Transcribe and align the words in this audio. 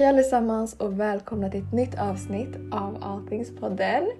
Hej 0.00 0.08
allesammans 0.08 0.74
och 0.74 1.00
välkomna 1.00 1.50
till 1.50 1.60
ett 1.60 1.72
nytt 1.72 1.98
avsnitt 1.98 2.56
av 2.72 2.98
Alltingspodden. 3.00 4.10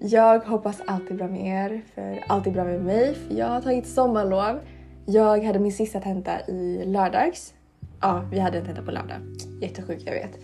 Jag 0.00 0.40
hoppas 0.40 0.80
allt 0.86 1.10
är 1.10 1.14
bra 1.14 1.28
med 1.28 1.46
er, 1.46 1.82
för 1.94 2.24
allt 2.28 2.46
är 2.46 2.50
bra 2.50 2.64
med 2.64 2.80
mig 2.82 3.14
för 3.14 3.34
jag 3.34 3.46
har 3.46 3.60
tagit 3.60 3.86
sommarlov. 3.86 4.60
Jag 5.06 5.44
hade 5.44 5.58
min 5.58 5.72
sista 5.72 6.00
tenta 6.00 6.46
i 6.48 6.84
lördags. 6.86 7.54
Ja, 8.00 8.24
vi 8.30 8.38
hade 8.38 8.58
en 8.58 8.64
tenta 8.64 8.82
på 8.82 8.90
lördag. 8.90 9.16
Jättesjukt, 9.60 10.02
jag 10.06 10.12
vet. 10.12 10.38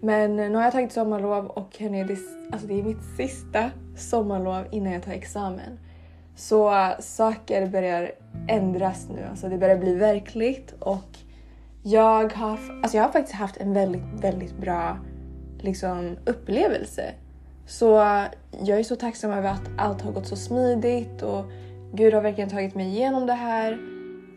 Men 0.00 0.38
eh, 0.38 0.50
nu 0.50 0.54
har 0.54 0.62
jag 0.62 0.72
tagit 0.72 0.92
sommarlov 0.92 1.46
och 1.46 1.76
hörni, 1.78 2.04
det, 2.04 2.16
alltså 2.52 2.68
det 2.68 2.78
är 2.78 2.82
mitt 2.82 3.04
sista 3.16 3.70
sommarlov 3.96 4.64
innan 4.70 4.92
jag 4.92 5.02
tar 5.02 5.12
examen. 5.12 5.78
Så 6.36 6.74
eh, 6.74 7.00
saker 7.00 7.66
börjar 7.66 8.12
ändras 8.48 9.08
nu, 9.14 9.22
alltså 9.30 9.48
det 9.48 9.58
börjar 9.58 9.78
bli 9.78 9.94
verkligt 9.94 10.74
och 10.78 11.18
jag 11.82 12.32
har, 12.32 12.58
alltså 12.82 12.96
jag 12.96 13.04
har 13.04 13.12
faktiskt 13.12 13.36
haft 13.36 13.56
en 13.56 13.72
väldigt, 13.72 14.02
väldigt 14.20 14.56
bra 14.56 14.98
liksom, 15.60 16.16
upplevelse. 16.26 17.14
Så 17.66 17.86
jag 18.60 18.78
är 18.78 18.82
så 18.82 18.96
tacksam 18.96 19.30
över 19.30 19.48
att 19.48 19.70
allt 19.78 20.02
har 20.02 20.12
gått 20.12 20.26
så 20.26 20.36
smidigt 20.36 21.22
och 21.22 21.44
Gud 21.92 22.14
har 22.14 22.22
verkligen 22.22 22.50
tagit 22.50 22.74
mig 22.74 22.86
igenom 22.86 23.26
det 23.26 23.32
här. 23.32 23.78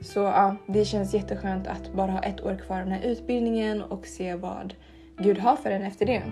Så 0.02 0.20
ja, 0.20 0.55
det 0.68 0.85
känns 0.85 1.13
jätteskönt 1.13 1.68
att 1.68 1.94
bara 1.94 2.12
ha 2.12 2.20
ett 2.20 2.41
år 2.41 2.59
kvar 2.66 2.80
av 2.80 2.84
den 2.84 2.94
här 2.94 3.04
utbildningen 3.04 3.82
och 3.82 4.05
se 4.05 4.35
vad 4.35 4.73
Gud 5.18 5.38
har 5.38 5.55
för 5.55 5.71
en 5.71 5.84
efter 5.84 6.05
det. 6.05 6.23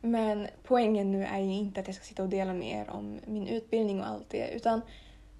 Men 0.00 0.46
poängen 0.62 1.12
nu 1.12 1.24
är 1.24 1.38
ju 1.38 1.52
inte 1.52 1.80
att 1.80 1.86
jag 1.86 1.96
ska 1.96 2.04
sitta 2.04 2.22
och 2.22 2.28
dela 2.28 2.52
med 2.52 2.80
er 2.80 2.90
om 2.90 3.20
min 3.26 3.46
utbildning 3.46 4.00
och 4.00 4.06
allt 4.06 4.30
det 4.30 4.50
utan 4.54 4.80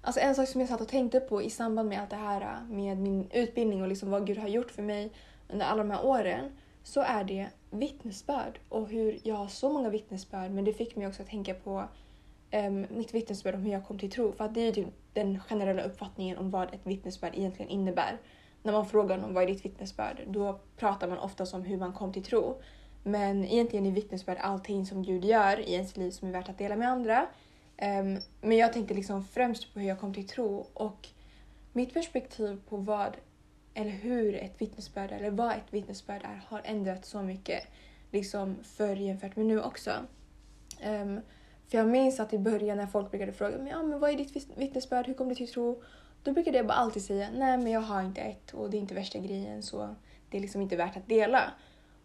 Alltså 0.07 0.21
en 0.21 0.35
sak 0.35 0.47
som 0.47 0.61
jag 0.61 0.69
satt 0.69 0.81
och 0.81 0.87
tänkte 0.87 1.19
på 1.19 1.41
i 1.41 1.49
samband 1.49 1.89
med 1.89 2.01
allt 2.01 2.09
det 2.09 2.15
här 2.15 2.41
äh, 2.41 2.75
med 2.75 2.97
min 2.97 3.29
utbildning 3.31 3.81
och 3.81 3.87
liksom 3.87 4.09
vad 4.09 4.27
Gud 4.27 4.37
har 4.37 4.47
gjort 4.47 4.71
för 4.71 4.81
mig 4.81 5.11
under 5.49 5.65
alla 5.65 5.83
de 5.83 5.91
här 5.91 6.05
åren 6.05 6.51
så 6.83 7.01
är 7.01 7.23
det 7.23 7.47
vittnesbörd 7.69 8.59
och 8.69 8.89
hur 8.89 9.19
jag 9.23 9.35
har 9.35 9.47
så 9.47 9.69
många 9.69 9.89
vittnesbörd 9.89 10.51
men 10.51 10.65
det 10.65 10.73
fick 10.73 10.95
mig 10.95 11.07
också 11.07 11.21
att 11.21 11.29
tänka 11.29 11.53
på 11.53 11.83
um, 12.53 12.85
mitt 12.89 13.13
vittnesbörd 13.13 13.55
om 13.55 13.61
hur 13.61 13.71
jag 13.71 13.87
kom 13.87 13.99
till 13.99 14.11
tro 14.11 14.31
för 14.31 14.45
att 14.45 14.53
det 14.53 14.61
är 14.61 14.65
ju 14.65 14.71
typ 14.71 14.87
den 15.13 15.39
generella 15.39 15.83
uppfattningen 15.83 16.37
om 16.37 16.51
vad 16.51 16.73
ett 16.73 16.87
vittnesbörd 16.87 17.33
egentligen 17.35 17.71
innebär. 17.71 18.17
När 18.63 18.73
man 18.73 18.85
frågar 18.85 19.17
någon 19.17 19.33
vad 19.33 19.43
är 19.43 19.47
ditt 19.47 19.65
vittnesbörd 19.65 20.23
då 20.27 20.59
pratar 20.77 21.07
man 21.07 21.17
oftast 21.17 21.53
om 21.53 21.61
hur 21.63 21.77
man 21.77 21.93
kom 21.93 22.13
till 22.13 22.23
tro. 22.23 22.61
Men 23.03 23.45
egentligen 23.45 23.85
är 23.85 23.91
vittnesbörd 23.91 24.37
allting 24.41 24.85
som 24.85 25.03
Gud 25.03 25.25
gör 25.25 25.59
i 25.59 25.73
ens 25.73 25.97
liv 25.97 26.11
som 26.11 26.27
är 26.27 26.31
värt 26.31 26.49
att 26.49 26.57
dela 26.57 26.75
med 26.75 26.89
andra 26.89 27.27
Um, 27.81 28.19
men 28.41 28.57
jag 28.57 28.73
tänkte 28.73 28.93
liksom 28.93 29.23
främst 29.23 29.73
på 29.73 29.79
hur 29.79 29.87
jag 29.87 29.99
kom 29.99 30.13
till 30.13 30.27
tro 30.27 30.67
och 30.73 31.07
mitt 31.73 31.93
perspektiv 31.93 32.61
på 32.69 32.77
vad 32.77 33.17
eller 33.73 33.91
hur 33.91 34.35
ett 34.35 34.61
vittnesbörd 34.61 35.11
eller 35.11 35.29
vad 35.29 35.51
ett 35.51 35.73
vittnesbörd 35.73 36.21
är 36.23 36.41
har 36.47 36.61
ändrats 36.63 37.09
så 37.09 37.21
mycket 37.21 37.63
liksom 38.11 38.55
förr 38.63 38.95
jämfört 38.95 39.35
med 39.35 39.45
nu 39.45 39.61
också. 39.61 39.91
Um, 40.85 41.21
för 41.67 41.77
jag 41.77 41.87
minns 41.87 42.19
att 42.19 42.33
i 42.33 42.39
början 42.39 42.77
när 42.77 42.87
folk 42.87 43.11
brukade 43.11 43.33
fråga 43.33 43.57
mig, 43.57 43.71
ja, 43.71 43.83
men 43.83 43.99
vad 43.99 44.09
är 44.09 44.17
ditt 44.17 44.47
vittnesbörd, 44.57 45.07
hur 45.07 45.13
kom 45.13 45.29
du 45.29 45.35
till 45.35 45.51
tro? 45.51 45.83
Då 46.23 46.31
brukade 46.31 46.57
jag 46.57 46.67
bara 46.67 46.77
alltid 46.77 47.03
säga 47.03 47.29
nej 47.35 47.57
men 47.57 47.71
jag 47.71 47.81
har 47.81 48.01
inte 48.01 48.21
ett 48.21 48.53
och 48.53 48.69
det 48.69 48.77
är 48.77 48.79
inte 48.79 48.93
värsta 48.93 49.19
grejen 49.19 49.63
så 49.63 49.95
det 50.29 50.37
är 50.37 50.41
liksom 50.41 50.61
inte 50.61 50.75
värt 50.75 50.97
att 50.97 51.07
dela. 51.07 51.51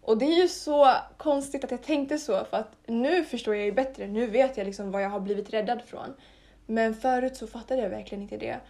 Och 0.03 0.19
det 0.19 0.25
är 0.25 0.43
ju 0.43 0.49
så 0.49 0.95
konstigt 1.17 1.65
att 1.65 1.71
jag 1.71 1.83
tänkte 1.83 2.19
så 2.19 2.45
för 2.45 2.57
att 2.57 2.77
nu 2.87 3.25
förstår 3.25 3.55
jag 3.55 3.65
ju 3.65 3.73
bättre. 3.73 4.07
Nu 4.07 4.27
vet 4.27 4.57
jag 4.57 4.65
liksom 4.65 4.91
vad 4.91 5.03
jag 5.03 5.11
har 5.11 5.21
blivit 5.21 5.53
räddad 5.53 5.83
från. 5.87 6.15
Men 6.67 6.95
förut 6.95 7.37
så 7.37 7.47
fattade 7.47 7.83
jag 7.83 7.91
verkligen 7.91 8.23
inte 8.23 8.37
det. 8.37 8.61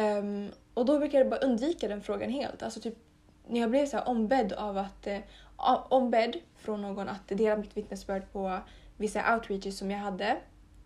Um, 0.00 0.50
och 0.74 0.86
då 0.86 0.98
brukade 0.98 1.18
jag 1.18 1.30
bara 1.30 1.40
undvika 1.40 1.88
den 1.88 2.02
frågan 2.02 2.30
helt. 2.30 2.62
Alltså 2.62 2.80
typ 2.80 2.94
när 3.48 3.60
jag 3.60 3.70
blev 3.70 3.86
så 3.86 3.96
här 3.96 4.08
ombedd 4.08 4.52
av 4.52 4.78
att 4.78 5.06
eh, 5.06 5.18
ombedd 5.88 6.36
från 6.56 6.82
någon 6.82 7.08
att 7.08 7.28
dela 7.28 7.56
mitt 7.56 7.76
vittnesbörd 7.76 8.32
på 8.32 8.58
vissa 8.96 9.34
outreaches 9.34 9.78
som 9.78 9.90
jag 9.90 9.98
hade 9.98 10.36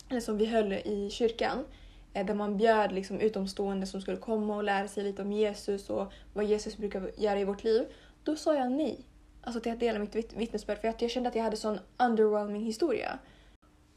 eller 0.09 0.21
som 0.21 0.39
vi 0.39 0.47
höll 0.47 0.73
i 0.73 1.11
kyrkan 1.11 1.65
eh, 2.13 2.27
där 2.27 2.35
man 2.35 2.57
bjöd 2.57 2.93
liksom 2.93 3.21
utomstående 3.21 3.87
som 3.87 4.01
skulle 4.01 4.17
komma 4.17 4.57
och 4.57 4.65
lära 4.65 4.89
sig 4.89 5.05
lite 5.05 5.23
om 5.23 5.33
Jesus 5.33 5.91
och 5.91 6.13
vad 6.35 6.45
Jesus 6.45 6.77
brukar 6.77 7.11
göra 7.17 7.41
i 7.41 7.45
vårt 7.45 7.65
liv. 7.65 7.87
Då 8.25 8.37
sa 8.37 8.55
jag 8.55 8.73
nej 8.73 9.05
alltså 9.43 9.61
till 9.61 9.73
att 9.73 9.81
dela 9.81 9.99
mitt 9.99 10.15
vittnesbörd 10.15 10.79
för 10.79 10.89
att 10.89 11.03
jag 11.03 11.11
kände 11.11 11.29
att 11.29 11.35
jag 11.35 11.43
hade 11.43 11.57
sån 11.57 11.79
underwhelming 11.97 12.65
historia. 12.65 13.19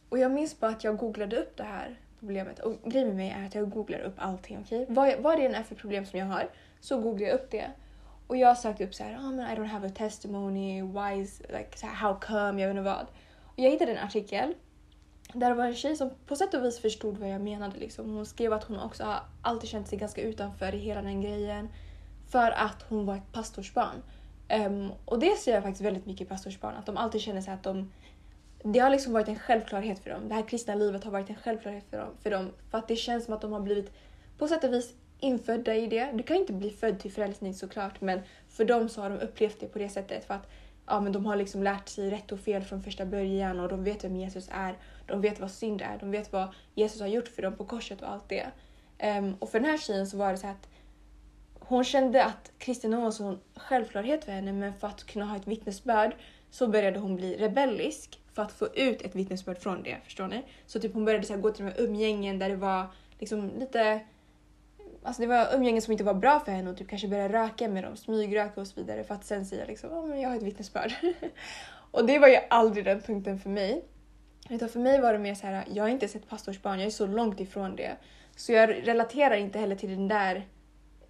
Och 0.09 0.19
jag 0.19 0.31
minns 0.31 0.59
bara 0.59 0.71
att 0.71 0.83
jag 0.83 0.97
googlade 0.97 1.37
upp 1.37 1.57
det 1.57 1.63
här 1.63 1.99
problemet 2.19 2.59
och 2.59 2.73
grejen 2.85 3.07
med 3.07 3.17
mig 3.17 3.29
är 3.29 3.45
att 3.45 3.55
jag 3.55 3.69
googlar 3.69 3.99
upp 3.99 4.13
allting. 4.17 4.59
Okay? 4.59 4.85
Vad, 4.89 5.19
vad 5.19 5.37
det 5.37 5.45
än 5.45 5.55
är 5.55 5.63
för 5.63 5.75
problem 5.75 6.05
som 6.05 6.19
jag 6.19 6.25
har 6.25 6.49
så 6.79 6.97
googlar 6.97 7.27
jag 7.27 7.35
upp 7.35 7.51
det. 7.51 7.71
Och 8.27 8.37
jag 8.37 8.57
sökte 8.57 8.83
upp 8.83 8.93
så 8.93 9.03
här, 9.03 9.17
oh, 9.17 9.53
I 9.53 9.55
don't 9.55 9.65
have 9.65 9.87
a 9.87 9.91
testimony, 9.95 10.81
why 10.81 11.21
is, 11.21 11.39
like, 11.39 11.77
så 11.77 11.85
här, 11.85 11.95
how 11.95 12.19
come, 12.19 12.61
jag 12.61 12.67
vet 12.67 12.77
inte 12.77 12.81
vad. 12.81 13.05
Och 13.43 13.59
jag 13.59 13.71
hittade 13.71 13.91
en 13.91 14.05
artikel 14.07 14.53
där 15.33 15.49
det 15.49 15.55
var 15.55 15.65
en 15.65 15.75
tjej 15.75 15.95
som 15.95 16.09
på 16.27 16.35
sätt 16.35 16.53
och 16.53 16.63
vis 16.63 16.79
förstod 16.79 17.17
vad 17.17 17.29
jag 17.29 17.41
menade. 17.41 17.79
Liksom. 17.79 18.09
Hon 18.09 18.25
skrev 18.25 18.53
att 18.53 18.63
hon 18.63 18.79
också 18.79 19.03
har 19.03 19.19
alltid 19.41 19.69
känt 19.69 19.87
sig 19.87 19.97
ganska 19.97 20.21
utanför 20.21 20.75
i 20.75 20.77
hela 20.77 21.01
den 21.01 21.21
grejen 21.21 21.69
för 22.29 22.51
att 22.51 22.85
hon 22.89 23.05
var 23.05 23.15
ett 23.15 23.31
pastorsbarn. 23.31 24.03
Um, 24.55 24.91
och 25.05 25.19
det 25.19 25.37
ser 25.37 25.53
jag 25.53 25.63
faktiskt 25.63 25.85
väldigt 25.85 26.05
mycket 26.05 26.27
i 26.27 26.29
pastorsbarn, 26.29 26.75
att 26.75 26.85
de 26.85 26.97
alltid 26.97 27.21
känner 27.21 27.41
sig 27.41 27.53
att 27.53 27.63
de 27.63 27.91
det 28.63 28.79
har 28.79 28.89
liksom 28.89 29.13
varit 29.13 29.27
en 29.27 29.39
självklarhet 29.39 29.99
för 29.99 30.09
dem. 30.09 30.29
Det 30.29 30.35
här 30.35 30.47
kristna 30.47 30.75
livet 30.75 31.03
har 31.03 31.11
varit 31.11 31.29
en 31.29 31.35
självklarhet 31.35 31.83
för 31.89 31.97
dem. 31.97 32.09
För, 32.23 32.29
dem, 32.29 32.51
för 32.71 32.77
att 32.77 32.87
det 32.87 32.95
känns 32.95 33.25
som 33.25 33.33
att 33.33 33.41
de 33.41 33.51
har 33.51 33.59
blivit 33.59 33.91
på 34.37 34.47
sätt 34.47 34.63
och 34.63 34.73
vis 34.73 34.93
infödda 35.19 35.75
i 35.75 35.87
det. 35.87 36.11
Du 36.13 36.23
kan 36.23 36.37
inte 36.37 36.53
bli 36.53 36.69
född 36.69 36.99
till 36.99 37.11
frälsning 37.11 37.53
såklart 37.53 38.01
men 38.01 38.21
för 38.49 38.65
dem 38.65 38.89
så 38.89 39.01
har 39.01 39.09
de 39.09 39.19
upplevt 39.19 39.59
det 39.59 39.67
på 39.67 39.79
det 39.79 39.89
sättet. 39.89 40.25
För 40.25 40.33
att 40.33 40.49
ja, 40.85 40.99
men 40.99 41.11
de 41.11 41.25
har 41.25 41.35
liksom 41.35 41.63
lärt 41.63 41.89
sig 41.89 42.09
rätt 42.09 42.31
och 42.31 42.39
fel 42.39 42.63
från 42.63 42.83
första 42.83 43.05
början 43.05 43.59
och 43.59 43.69
de 43.69 43.83
vet 43.83 44.03
vem 44.03 44.15
Jesus 44.15 44.49
är. 44.51 44.77
De 45.07 45.21
vet 45.21 45.39
vad 45.39 45.51
synd 45.51 45.81
är. 45.81 45.97
De 45.99 46.11
vet 46.11 46.33
vad 46.33 46.47
Jesus 46.75 47.01
har 47.01 47.07
gjort 47.07 47.27
för 47.27 47.41
dem 47.41 47.55
på 47.55 47.65
korset 47.65 48.01
och 48.01 48.11
allt 48.11 48.29
det. 48.29 48.45
Um, 49.17 49.35
och 49.39 49.49
för 49.49 49.59
den 49.59 49.69
här 49.69 49.77
tjejen 49.77 50.07
så 50.07 50.17
var 50.17 50.31
det 50.31 50.37
så 50.37 50.47
att 50.47 50.67
hon 51.73 51.83
kände 51.83 52.25
att 52.25 52.51
kristendomen 52.57 53.01
var 53.01 53.07
en 53.07 53.13
sån 53.13 53.39
självklarhet 53.55 54.25
för 54.25 54.31
henne 54.31 54.53
men 54.53 54.73
för 54.73 54.87
att 54.87 55.03
kunna 55.03 55.25
ha 55.25 55.35
ett 55.35 55.47
vittnesbörd 55.47 56.15
så 56.49 56.67
började 56.67 56.99
hon 56.99 57.15
bli 57.15 57.37
rebellisk 57.37 58.19
för 58.33 58.41
att 58.41 58.51
få 58.51 58.67
ut 58.75 59.01
ett 59.01 59.15
vittnesbörd 59.15 59.57
från 59.57 59.83
det. 59.83 59.97
Förstår 60.03 60.27
ni? 60.27 60.43
Så 60.65 60.79
typ 60.79 60.93
hon 60.93 61.05
började 61.05 61.25
så 61.25 61.37
gå 61.37 61.51
till 61.51 61.65
de 61.65 61.71
här 61.71 61.81
umgängen 61.81 62.39
där 62.39 62.49
det 62.49 62.55
var 62.55 62.85
liksom 63.19 63.51
lite 63.59 64.01
Alltså 65.05 65.21
det 65.21 65.27
var 65.27 65.55
umgängen 65.55 65.81
som 65.81 65.91
inte 65.91 66.03
var 66.03 66.13
bra 66.13 66.39
för 66.39 66.51
henne 66.51 66.69
och 66.69 66.77
typ 66.77 66.89
kanske 66.89 67.07
börja 67.07 67.29
röka 67.29 67.67
med 67.67 67.83
dem, 67.83 67.97
smygröka 67.97 68.61
och 68.61 68.67
så 68.67 68.81
vidare 68.81 69.03
för 69.03 69.15
att 69.15 69.25
sen 69.25 69.45
säga 69.45 69.65
liksom 69.65 69.91
oh, 69.91 70.05
men 70.07 70.21
jag 70.21 70.29
har 70.29 70.35
ett 70.35 70.43
vittnesbörd. 70.43 70.93
och 71.91 72.05
det 72.05 72.19
var 72.19 72.27
ju 72.27 72.37
aldrig 72.49 72.85
den 72.85 73.01
punkten 73.01 73.39
för 73.39 73.49
mig. 73.49 73.85
Utan 74.49 74.69
för 74.69 74.79
mig 74.79 75.01
var 75.01 75.13
det 75.13 75.19
mer 75.19 75.35
så 75.35 75.47
här, 75.47 75.63
jag 75.73 75.83
har 75.83 75.89
inte 75.89 76.07
sett 76.07 76.29
pastorsbarn, 76.29 76.79
jag 76.79 76.87
är 76.87 76.91
så 76.91 77.07
långt 77.07 77.39
ifrån 77.39 77.75
det. 77.75 77.97
Så 78.35 78.51
jag 78.51 78.87
relaterar 78.87 79.35
inte 79.35 79.59
heller 79.59 79.75
till 79.75 79.89
den 79.89 80.07
där 80.07 80.47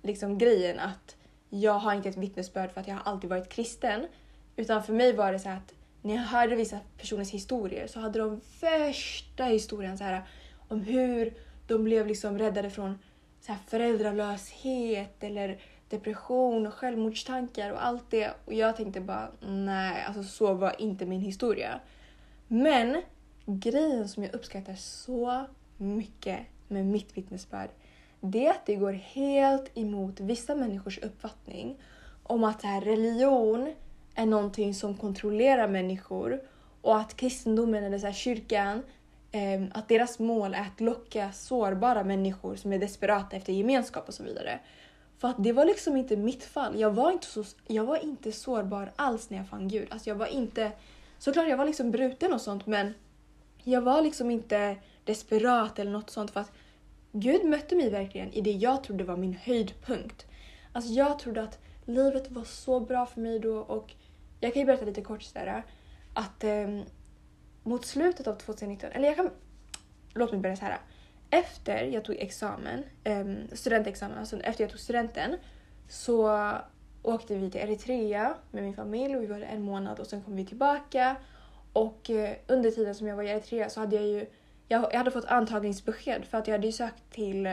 liksom 0.03 0.37
grejen 0.37 0.79
att 0.79 1.15
jag 1.49 1.73
har 1.73 1.93
inte 1.93 2.09
ett 2.09 2.17
vittnesbörd 2.17 2.71
för 2.71 2.81
att 2.81 2.87
jag 2.87 2.95
har 2.95 3.11
alltid 3.11 3.29
varit 3.29 3.49
kristen. 3.49 4.07
Utan 4.55 4.83
för 4.83 4.93
mig 4.93 5.13
var 5.13 5.31
det 5.31 5.39
så 5.39 5.49
att 5.49 5.73
när 6.01 6.15
jag 6.15 6.21
hörde 6.21 6.55
vissa 6.55 6.79
personers 6.97 7.31
historier 7.31 7.87
så 7.87 7.99
hade 7.99 8.19
de 8.19 8.41
värsta 8.61 9.43
historien 9.45 9.97
så 9.97 10.03
här, 10.03 10.21
om 10.67 10.81
hur 10.81 11.33
de 11.67 11.83
blev 11.83 12.07
liksom 12.07 12.39
räddade 12.39 12.69
från 12.69 12.99
så 13.41 13.51
här, 13.51 13.59
föräldralöshet 13.67 15.23
eller 15.23 15.59
depression 15.89 16.67
och 16.67 16.73
självmordstankar 16.73 17.71
och 17.71 17.85
allt 17.85 18.11
det. 18.11 18.33
Och 18.45 18.53
jag 18.53 18.75
tänkte 18.75 19.01
bara 19.01 19.31
nej, 19.47 20.03
alltså 20.07 20.23
så 20.23 20.53
var 20.53 20.81
inte 20.81 21.05
min 21.05 21.21
historia. 21.21 21.79
Men 22.47 23.01
grejen 23.45 24.09
som 24.09 24.23
jag 24.23 24.35
uppskattar 24.35 24.75
så 24.75 25.45
mycket 25.77 26.39
med 26.67 26.85
mitt 26.85 27.17
vittnesbörd 27.17 27.69
det 28.25 28.47
är 28.47 28.51
att 28.51 28.65
det 28.65 28.75
går 28.75 28.91
helt 28.91 29.77
emot 29.77 30.19
vissa 30.19 30.55
människors 30.55 30.99
uppfattning 30.99 31.81
om 32.23 32.43
att 32.43 32.63
här, 32.63 32.81
religion 32.81 33.73
är 34.15 34.25
någonting 34.25 34.73
som 34.73 34.97
kontrollerar 34.97 35.67
människor 35.67 36.41
och 36.81 36.97
att 36.97 37.15
kristendomen 37.15 37.83
eller 37.83 37.99
så 37.99 38.05
här, 38.05 38.13
kyrkan, 38.13 38.83
eh, 39.31 39.63
att 39.73 39.87
deras 39.87 40.19
mål 40.19 40.53
är 40.53 40.61
att 40.61 40.81
locka 40.81 41.31
sårbara 41.31 42.03
människor 42.03 42.55
som 42.55 42.73
är 42.73 42.79
desperata 42.79 43.35
efter 43.35 43.53
gemenskap 43.53 44.07
och 44.07 44.13
så 44.13 44.23
vidare. 44.23 44.59
För 45.17 45.27
att 45.27 45.43
det 45.43 45.51
var 45.53 45.65
liksom 45.65 45.97
inte 45.97 46.17
mitt 46.17 46.43
fall. 46.43 46.79
Jag 46.79 46.91
var 46.91 47.11
inte, 47.11 47.27
så, 47.27 47.43
jag 47.67 47.83
var 47.83 48.03
inte 48.03 48.31
sårbar 48.31 48.91
alls 48.95 49.29
när 49.29 49.37
jag 49.37 49.47
fann 49.47 49.67
Gud. 49.67 49.87
Alltså 49.91 50.09
jag 50.09 50.15
var 50.15 50.27
inte... 50.27 50.71
Såklart 51.19 51.47
jag 51.47 51.57
var 51.57 51.65
liksom 51.65 51.91
bruten 51.91 52.33
och 52.33 52.41
sånt 52.41 52.65
men 52.65 52.93
jag 53.63 53.81
var 53.81 54.01
liksom 54.01 54.31
inte 54.31 54.75
desperat 55.03 55.79
eller 55.79 55.91
något 55.91 56.09
sånt 56.09 56.31
för 56.31 56.39
att 56.39 56.51
Gud 57.15 57.45
mötte 57.45 57.75
mig 57.75 57.89
verkligen 57.89 58.33
i 58.33 58.41
det 58.41 58.51
jag 58.51 58.83
trodde 58.83 59.03
var 59.03 59.17
min 59.17 59.33
höjdpunkt. 59.33 60.25
Alltså 60.71 60.93
jag 60.93 61.19
trodde 61.19 61.43
att 61.43 61.59
livet 61.85 62.31
var 62.31 62.43
så 62.43 62.79
bra 62.79 63.05
för 63.05 63.21
mig 63.21 63.39
då 63.39 63.57
och 63.57 63.93
jag 64.39 64.53
kan 64.53 64.59
ju 64.59 64.65
berätta 64.65 64.85
lite 64.85 65.01
kort 65.01 65.23
sådär 65.23 65.47
äh, 65.47 65.63
att 66.13 66.43
eh, 66.43 66.81
mot 67.63 67.85
slutet 67.85 68.27
av 68.27 68.35
2019, 68.35 68.91
eller 68.91 69.07
jag 69.07 69.15
kan... 69.15 69.29
Låt 70.13 70.31
mig 70.31 70.39
börja 70.39 70.55
så 70.55 70.65
här. 70.65 70.71
Äh, 70.71 71.39
efter 71.39 71.83
jag 71.83 72.05
tog 72.05 72.15
examen, 72.15 72.83
eh, 73.03 73.25
studentexamen, 73.51 74.17
alltså 74.17 74.39
efter 74.39 74.63
jag 74.63 74.71
tog 74.71 74.79
studenten, 74.79 75.35
så 75.89 76.51
åkte 77.03 77.35
vi 77.35 77.51
till 77.51 77.61
Eritrea 77.61 78.35
med 78.51 78.63
min 78.63 78.73
familj 78.73 79.15
och 79.15 79.21
vi 79.21 79.27
var 79.27 79.39
där 79.39 79.47
en 79.47 79.61
månad 79.61 79.99
och 79.99 80.07
sen 80.07 80.21
kom 80.21 80.35
vi 80.35 80.45
tillbaka. 80.45 81.15
Och 81.73 82.09
eh, 82.09 82.35
under 82.47 82.71
tiden 82.71 82.95
som 82.95 83.07
jag 83.07 83.15
var 83.15 83.23
i 83.23 83.29
Eritrea 83.29 83.69
så 83.69 83.79
hade 83.79 83.95
jag 83.95 84.05
ju 84.05 84.25
jag, 84.67 84.83
jag 84.91 84.97
hade 84.97 85.11
fått 85.11 85.25
antagningsbesked 85.25 86.25
för 86.25 86.37
att 86.37 86.47
jag 86.47 86.53
hade 86.53 86.67
ju 86.67 86.73
sökt 86.73 87.11
till 87.11 87.47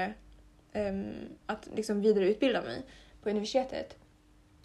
um, 0.74 1.14
att 1.46 1.68
liksom 1.74 2.00
vidareutbilda 2.00 2.62
mig 2.62 2.82
på 3.22 3.30
universitetet. 3.30 3.96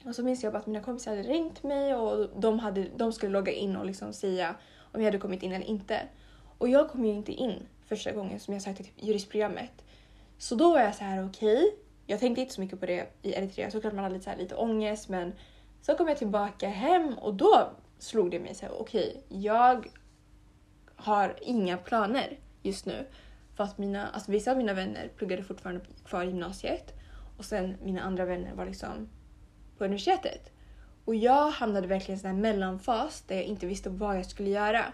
Och 0.05 0.15
så 0.15 0.23
minns 0.23 0.43
jag 0.43 0.53
bara 0.53 0.59
att 0.59 0.67
mina 0.67 0.81
kompisar 0.81 1.15
hade 1.15 1.29
ringt 1.29 1.63
mig 1.63 1.95
och 1.95 2.29
de, 2.39 2.59
hade, 2.59 2.87
de 2.95 3.13
skulle 3.13 3.31
logga 3.31 3.51
in 3.51 3.75
och 3.75 3.85
liksom 3.85 4.13
säga 4.13 4.55
om 4.77 5.01
jag 5.01 5.05
hade 5.05 5.17
kommit 5.17 5.43
in 5.43 5.51
eller 5.51 5.65
inte. 5.65 6.01
Och 6.57 6.69
jag 6.69 6.89
kom 6.89 7.05
ju 7.05 7.11
inte 7.11 7.31
in 7.31 7.67
första 7.85 8.11
gången 8.11 8.39
som 8.39 8.53
jag 8.53 8.63
sökte 8.63 8.83
till 8.83 9.07
juristprogrammet. 9.07 9.85
Så 10.37 10.55
då 10.55 10.71
var 10.71 10.79
jag 10.79 10.95
så 10.95 11.03
här: 11.03 11.27
okej, 11.27 11.57
okay. 11.57 11.71
jag 12.05 12.19
tänkte 12.19 12.41
inte 12.41 12.53
så 12.53 12.61
mycket 12.61 12.79
på 12.79 12.85
det 12.85 13.07
i 13.21 13.33
Eritrea, 13.33 13.71
såklart 13.71 13.93
man 13.93 14.03
hade 14.03 14.13
lite, 14.13 14.23
så 14.23 14.29
här, 14.29 14.37
lite 14.37 14.55
ångest 14.55 15.09
men 15.09 15.33
så 15.81 15.95
kom 15.95 16.07
jag 16.07 16.17
tillbaka 16.17 16.69
hem 16.69 17.13
och 17.13 17.33
då 17.33 17.69
slog 17.99 18.31
det 18.31 18.39
mig 18.39 18.55
så 18.55 18.65
här: 18.65 18.81
okej, 18.81 19.09
okay, 19.09 19.41
jag 19.41 19.87
har 20.95 21.35
inga 21.41 21.77
planer 21.77 22.39
just 22.61 22.85
nu. 22.85 23.05
För 23.55 23.63
att 23.63 23.77
mina, 23.77 24.07
alltså 24.07 24.31
vissa 24.31 24.51
av 24.51 24.57
mina 24.57 24.73
vänner 24.73 25.09
pluggade 25.17 25.43
fortfarande 25.43 25.81
kvar 26.05 26.23
i 26.23 26.27
gymnasiet 26.27 26.93
och 27.37 27.45
sen 27.45 27.77
mina 27.83 28.01
andra 28.01 28.25
vänner 28.25 28.53
var 28.53 28.65
liksom 28.65 29.09
på 29.77 29.85
universitetet. 29.85 30.51
Och 31.05 31.15
jag 31.15 31.51
hamnade 31.51 31.87
verkligen 31.87 32.25
i 32.25 32.29
en 32.29 32.41
mellanfas 32.41 33.23
där 33.27 33.35
jag 33.35 33.45
inte 33.45 33.67
visste 33.67 33.89
vad 33.89 34.17
jag 34.17 34.25
skulle 34.25 34.49
göra. 34.49 34.85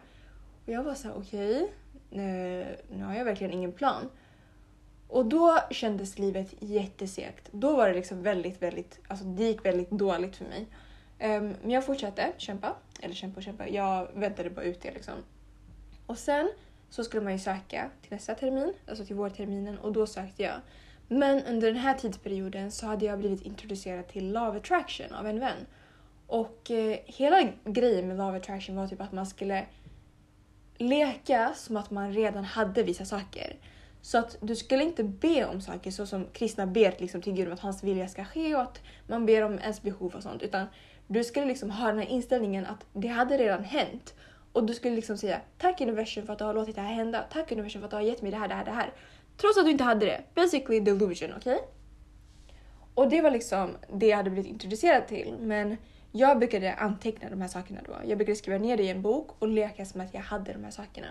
Och 0.65 0.69
jag 0.69 0.83
var 0.83 0.93
så 0.93 1.07
här: 1.07 1.17
okej, 1.17 1.55
okay, 1.55 1.67
nu, 2.09 2.65
nu 2.89 3.03
har 3.03 3.13
jag 3.13 3.25
verkligen 3.25 3.53
ingen 3.53 3.71
plan. 3.71 4.09
Och 5.07 5.25
då 5.25 5.59
kändes 5.71 6.19
livet 6.19 6.53
jättesegt. 6.59 7.49
Då 7.51 7.75
var 7.75 7.87
det 7.87 7.93
liksom 7.93 8.23
väldigt, 8.23 8.61
väldigt, 8.61 8.99
alltså 9.07 9.25
det 9.25 9.43
gick 9.43 9.65
väldigt 9.65 9.89
dåligt 9.89 10.35
för 10.35 10.45
mig. 10.45 10.67
Um, 11.19 11.55
men 11.61 11.69
jag 11.69 11.85
fortsatte 11.85 12.33
kämpa, 12.37 12.75
eller 12.99 13.15
kämpa 13.15 13.37
och 13.37 13.43
kämpa, 13.43 13.67
jag 13.67 14.07
väntade 14.13 14.49
bara 14.49 14.65
ut 14.65 14.81
det 14.81 14.91
liksom. 14.91 15.13
Och 16.11 16.17
sen 16.17 16.49
så 16.89 17.03
skulle 17.03 17.23
man 17.23 17.33
ju 17.33 17.39
söka 17.39 17.89
till 18.01 18.11
nästa 18.11 18.35
termin, 18.35 18.73
alltså 18.87 19.05
till 19.05 19.15
vårterminen 19.15 19.79
och 19.79 19.91
då 19.91 20.07
sökte 20.07 20.43
jag. 20.43 20.53
Men 21.07 21.43
under 21.43 21.67
den 21.67 21.81
här 21.81 21.93
tidsperioden 21.93 22.71
så 22.71 22.85
hade 22.85 23.05
jag 23.05 23.19
blivit 23.19 23.41
introducerad 23.41 24.07
till 24.07 24.31
Love 24.31 24.57
Attraction 24.57 25.13
av 25.13 25.27
en 25.27 25.39
vän. 25.39 25.65
Och 26.27 26.71
eh, 26.71 26.99
hela 27.05 27.49
grejen 27.65 28.07
med 28.07 28.17
Love 28.17 28.37
Attraction 28.37 28.75
var 28.75 28.87
typ 28.87 29.01
att 29.01 29.11
man 29.11 29.25
skulle 29.25 29.65
leka 30.77 31.53
som 31.55 31.77
att 31.77 31.91
man 31.91 32.13
redan 32.13 32.43
hade 32.43 32.83
vissa 32.83 33.05
saker. 33.05 33.55
Så 34.01 34.17
att 34.17 34.37
du 34.41 34.55
skulle 34.55 34.83
inte 34.83 35.03
be 35.03 35.45
om 35.45 35.61
saker 35.61 35.91
så 35.91 36.05
som 36.05 36.25
kristna 36.33 36.67
ber 36.67 36.95
liksom 36.97 37.21
till 37.21 37.33
Gud 37.33 37.47
om 37.47 37.53
att 37.53 37.59
hans 37.59 37.83
vilja 37.83 38.07
ska 38.07 38.25
ske 38.25 38.55
och 38.55 38.61
att 38.61 38.81
man 39.07 39.25
ber 39.25 39.41
om 39.41 39.59
ens 39.59 39.81
behov 39.81 40.15
och 40.15 40.23
sånt. 40.23 40.41
Utan 40.41 40.67
du 41.07 41.23
skulle 41.23 41.45
liksom 41.45 41.69
ha 41.69 41.87
den 41.87 41.97
här 41.97 42.09
inställningen 42.09 42.65
att 42.65 42.85
det 42.93 43.07
hade 43.07 43.37
redan 43.37 43.63
hänt. 43.63 44.13
Och 44.53 44.65
du 44.65 44.73
skulle 44.73 44.95
liksom 44.95 45.17
säga 45.17 45.41
tack 45.57 45.81
universum 45.81 46.25
för 46.25 46.33
att 46.33 46.39
du 46.39 46.45
har 46.45 46.53
låtit 46.53 46.75
det 46.75 46.81
här 46.81 46.93
hända. 46.93 47.25
Tack 47.31 47.51
universum 47.51 47.81
för 47.81 47.85
att 47.85 47.91
du 47.91 47.95
har 47.95 48.03
gett 48.03 48.21
mig 48.21 48.31
det 48.31 48.37
här, 48.37 48.47
det 48.47 48.55
här, 48.55 48.65
det 48.65 48.71
här. 48.71 48.93
Trots 49.37 49.57
att 49.57 49.65
du 49.65 49.71
inte 49.71 49.83
hade 49.83 50.05
det. 50.05 50.21
Basically 50.35 50.79
delusion, 50.79 51.33
okej? 51.37 51.55
Okay? 51.55 51.67
Och 52.93 53.09
det 53.09 53.21
var 53.21 53.31
liksom 53.31 53.77
det 53.93 54.07
jag 54.07 54.17
hade 54.17 54.29
blivit 54.29 54.51
introducerad 54.51 55.07
till. 55.07 55.35
Men 55.39 55.77
jag 56.11 56.39
brukade 56.39 56.73
anteckna 56.73 57.29
de 57.29 57.41
här 57.41 57.47
sakerna 57.47 57.79
då. 57.85 57.93
Jag 58.05 58.17
brukade 58.17 58.35
skriva 58.35 58.57
ner 58.57 58.77
det 58.77 58.83
i 58.83 58.89
en 58.89 59.01
bok 59.01 59.29
och 59.39 59.47
leka 59.47 59.85
som 59.85 60.01
att 60.01 60.13
jag 60.13 60.21
hade 60.21 60.53
de 60.53 60.63
här 60.63 60.71
sakerna. 60.71 61.07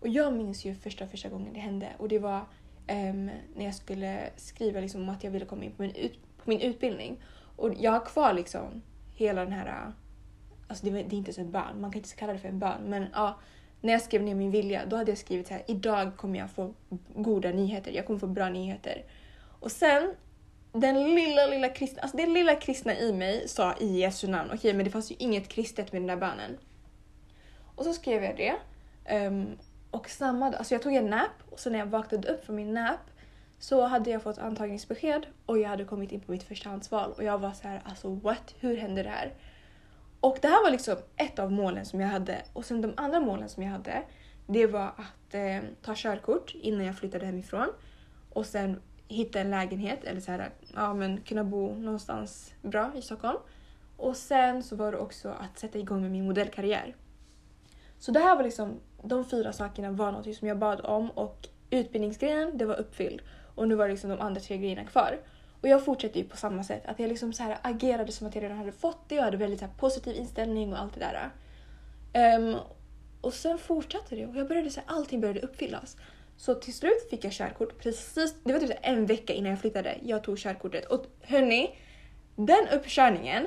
Och 0.00 0.08
jag 0.08 0.32
minns 0.32 0.64
ju 0.64 0.74
första 0.74 1.06
första 1.06 1.28
gången 1.28 1.52
det 1.52 1.60
hände 1.60 1.88
och 1.98 2.08
det 2.08 2.18
var 2.18 2.38
um, 2.90 3.30
när 3.56 3.64
jag 3.64 3.74
skulle 3.74 4.30
skriva 4.36 4.80
liksom 4.80 5.02
om 5.02 5.08
att 5.08 5.24
jag 5.24 5.30
ville 5.30 5.44
komma 5.44 5.64
in 5.64 5.72
på 5.72 5.82
min, 5.82 5.94
ut, 5.94 6.18
på 6.36 6.50
min 6.50 6.60
utbildning. 6.60 7.22
Och 7.56 7.74
jag 7.74 7.92
har 7.92 8.04
kvar 8.04 8.32
liksom 8.32 8.82
hela 9.14 9.44
den 9.44 9.52
här 9.52 9.92
Alltså 10.68 10.86
det, 10.86 10.90
det 10.90 10.98
är 10.98 11.02
inte 11.02 11.28
ens 11.28 11.38
en 11.38 11.50
bön, 11.50 11.80
man 11.80 11.92
kan 11.92 11.98
inte 11.98 12.16
kalla 12.16 12.32
det 12.32 12.38
för 12.38 12.48
en 12.48 12.58
bön. 12.58 12.82
Men 12.84 13.06
ja, 13.12 13.38
när 13.80 13.92
jag 13.92 14.02
skrev 14.02 14.22
ner 14.22 14.34
min 14.34 14.50
vilja, 14.50 14.86
då 14.86 14.96
hade 14.96 15.10
jag 15.10 15.18
skrivit 15.18 15.46
så 15.46 15.54
här, 15.54 15.62
idag 15.66 16.16
kommer 16.16 16.38
jag 16.38 16.50
få 16.50 16.74
goda 17.14 17.50
nyheter, 17.50 17.92
jag 17.92 18.06
kommer 18.06 18.18
få 18.18 18.26
bra 18.26 18.48
nyheter. 18.48 19.04
Och 19.60 19.72
sen, 19.72 20.14
den 20.72 21.14
lilla, 21.14 21.46
lilla 21.46 21.68
kristna, 21.68 22.02
alltså 22.02 22.16
den 22.16 22.34
lilla 22.34 22.54
kristna 22.54 22.98
i 22.98 23.12
mig 23.12 23.48
sa 23.48 23.74
i 23.80 24.00
Jesu 24.00 24.28
namn, 24.28 24.48
okej 24.48 24.58
okay, 24.58 24.74
men 24.74 24.84
det 24.84 24.90
fanns 24.90 25.10
ju 25.10 25.14
inget 25.18 25.48
kristet 25.48 25.92
med 25.92 26.02
den 26.02 26.06
där 26.06 26.16
bönen. 26.16 26.58
Och 27.74 27.84
så 27.84 27.92
skrev 27.92 28.24
jag 28.24 28.36
det. 28.36 28.54
Um, 29.26 29.58
och 29.90 30.10
samma 30.10 30.50
dag, 30.50 30.58
alltså 30.58 30.74
jag 30.74 30.82
tog 30.82 30.94
en 30.94 31.10
nap 31.10 31.30
och 31.50 31.60
så 31.60 31.70
när 31.70 31.78
jag 31.78 31.86
vaknade 31.86 32.28
upp 32.28 32.44
från 32.44 32.56
min 32.56 32.74
nap 32.74 33.00
så 33.58 33.86
hade 33.86 34.10
jag 34.10 34.22
fått 34.22 34.38
antagningsbesked 34.38 35.26
och 35.46 35.58
jag 35.58 35.68
hade 35.68 35.84
kommit 35.84 36.12
in 36.12 36.20
på 36.20 36.32
mitt 36.32 36.42
förstahandsval 36.42 37.12
och 37.12 37.24
jag 37.24 37.38
var 37.38 37.52
så 37.52 37.68
här, 37.68 37.82
alltså 37.84 38.14
what? 38.14 38.54
Hur 38.60 38.76
hände 38.76 39.02
det 39.02 39.08
här? 39.08 39.32
Och 40.24 40.38
det 40.42 40.48
här 40.48 40.62
var 40.62 40.70
liksom 40.70 40.96
ett 41.16 41.38
av 41.38 41.52
målen 41.52 41.86
som 41.86 42.00
jag 42.00 42.08
hade. 42.08 42.42
Och 42.52 42.64
sen 42.64 42.80
de 42.80 42.92
andra 42.96 43.20
målen 43.20 43.48
som 43.48 43.62
jag 43.62 43.70
hade, 43.70 44.02
det 44.46 44.66
var 44.66 44.86
att 44.86 45.34
eh, 45.34 45.58
ta 45.82 45.94
körkort 45.96 46.54
innan 46.54 46.86
jag 46.86 46.96
flyttade 46.96 47.26
hemifrån. 47.26 47.68
Och 48.32 48.46
sen 48.46 48.80
hitta 49.08 49.40
en 49.40 49.50
lägenhet, 49.50 50.04
eller 50.04 50.20
så 50.20 50.30
här, 50.30 50.50
ja, 50.74 50.94
men 50.94 51.20
kunna 51.20 51.44
bo 51.44 51.74
någonstans 51.74 52.54
bra 52.62 52.92
i 52.96 53.02
Stockholm. 53.02 53.38
Och 53.96 54.16
sen 54.16 54.62
så 54.62 54.76
var 54.76 54.92
det 54.92 54.98
också 54.98 55.28
att 55.28 55.58
sätta 55.58 55.78
igång 55.78 56.02
med 56.02 56.10
min 56.10 56.26
modellkarriär. 56.26 56.96
Så 57.98 58.12
det 58.12 58.20
här 58.20 58.36
var 58.36 58.42
liksom, 58.42 58.80
de 59.02 59.24
fyra 59.24 59.52
sakerna 59.52 59.90
var 59.90 60.12
något 60.12 60.34
som 60.34 60.48
jag 60.48 60.58
bad 60.58 60.80
om 60.84 61.10
och 61.10 61.48
utbildningsgrejen, 61.70 62.58
det 62.58 62.66
var 62.66 62.80
uppfylld. 62.80 63.22
Och 63.54 63.68
nu 63.68 63.74
var 63.74 63.84
det 63.84 63.92
liksom 63.92 64.10
de 64.10 64.20
andra 64.20 64.40
tre 64.40 64.58
grejerna 64.58 64.84
kvar. 64.84 65.18
Och 65.64 65.70
jag 65.70 65.84
fortsatte 65.84 66.18
ju 66.18 66.24
på 66.24 66.36
samma 66.36 66.64
sätt. 66.64 66.82
Att 66.86 66.98
jag 66.98 67.08
liksom 67.08 67.32
så 67.32 67.42
här 67.42 67.58
agerade 67.62 68.12
som 68.12 68.26
att 68.26 68.34
jag 68.34 68.44
redan 68.44 68.58
hade 68.58 68.72
fått 68.72 69.08
det 69.08 69.14
Jag 69.14 69.22
hade 69.22 69.36
väldigt 69.36 69.60
så 69.60 69.66
positiv 69.78 70.16
inställning 70.16 70.72
och 70.72 70.78
allt 70.78 70.94
det 70.94 71.00
där. 71.00 72.38
Um, 72.38 72.56
och 73.20 73.34
sen 73.34 73.58
fortsatte 73.58 74.16
det 74.16 74.26
och 74.26 74.36
jag 74.36 74.48
började 74.48 74.70
så 74.70 74.80
här, 74.80 74.96
allting 74.96 75.20
började 75.20 75.40
uppfyllas. 75.40 75.96
Så 76.36 76.54
till 76.54 76.74
slut 76.74 77.10
fick 77.10 77.24
jag 77.24 77.32
körkort 77.32 77.78
precis, 77.78 78.34
det 78.44 78.52
var 78.52 78.60
typ 78.60 78.70
en 78.82 79.06
vecka 79.06 79.32
innan 79.32 79.50
jag 79.50 79.60
flyttade. 79.60 79.98
Jag 80.02 80.24
tog 80.24 80.38
körkortet 80.38 80.84
och 80.84 81.06
hörni, 81.20 81.78
den 82.36 82.68
uppkörningen 82.72 83.46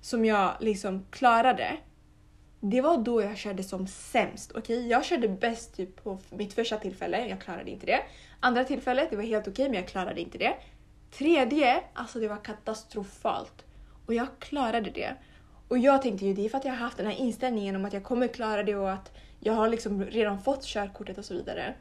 som 0.00 0.24
jag 0.24 0.56
liksom 0.60 1.06
klarade, 1.10 1.76
det 2.60 2.80
var 2.80 2.98
då 2.98 3.22
jag 3.22 3.36
körde 3.36 3.62
som 3.62 3.86
sämst. 3.86 4.52
Okej, 4.54 4.78
okay? 4.78 4.88
jag 4.88 5.04
körde 5.04 5.28
bäst 5.28 5.76
typ 5.76 6.04
på 6.04 6.18
mitt 6.30 6.54
första 6.54 6.76
tillfälle, 6.76 7.28
jag 7.28 7.40
klarade 7.40 7.70
inte 7.70 7.86
det. 7.86 8.00
Andra 8.40 8.64
tillfället, 8.64 9.10
det 9.10 9.16
var 9.16 9.22
helt 9.22 9.48
okej 9.48 9.52
okay, 9.52 9.68
men 9.68 9.74
jag 9.74 9.88
klarade 9.88 10.20
inte 10.20 10.38
det. 10.38 10.54
Tredje, 11.18 11.82
alltså 11.94 12.20
det 12.20 12.28
var 12.28 12.44
katastrofalt. 12.44 13.64
Och 14.06 14.14
jag 14.14 14.26
klarade 14.38 14.90
det. 14.90 15.14
Och 15.68 15.78
jag 15.78 16.02
tänkte 16.02 16.26
ju 16.26 16.34
det 16.34 16.44
är 16.44 16.48
för 16.48 16.58
att 16.58 16.64
jag 16.64 16.72
har 16.72 16.78
haft 16.78 16.96
den 16.96 17.06
här 17.06 17.16
inställningen 17.16 17.76
om 17.76 17.84
att 17.84 17.92
jag 17.92 18.04
kommer 18.04 18.28
klara 18.28 18.62
det 18.62 18.76
och 18.76 18.92
att 18.92 19.12
jag 19.40 19.52
har 19.52 19.68
liksom 19.68 20.04
redan 20.04 20.42
fått 20.42 20.64
körkortet 20.64 21.18
och 21.18 21.24
så 21.24 21.34
vidare. 21.34 21.74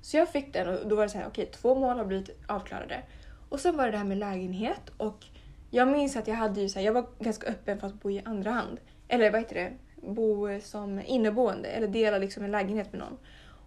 Så 0.00 0.16
jag 0.16 0.28
fick 0.28 0.52
den 0.52 0.68
och 0.68 0.88
då 0.88 0.96
var 0.96 1.02
det 1.02 1.08
så 1.08 1.18
här, 1.18 1.26
okej 1.26 1.42
okay, 1.42 1.54
två 1.54 1.74
mål 1.74 1.96
har 1.96 2.04
blivit 2.04 2.30
avklarade. 2.46 3.02
Och 3.48 3.60
sen 3.60 3.76
var 3.76 3.84
det 3.84 3.90
det 3.90 3.98
här 3.98 4.04
med 4.04 4.18
lägenhet 4.18 4.90
och 4.96 5.24
jag 5.70 5.88
minns 5.88 6.16
att 6.16 6.28
jag 6.28 6.34
hade 6.34 6.60
ju 6.60 6.68
så 6.68 6.78
här, 6.78 6.86
jag 6.86 6.92
var 6.92 7.06
ganska 7.18 7.46
öppen 7.46 7.80
för 7.80 7.86
att 7.86 8.02
bo 8.02 8.10
i 8.10 8.22
andra 8.24 8.50
hand. 8.50 8.80
Eller 9.08 9.30
vad 9.30 9.40
heter 9.40 9.54
det? 9.54 9.72
Bo 10.08 10.60
som 10.60 11.00
inneboende 11.06 11.68
eller 11.68 11.88
dela 11.88 12.18
liksom 12.18 12.44
en 12.44 12.50
lägenhet 12.50 12.92
med 12.92 13.00
någon. 13.00 13.18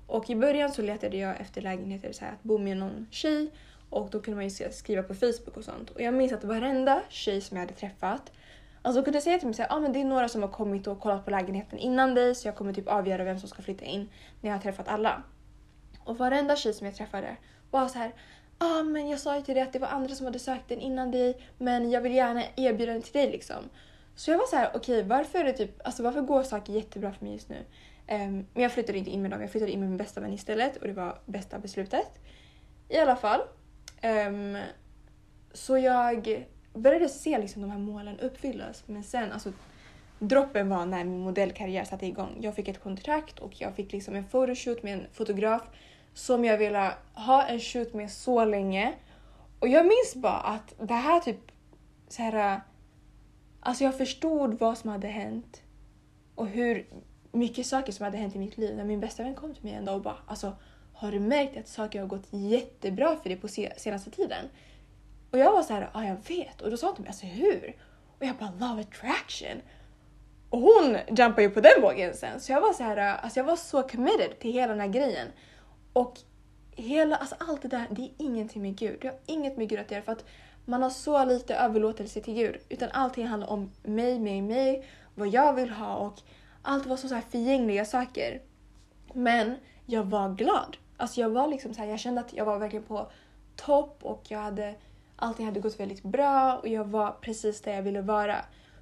Och 0.07 0.29
i 0.29 0.35
början 0.35 0.71
så 0.71 0.81
letade 0.81 1.17
jag 1.17 1.41
efter 1.41 1.61
lägenheter 1.61 2.11
så 2.11 2.25
här, 2.25 2.31
att 2.31 2.43
bo 2.43 2.57
med 2.57 2.77
någon 2.77 3.07
tjej 3.11 3.51
och 3.89 4.09
då 4.09 4.19
kunde 4.19 4.35
man 4.35 4.47
ju 4.47 4.71
skriva 4.71 5.03
på 5.03 5.13
Facebook 5.13 5.57
och 5.57 5.63
sånt. 5.63 5.89
Och 5.89 6.01
jag 6.01 6.13
minns 6.13 6.33
att 6.33 6.43
varenda 6.43 7.01
tjej 7.09 7.41
som 7.41 7.57
jag 7.57 7.61
hade 7.61 7.73
träffat 7.73 8.31
Alltså 8.85 9.03
kunde 9.03 9.21
säga 9.21 9.39
till 9.39 9.47
mig 9.47 9.61
att 9.61 9.71
ah, 9.71 9.79
men 9.79 9.93
det 9.93 10.01
är 10.01 10.05
några 10.05 10.29
som 10.29 10.41
har 10.41 10.49
kommit 10.49 10.87
och 10.87 10.99
kollat 10.99 11.25
på 11.25 11.31
lägenheten 11.31 11.79
innan 11.79 12.13
dig 12.13 12.35
så 12.35 12.47
jag 12.47 12.55
kommer 12.55 12.73
typ 12.73 12.87
avgöra 12.87 13.23
vem 13.23 13.39
som 13.39 13.49
ska 13.49 13.61
flytta 13.61 13.85
in 13.85 14.09
när 14.41 14.49
jag 14.49 14.57
har 14.57 14.61
träffat 14.61 14.87
alla. 14.87 15.23
Och 16.03 16.17
varenda 16.17 16.55
tjej 16.55 16.73
som 16.73 16.87
jag 16.87 16.95
träffade 16.95 17.37
var 17.71 17.87
så 17.87 17.97
här 17.97 18.13
ah, 18.57 18.83
men 18.83 19.09
jag 19.09 19.19
sa 19.19 19.35
ju 19.35 19.41
till 19.41 19.55
dig 19.55 19.63
att 19.63 19.73
det 19.73 19.79
var 19.79 19.87
andra 19.87 20.15
som 20.15 20.25
hade 20.25 20.39
sökt 20.39 20.69
den 20.69 20.79
innan 20.79 21.11
dig 21.11 21.41
men 21.57 21.91
jag 21.91 22.01
vill 22.01 22.15
gärna 22.15 22.43
erbjuda 22.55 22.93
den 22.93 23.01
till 23.01 23.13
dig 23.13 23.31
liksom. 23.31 23.69
Så 24.15 24.31
jag 24.31 24.37
var 24.37 24.47
så 24.47 24.55
här 24.55 24.69
okej 24.73 24.97
okay, 24.97 25.09
varför 25.09 25.39
är 25.39 25.43
det 25.43 25.53
typ, 25.53 25.87
alltså 25.87 26.03
varför 26.03 26.21
går 26.21 26.43
saker 26.43 26.73
jättebra 26.73 27.13
för 27.13 27.25
mig 27.25 27.33
just 27.33 27.49
nu? 27.49 27.57
Um, 28.09 28.45
men 28.53 28.63
jag 28.63 28.71
flyttade 28.71 28.97
inte 28.97 29.11
in 29.11 29.21
med 29.21 29.31
dem, 29.31 29.41
jag 29.41 29.51
flyttade 29.51 29.71
in 29.71 29.79
med 29.79 29.89
min 29.89 29.97
bästa 29.97 30.21
vän 30.21 30.33
istället 30.33 30.77
och 30.77 30.87
det 30.87 30.93
var 30.93 31.19
bästa 31.25 31.59
beslutet. 31.59 32.19
I 32.89 32.97
alla 32.97 33.15
fall, 33.15 33.41
Um, 34.05 34.57
så 35.53 35.77
jag 35.77 36.45
började 36.73 37.09
se 37.09 37.37
liksom 37.37 37.61
de 37.61 37.71
här 37.71 37.79
målen 37.79 38.19
uppfyllas. 38.19 38.83
Men 38.85 39.03
sen, 39.03 39.31
alltså 39.31 39.53
droppen 40.19 40.69
var 40.69 40.85
när 40.85 41.03
min 41.03 41.19
modellkarriär 41.19 41.83
satte 41.83 42.05
igång. 42.05 42.37
Jag 42.41 42.55
fick 42.55 42.67
ett 42.67 42.83
kontrakt 42.83 43.39
och 43.39 43.61
jag 43.61 43.75
fick 43.75 43.91
liksom 43.91 44.15
en 44.15 44.25
photoshoot 44.25 44.83
med 44.83 44.93
en 44.93 45.05
fotograf 45.13 45.61
som 46.13 46.45
jag 46.45 46.57
ville 46.57 46.91
ha 47.13 47.43
en 47.43 47.59
shoot 47.59 47.93
med 47.93 48.11
så 48.11 48.45
länge. 48.45 48.93
Och 49.59 49.67
jag 49.67 49.85
minns 49.85 50.15
bara 50.15 50.39
att 50.39 50.73
det 50.79 50.93
här 50.93 51.19
typ 51.19 51.51
så 52.07 52.21
här, 52.21 52.61
Alltså 53.65 53.83
jag 53.83 53.97
förstod 53.97 54.59
vad 54.59 54.77
som 54.77 54.89
hade 54.89 55.07
hänt 55.07 55.61
och 56.35 56.47
hur 56.47 56.87
mycket 57.31 57.65
saker 57.65 57.91
som 57.91 58.03
hade 58.03 58.17
hänt 58.17 58.35
i 58.35 58.39
mitt 58.39 58.57
liv 58.57 58.75
när 58.75 58.83
min 58.83 58.99
bästa 58.99 59.23
vän 59.23 59.35
kom 59.35 59.53
till 59.53 59.63
mig 59.63 59.73
en 59.73 59.85
dag 59.85 59.95
och 59.95 60.01
bara 60.01 60.17
alltså 60.27 60.53
har 60.95 61.11
du 61.11 61.19
märkt 61.19 61.57
att 61.57 61.67
saker 61.67 61.99
har 61.99 62.07
gått 62.07 62.27
jättebra 62.29 63.15
för 63.15 63.29
dig 63.29 63.37
på 63.37 63.47
senaste 63.77 64.11
tiden? 64.11 64.45
Och 65.31 65.37
jag 65.37 65.51
var 65.51 65.63
så 65.63 65.73
här, 65.73 65.89
ja 65.93 66.05
jag 66.05 66.17
vet. 66.27 66.61
Och 66.61 66.71
då 66.71 66.77
sa 66.77 66.87
hon 66.87 66.95
till 66.95 67.03
mig, 67.03 67.09
alltså 67.09 67.25
hur? 67.25 67.75
Och 68.19 68.25
jag 68.25 68.35
bara, 68.35 68.51
love 68.59 68.81
attraction. 68.81 69.61
Och 70.49 70.59
hon 70.59 70.97
jumpade 71.17 71.41
ju 71.41 71.49
på 71.49 71.61
den 71.61 71.81
vågen 71.81 72.13
sen. 72.13 72.39
Så 72.39 72.51
jag 72.51 72.61
var 72.61 72.73
så 72.73 72.83
här, 72.83 72.97
alltså 72.97 73.39
jag 73.39 73.45
var 73.45 73.55
så 73.55 73.83
committed 73.83 74.39
till 74.39 74.53
hela 74.53 74.67
den 74.67 74.79
här 74.79 74.87
grejen. 74.87 75.27
Och 75.93 76.19
hela, 76.71 77.15
alltså 77.15 77.35
allt 77.39 77.61
det 77.61 77.67
där, 77.67 77.85
det 77.89 78.01
är 78.01 78.11
ingenting 78.17 78.61
med 78.61 78.77
Gud. 78.77 78.97
Det 79.01 79.07
har 79.07 79.17
inget 79.25 79.57
med 79.57 79.69
Gud 79.69 79.79
att 79.79 79.91
göra 79.91 80.01
för 80.01 80.11
att 80.11 80.25
man 80.65 80.83
har 80.83 80.89
så 80.89 81.25
lite 81.25 81.55
överlåtelse 81.55 82.21
till 82.21 82.33
Gud. 82.33 82.57
Utan 82.69 82.89
allting 82.91 83.27
handlar 83.27 83.49
om 83.49 83.71
mig, 83.83 84.19
mig, 84.19 84.41
mig, 84.41 84.87
vad 85.15 85.27
jag 85.27 85.53
vill 85.53 85.69
ha 85.69 85.95
och 85.95 86.19
allt 86.61 86.85
var 86.85 86.97
så, 86.97 87.07
så 87.07 87.15
här 87.15 87.23
förgängliga 87.29 87.85
saker. 87.85 88.41
Men 89.13 89.55
jag 89.85 90.03
var 90.03 90.35
glad. 90.35 90.77
Alltså 90.97 91.21
jag 91.21 91.29
var 91.29 91.47
liksom 91.47 91.73
så 91.73 91.81
här, 91.81 91.87
jag 91.87 91.99
kände 91.99 92.21
att 92.21 92.33
jag 92.33 92.45
var 92.45 92.59
verkligen 92.59 92.85
på 92.85 93.07
topp 93.55 93.99
och 94.01 94.23
jag 94.27 94.39
hade, 94.39 94.75
allting 95.15 95.45
hade 95.45 95.59
gått 95.59 95.79
väldigt 95.79 96.03
bra 96.03 96.57
och 96.57 96.67
jag 96.67 96.85
var 96.85 97.11
precis 97.21 97.61
där 97.61 97.73
jag 97.73 97.81
ville 97.81 98.01
vara. 98.01 98.35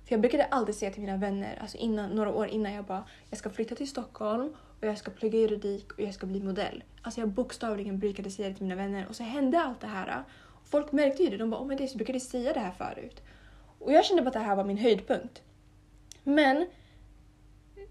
För 0.06 0.14
jag 0.14 0.22
brukade 0.22 0.46
alltid 0.46 0.76
säga 0.76 0.92
till 0.92 1.02
mina 1.02 1.18
vänner, 1.18 1.58
alltså 1.62 1.78
innan, 1.78 2.10
några 2.10 2.34
år 2.34 2.48
innan, 2.48 2.74
jag 2.74 2.86
bara 2.86 3.04
jag 3.30 3.40
ska 3.40 3.50
flytta 3.50 3.76
till 3.76 3.90
Stockholm 3.90 4.56
och 4.82 4.88
jag 4.88 4.98
ska 4.98 5.12
plugga 5.12 5.40
juridik 5.40 5.92
och 5.92 6.00
jag 6.00 6.14
ska 6.14 6.26
bli 6.26 6.44
modell. 6.44 6.84
Alltså 7.02 7.20
jag 7.20 7.30
bokstavligen 7.30 8.00
brukade 8.00 8.32
säga 8.32 8.50
det 8.50 8.56
till 8.56 8.64
mina 8.64 8.76
vänner 8.76 9.06
och 9.10 9.16
så 9.16 9.24
hände 9.24 9.62
allt 9.62 9.82
det 9.82 9.88
här. 9.88 10.24
Folk 10.64 10.92
märkte 10.92 11.24
ju 11.24 11.30
det, 11.30 11.38
de 11.38 11.50
bara 11.50 11.62
oh, 11.62 11.68
my 11.68 11.76
days, 11.76 11.96
brukade 11.96 12.20
säga 12.20 12.54
det 12.54 12.60
här 12.60 12.72
förut. 12.72 13.22
Och 13.80 13.94
jag 13.94 14.06
kände 14.06 14.22
bara 14.22 14.28
att 14.28 14.34
det 14.34 14.40
här 14.40 14.56
var 14.56 14.64
min 14.64 14.78
höjdpunkt. 14.78 15.42
Men 16.24 16.68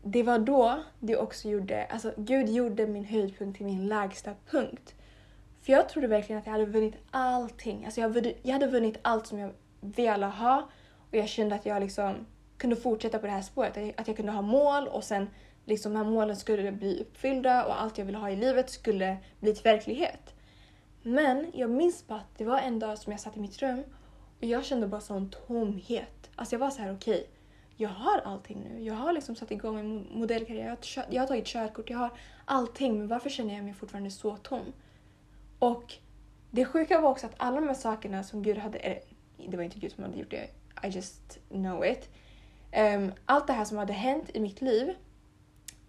det 0.03 0.23
var 0.23 0.39
då 0.39 0.83
det 1.01 1.17
också 1.17 1.49
gjorde, 1.49 1.87
alltså 1.87 2.13
Gud 2.17 2.49
gjorde 2.49 2.87
min 2.87 3.05
höjdpunkt 3.05 3.57
till 3.57 3.67
min 3.67 3.89
lägsta 3.89 4.31
punkt. 4.51 4.95
För 5.61 5.73
jag 5.73 5.89
trodde 5.89 6.07
verkligen 6.07 6.41
att 6.41 6.47
jag 6.47 6.53
hade 6.53 6.67
vunnit 6.67 6.95
allting. 7.11 7.85
Alltså 7.85 8.01
jag, 8.01 8.35
jag 8.43 8.53
hade 8.53 8.67
vunnit 8.67 8.99
allt 9.03 9.27
som 9.27 9.39
jag 9.39 9.51
ville 9.81 10.27
ha 10.27 10.69
och 11.11 11.17
jag 11.17 11.29
kände 11.29 11.55
att 11.55 11.67
jag 11.67 11.81
liksom 11.81 12.27
kunde 12.57 12.77
fortsätta 12.77 13.19
på 13.19 13.27
det 13.27 13.33
här 13.33 13.43
spåret. 13.43 14.01
Att 14.01 14.09
jag 14.09 14.17
kunde 14.17 14.33
ha 14.33 14.43
mål 14.43 14.89
och 14.89 15.05
sen 15.05 15.31
liksom 15.65 15.93
de 15.93 15.99
här 15.99 16.05
målen 16.05 16.37
skulle 16.37 16.73
bli 16.73 17.01
uppfyllda 17.01 17.65
och 17.65 17.83
allt 17.83 17.99
jag 17.99 18.05
ville 18.05 18.19
ha 18.19 18.31
i 18.31 18.37
livet 18.37 18.71
skulle 18.71 19.17
bli 19.41 19.55
till 19.55 19.63
verklighet. 19.63 20.35
Men 21.03 21.51
jag 21.55 21.71
minns 21.71 22.07
bara 22.07 22.19
att 22.19 22.39
det 22.39 22.45
var 22.45 22.59
en 22.59 22.79
dag 22.79 22.99
som 22.99 23.13
jag 23.13 23.21
satt 23.21 23.37
i 23.37 23.41
mitt 23.41 23.63
rum 23.63 23.83
och 24.39 24.45
jag 24.45 24.65
kände 24.65 24.87
bara 24.87 25.01
sån 25.01 25.31
tomhet. 25.47 26.31
Alltså 26.37 26.55
jag 26.55 26.61
var 26.61 26.71
så 26.71 26.83
här: 26.83 26.95
okej, 26.95 27.15
okay, 27.15 27.27
jag 27.77 27.89
har 27.89 28.19
allting 28.19 28.61
nu. 28.61 28.83
Jag 28.83 28.95
har 28.95 29.13
liksom 29.13 29.37
satt 29.37 29.51
igång 29.51 29.79
en 29.79 30.09
modellkarriär, 30.11 30.65
jag 30.65 30.71
har, 30.71 31.07
jag 31.11 31.23
har 31.23 31.27
tagit 31.27 31.47
körkort, 31.47 31.91
jag 31.91 31.99
har 31.99 32.11
allting. 32.45 32.99
Men 32.99 33.09
varför 33.09 33.31
känner 33.31 33.55
jag 33.55 33.65
mig 33.65 33.75
fortfarande 33.75 34.11
så 34.11 34.37
tom? 34.37 34.73
Och 35.59 35.95
det 36.51 36.65
sjuka 36.65 37.01
var 37.01 37.11
också 37.11 37.27
att 37.27 37.35
alla 37.37 37.61
de 37.61 37.67
här 37.67 37.75
sakerna 37.75 38.23
som 38.23 38.43
Gud 38.43 38.59
hade, 38.59 38.79
eller 38.79 39.01
det 39.49 39.57
var 39.57 39.65
inte 39.65 39.79
Gud 39.79 39.93
som 39.93 40.05
hade 40.05 40.17
gjort 40.17 40.31
det, 40.31 40.49
I 40.83 40.89
just 40.89 41.39
know 41.49 41.87
it. 41.87 42.09
Um, 42.77 43.13
allt 43.27 43.47
det 43.47 43.53
här 43.53 43.65
som 43.65 43.79
hade 43.79 43.93
hänt 43.93 44.31
i 44.35 44.41
mitt 44.41 44.61
liv 44.61 44.95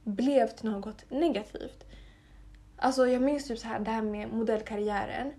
blev 0.04 0.48
till 0.48 0.70
något 0.70 1.12
negativt. 1.12 1.86
Alltså 2.78 3.08
jag 3.08 3.22
minns 3.22 3.48
typ 3.48 3.60
så 3.60 3.68
här, 3.68 3.80
det 3.80 3.92
här 3.92 4.02
med 4.02 4.30
modellkarriären. 4.34 5.34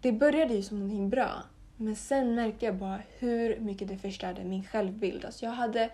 Det 0.00 0.12
började 0.12 0.54
ju 0.54 0.62
som 0.62 0.78
någonting 0.78 1.10
bra. 1.10 1.42
Men 1.82 1.96
sen 1.96 2.34
märkte 2.34 2.64
jag 2.64 2.74
bara 2.74 3.00
hur 3.18 3.60
mycket 3.60 3.88
det 3.88 3.96
förstörde 3.96 4.44
min 4.44 4.64
självbild. 4.64 5.24
Alltså 5.24 5.44
jag 5.44 5.52
hade 5.52 5.90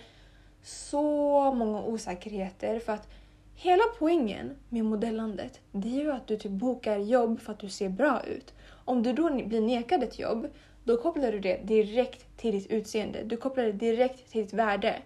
så 0.62 1.52
många 1.52 1.82
osäkerheter 1.82 2.78
för 2.78 2.92
att 2.92 3.08
hela 3.54 3.82
poängen 3.98 4.56
med 4.68 4.84
modellandet 4.84 5.60
det 5.72 5.88
är 5.88 6.02
ju 6.02 6.12
att 6.12 6.26
du 6.26 6.36
typ 6.36 6.52
bokar 6.52 6.98
jobb 6.98 7.40
för 7.40 7.52
att 7.52 7.58
du 7.58 7.68
ser 7.68 7.88
bra 7.88 8.22
ut. 8.24 8.54
Om 8.84 9.02
du 9.02 9.12
då 9.12 9.30
blir 9.30 9.60
nekad 9.60 10.02
ett 10.02 10.18
jobb 10.18 10.48
då 10.84 10.96
kopplar 10.96 11.32
du 11.32 11.40
det 11.40 11.60
direkt 11.64 12.36
till 12.36 12.52
ditt 12.52 12.66
utseende. 12.66 13.22
Du 13.24 13.36
kopplar 13.36 13.64
det 13.64 13.72
direkt 13.72 14.30
till 14.30 14.42
ditt 14.42 14.52
värde. 14.52 14.96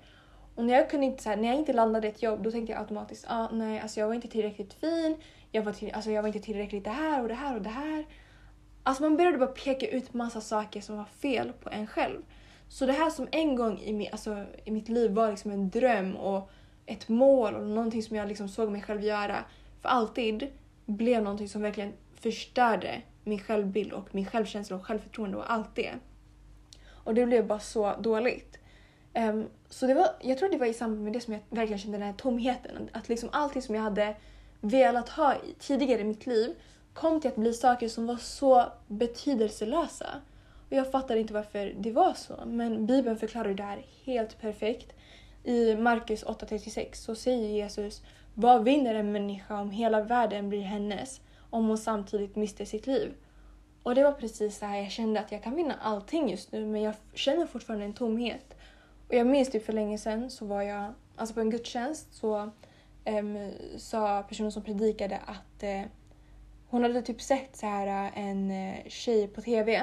Och 0.55 0.65
när 0.65 0.75
jag, 0.75 0.91
kunde 0.91 1.07
inte, 1.07 1.23
så 1.23 1.29
här, 1.29 1.37
när 1.37 1.49
jag 1.49 1.57
inte 1.57 1.73
landade 1.73 2.09
ett 2.09 2.23
jobb 2.23 2.43
då 2.43 2.51
tänkte 2.51 2.73
jag 2.73 2.81
automatiskt 2.81 3.25
ah, 3.29 3.49
nej, 3.53 3.81
alltså 3.81 4.01
jag 4.01 4.07
var 4.07 4.15
inte 4.15 4.29
tillräckligt 4.29 4.73
fin. 4.73 5.17
Jag 5.53 5.63
var, 5.63 5.73
till, 5.73 5.95
alltså 5.95 6.11
jag 6.11 6.23
var 6.23 6.27
inte 6.27 6.41
tillräckligt 6.41 6.85
det 6.85 6.91
här 6.91 7.23
och 7.23 7.29
det 7.29 7.35
här 7.35 7.57
och 7.57 7.63
det 7.63 7.71
här. 7.71 8.05
Alltså 8.91 9.03
man 9.03 9.17
började 9.17 9.39
bara 9.39 9.51
peka 9.51 9.89
ut 9.89 10.15
massa 10.15 10.41
saker 10.41 10.81
som 10.81 10.97
var 10.97 11.05
fel 11.05 11.53
på 11.53 11.71
en 11.71 11.87
själv. 11.87 12.23
Så 12.69 12.87
det 12.87 12.93
här 12.93 13.11
som 13.11 13.29
en 13.33 13.57
gång 13.57 13.79
i, 13.79 13.93
mi, 13.93 14.09
alltså, 14.13 14.45
i 14.65 14.71
mitt 14.71 14.89
liv 14.89 15.11
var 15.11 15.31
liksom 15.31 15.51
en 15.51 15.71
dröm 15.71 16.17
och 16.17 16.51
ett 16.87 17.09
mål 17.09 17.55
och 17.55 17.63
någonting 17.63 18.03
som 18.03 18.17
jag 18.17 18.29
liksom 18.29 18.49
såg 18.49 18.71
mig 18.71 18.83
själv 18.83 19.03
göra 19.03 19.45
för 19.81 19.89
alltid 19.89 20.47
blev 20.87 21.23
någonting 21.23 21.49
som 21.49 21.63
verkligen 21.63 21.93
förstörde 22.15 23.03
min 23.25 23.39
självbild 23.39 23.93
och 23.93 24.15
min 24.15 24.27
självkänsla 24.27 24.77
och 24.77 24.87
självförtroende 24.87 25.37
och 25.37 25.53
allt 25.53 25.77
det. 25.77 25.93
Och 26.89 27.15
det 27.15 27.27
blev 27.27 27.47
bara 27.47 27.61
så 27.61 27.97
dåligt. 27.97 28.59
Um, 29.15 29.47
så 29.69 29.87
det 29.87 29.95
var, 29.95 30.09
jag 30.21 30.39
tror 30.39 30.49
det 30.49 30.59
var 30.59 30.67
i 30.67 30.75
samband 30.75 31.05
med 31.05 31.13
det 31.13 31.21
som 31.21 31.33
jag 31.33 31.41
verkligen 31.51 31.79
kände 31.79 31.99
den 31.99 32.07
här 32.07 32.15
tomheten. 32.15 32.89
Att 32.93 33.09
liksom 33.09 33.29
allting 33.33 33.63
som 33.63 33.75
jag 33.75 33.83
hade 33.83 34.17
velat 34.61 35.09
ha 35.09 35.35
tidigare 35.59 36.01
i 36.01 36.05
mitt 36.05 36.27
liv 36.27 36.55
kom 36.95 37.21
till 37.21 37.31
att 37.31 37.37
bli 37.37 37.53
saker 37.53 37.89
som 37.89 38.07
var 38.07 38.17
så 38.17 38.65
betydelselösa. 38.87 40.21
Och 40.69 40.77
jag 40.77 40.91
fattade 40.91 41.21
inte 41.21 41.35
varför 41.35 41.75
det 41.79 41.93
var 41.93 42.15
så, 42.15 42.35
men 42.47 42.87
Bibeln 42.87 43.17
förklarar 43.17 43.55
det 43.55 43.63
här 43.63 43.87
helt 44.05 44.41
perfekt. 44.41 44.93
I 45.45 45.75
Markus 45.75 46.25
8.36 46.25 46.95
så 46.95 47.15
säger 47.15 47.49
Jesus 47.49 48.03
Vad 48.35 48.65
vinner 48.65 48.95
en 48.95 49.13
människa 49.13 49.61
om 49.61 49.71
hela 49.71 50.01
världen 50.01 50.49
blir 50.49 50.63
hennes 50.63 51.21
om 51.51 51.69
hon 51.69 51.79
samtidigt 51.79 52.37
mister 52.37 52.65
sitt 52.65 52.87
liv? 52.87 53.15
Och 53.83 53.95
det 53.95 54.05
var 54.05 54.13
precis 54.13 54.59
så 54.59 54.67
här 54.67 54.79
jag 54.79 54.91
kände 54.91 55.21
att 55.21 55.33
jag 55.33 55.43
kan 55.43 55.57
vinna 55.57 55.75
allting 55.83 56.31
just 56.31 56.53
nu 56.53 56.67
men 56.67 56.83
jag 56.83 56.95
känner 57.15 57.47
fortfarande 57.47 57.85
en 57.85 57.93
tomhet. 57.93 58.55
Och 59.09 59.15
jag 59.15 59.27
minns 59.27 59.51
typ 59.51 59.67
för 59.67 59.73
länge 59.73 59.99
sedan 59.99 60.31
så 60.31 60.47
var 60.47 60.63
jag 60.63 60.93
alltså 61.17 61.35
på 61.35 61.41
en 61.41 61.51
gudstjänst 61.51 62.15
så 62.15 62.51
um, 63.07 63.53
sa 63.77 64.25
personen 64.29 64.53
som 64.53 64.63
predikade 64.63 65.19
att 65.27 65.63
uh, 65.63 65.85
hon 66.71 66.83
hade 66.83 67.03
typ 67.03 67.21
sett 67.21 67.57
så 67.57 67.67
här 67.67 67.87
äh, 67.87 68.19
en 68.29 68.51
äh, 68.51 68.89
tjej 68.89 69.29
på 69.29 69.41
TV 69.43 69.83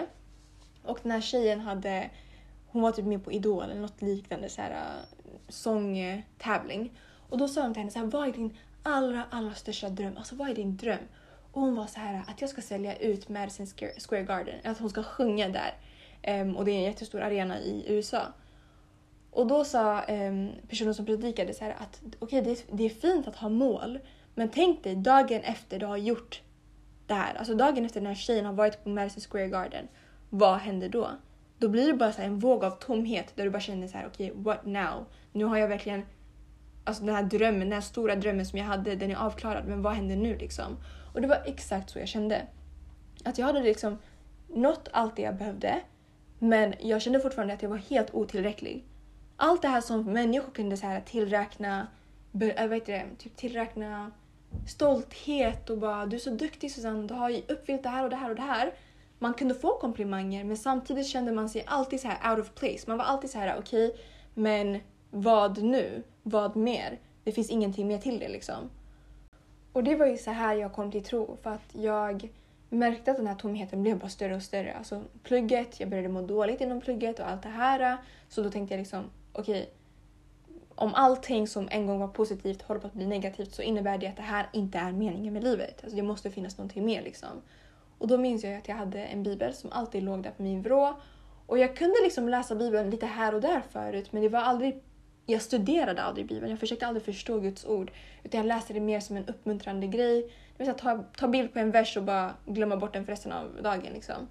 och 0.83 0.99
den 1.03 1.11
här 1.11 1.21
tjejen 1.21 1.59
hade 1.59 2.09
hon 2.67 2.81
var 2.81 2.91
typ 2.91 3.05
med 3.05 3.23
på 3.23 3.31
Idol 3.31 3.63
eller 3.63 3.81
något 3.81 4.01
liknande 4.01 4.49
så 4.49 4.61
här 4.61 4.71
äh, 4.71 5.19
sångtävling. 5.47 6.91
Och 7.29 7.37
då 7.37 7.47
sa 7.47 7.63
de 7.63 7.73
till 7.73 7.79
henne 7.79 7.91
så 7.91 7.99
här, 7.99 8.05
vad 8.05 8.27
är 8.27 8.33
din 8.33 8.57
allra, 8.83 9.23
allra 9.29 9.53
största 9.53 9.89
dröm? 9.89 10.17
Alltså 10.17 10.35
vad 10.35 10.49
är 10.49 10.55
din 10.55 10.77
dröm? 10.77 11.07
Och 11.51 11.61
hon 11.61 11.75
var 11.75 11.87
så 11.87 11.99
här 11.99 12.23
att 12.27 12.41
jag 12.41 12.49
ska 12.49 12.61
sälja 12.61 12.95
ut 12.95 13.29
Madison 13.29 13.67
Square 14.07 14.23
Garden, 14.23 14.55
att 14.63 14.79
hon 14.79 14.89
ska 14.89 15.03
sjunga 15.03 15.49
där. 15.49 15.73
Um, 16.41 16.57
och 16.57 16.65
det 16.65 16.71
är 16.71 16.75
en 16.75 16.83
jättestor 16.83 17.21
arena 17.21 17.59
i 17.59 17.85
USA. 17.87 18.21
Och 19.31 19.47
då 19.47 19.65
sa 19.65 20.03
um, 20.05 20.51
personen 20.67 20.95
som 20.95 21.05
predikade 21.05 21.53
så 21.53 21.63
här 21.63 21.75
att 21.79 22.01
okej, 22.19 22.41
okay, 22.41 22.41
det, 22.41 22.77
det, 22.77 22.83
är 22.83 22.89
fint 22.89 23.27
att 23.27 23.35
ha 23.35 23.49
mål, 23.49 23.99
men 24.35 24.49
tänk 24.49 24.83
dig 24.83 24.95
dagen 24.95 25.41
efter 25.41 25.79
du 25.79 25.85
har 25.85 25.97
gjort 25.97 26.41
det 27.07 27.13
här, 27.13 27.35
alltså 27.35 27.55
dagen 27.55 27.85
efter 27.85 27.99
den 27.99 28.07
här 28.07 28.15
tjejen 28.15 28.45
har 28.45 28.53
varit 28.53 28.83
på 28.83 28.89
Madison 28.89 29.21
Square 29.21 29.47
Garden, 29.47 29.87
vad 30.29 30.57
händer 30.57 30.89
då? 30.89 31.09
Då 31.59 31.69
blir 31.69 31.87
det 31.87 31.93
bara 31.93 32.11
så 32.11 32.21
en 32.21 32.39
våg 32.39 32.63
av 32.63 32.71
tomhet 32.71 33.35
där 33.35 33.43
du 33.43 33.49
bara 33.49 33.59
känner 33.59 33.87
så 33.87 33.97
här, 33.97 34.07
okej, 34.07 34.31
okay, 34.31 34.43
what 34.43 34.65
now? 34.65 35.05
Nu 35.31 35.45
har 35.45 35.57
jag 35.57 35.67
verkligen, 35.67 36.05
alltså 36.83 37.03
den 37.03 37.15
här 37.15 37.23
drömmen, 37.23 37.59
den 37.59 37.71
här 37.71 37.81
stora 37.81 38.15
drömmen 38.15 38.45
som 38.45 38.59
jag 38.59 38.65
hade, 38.65 38.95
den 38.95 39.11
är 39.11 39.15
avklarad, 39.15 39.67
men 39.67 39.81
vad 39.81 39.93
händer 39.93 40.15
nu 40.15 40.37
liksom? 40.37 40.77
Och 41.13 41.21
det 41.21 41.27
var 41.27 41.41
exakt 41.45 41.89
så 41.89 41.99
jag 41.99 42.07
kände. 42.07 42.47
Att 43.25 43.37
jag 43.37 43.45
hade 43.45 43.63
liksom 43.63 43.97
nått 44.47 44.89
allt 44.91 45.15
det 45.15 45.21
jag 45.21 45.35
behövde, 45.35 45.81
men 46.39 46.73
jag 46.79 47.01
kände 47.01 47.19
fortfarande 47.19 47.53
att 47.53 47.61
jag 47.61 47.69
var 47.69 47.77
helt 47.77 48.13
otillräcklig 48.13 48.85
allt 49.37 49.61
det 49.61 49.67
här 49.67 49.81
som 49.81 50.03
människor 50.03 50.51
kunde 50.51 50.77
så 50.77 50.87
här 50.87 51.01
tillräkna, 51.01 51.87
äh, 52.33 52.69
heter 52.69 52.93
det, 52.93 53.05
typ 53.17 53.35
tillräkna 53.35 54.11
stolthet 54.67 55.69
och 55.69 55.77
bara 55.77 56.05
du 56.05 56.15
är 56.15 56.19
så 56.19 56.29
duktig 56.29 56.71
Susanne, 56.71 57.07
du 57.07 57.13
har 57.13 57.29
ju 57.29 57.41
uppfyllt 57.47 57.83
det 57.83 57.89
här 57.89 58.03
och 58.03 58.09
det 58.09 58.15
här 58.15 58.29
och 58.29 58.35
det 58.35 58.41
här. 58.41 58.73
Man 59.19 59.33
kunde 59.33 59.55
få 59.55 59.79
komplimanger 59.79 60.43
men 60.43 60.57
samtidigt 60.57 61.07
kände 61.07 61.31
man 61.31 61.49
sig 61.49 61.63
alltid 61.67 62.01
så 62.01 62.07
här 62.07 62.31
out 62.31 62.39
of 62.39 62.55
place. 62.55 62.83
Man 62.87 62.97
var 62.97 63.05
alltid 63.05 63.29
så 63.29 63.39
här 63.39 63.59
okej, 63.59 63.87
okay, 63.87 64.01
men 64.33 64.79
vad 65.11 65.63
nu? 65.63 66.03
Vad 66.23 66.55
mer? 66.55 66.99
Det 67.23 67.31
finns 67.31 67.49
ingenting 67.49 67.87
mer 67.87 67.97
till 67.97 68.19
det 68.19 68.27
liksom. 68.27 68.69
Och 69.73 69.83
det 69.83 69.95
var 69.95 70.05
ju 70.05 70.17
så 70.17 70.31
här 70.31 70.55
jag 70.55 70.73
kom 70.73 70.91
till 70.91 71.03
tro 71.03 71.37
för 71.43 71.49
att 71.49 71.75
jag 71.75 72.29
märkte 72.69 73.11
att 73.11 73.17
den 73.17 73.27
här 73.27 73.35
tomheten 73.35 73.83
blev 73.83 73.99
bara 73.99 74.09
större 74.09 74.35
och 74.35 74.43
större. 74.43 74.73
Alltså 74.73 75.03
plugget, 75.23 75.79
jag 75.79 75.89
började 75.89 76.09
må 76.09 76.21
dåligt 76.21 76.61
inom 76.61 76.81
plugget 76.81 77.19
och 77.19 77.29
allt 77.29 77.43
det 77.43 77.49
här. 77.49 77.97
Så 78.29 78.41
då 78.41 78.51
tänkte 78.51 78.73
jag 78.73 78.79
liksom 78.79 79.03
okej, 79.33 79.61
okay, 79.61 79.73
om 80.77 80.93
allting 80.95 81.47
som 81.47 81.67
en 81.71 81.87
gång 81.87 81.99
var 81.99 82.07
positivt 82.07 82.61
håller 82.61 82.81
på 82.81 82.87
att 82.87 82.93
bli 82.93 83.05
negativt 83.05 83.53
så 83.53 83.61
innebär 83.61 83.97
det 83.97 84.07
att 84.07 84.15
det 84.15 84.21
här 84.21 84.49
inte 84.53 84.77
är 84.77 84.91
meningen 84.91 85.33
med 85.33 85.43
livet. 85.43 85.79
Alltså 85.83 85.95
det 85.95 86.03
måste 86.03 86.31
finnas 86.31 86.57
någonting 86.57 86.85
mer 86.85 87.01
liksom. 87.01 87.41
Och 87.97 88.07
då 88.07 88.17
minns 88.17 88.43
jag 88.43 88.53
att 88.53 88.67
jag 88.67 88.75
hade 88.75 89.03
en 89.05 89.23
bibel 89.23 89.53
som 89.53 89.71
alltid 89.71 90.03
låg 90.03 90.23
där 90.23 90.31
på 90.31 90.43
min 90.43 90.61
vrå. 90.61 90.93
Och 91.45 91.57
jag 91.57 91.75
kunde 91.75 91.95
liksom 92.03 92.29
läsa 92.29 92.55
bibeln 92.55 92.89
lite 92.89 93.05
här 93.05 93.35
och 93.35 93.41
där 93.41 93.61
förut 93.71 94.11
men 94.11 94.21
det 94.21 94.29
var 94.29 94.39
aldrig 94.39 94.83
jag 95.29 95.41
studerade 95.41 96.01
aldrig 96.01 96.27
Bibeln, 96.27 96.49
jag 96.49 96.59
försökte 96.59 96.87
aldrig 96.87 97.05
förstå 97.05 97.39
Guds 97.39 97.65
ord. 97.65 97.91
Utan 98.23 98.37
jag 98.37 98.47
läste 98.47 98.73
det 98.73 98.79
mer 98.79 98.99
som 98.99 99.17
en 99.17 99.25
uppmuntrande 99.25 99.87
grej. 99.87 100.21
Det 100.21 100.57
vill 100.57 100.65
säga, 100.65 100.77
ta, 100.77 101.03
ta 101.17 101.27
bild 101.27 101.53
på 101.53 101.59
en 101.59 101.71
vers 101.71 101.97
och 101.97 102.03
bara 102.03 102.33
glömma 102.45 102.77
bort 102.77 102.93
den 102.93 103.05
för 103.05 103.11
resten 103.11 103.31
av 103.31 103.63
dagen. 103.63 103.93
Liksom. 103.93 104.27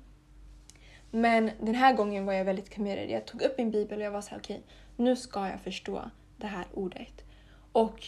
Men 1.10 1.50
den 1.60 1.74
här 1.74 1.94
gången 1.94 2.26
var 2.26 2.32
jag 2.32 2.44
väldigt 2.44 2.74
committed. 2.74 3.10
Jag 3.10 3.26
tog 3.26 3.42
upp 3.42 3.58
min 3.58 3.70
bibel 3.70 3.98
och 3.98 4.04
jag 4.04 4.10
var 4.10 4.20
så 4.20 4.30
här, 4.30 4.38
okej, 4.38 4.56
okay, 4.56 5.04
nu 5.04 5.16
ska 5.16 5.48
jag 5.48 5.60
förstå 5.60 6.10
det 6.36 6.46
här 6.46 6.66
ordet. 6.72 7.24
Och 7.72 8.06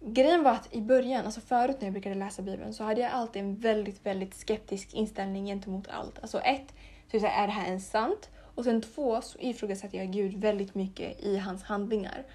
grejen 0.00 0.42
var 0.42 0.52
att 0.52 0.74
i 0.74 0.80
början, 0.80 1.24
alltså 1.24 1.40
förut 1.40 1.76
när 1.80 1.86
jag 1.86 1.92
brukade 1.92 2.14
läsa 2.14 2.42
bibeln 2.42 2.74
så 2.74 2.84
hade 2.84 3.00
jag 3.00 3.12
alltid 3.12 3.42
en 3.42 3.56
väldigt, 3.56 4.06
väldigt 4.06 4.34
skeptisk 4.34 4.94
inställning 4.94 5.46
gentemot 5.46 5.88
allt. 5.88 6.18
Alltså 6.22 6.40
ett, 6.40 6.74
så 7.10 7.16
är 7.16 7.46
det 7.46 7.52
här 7.52 7.66
ens 7.66 7.90
sant? 7.90 8.30
Och 8.54 8.64
sen 8.64 8.82
två, 8.82 9.20
så 9.20 9.38
ifrågasatte 9.38 9.96
jag 9.96 10.12
Gud 10.12 10.34
väldigt 10.34 10.74
mycket 10.74 11.20
i 11.20 11.38
hans 11.38 11.62
handlingar. 11.62 12.26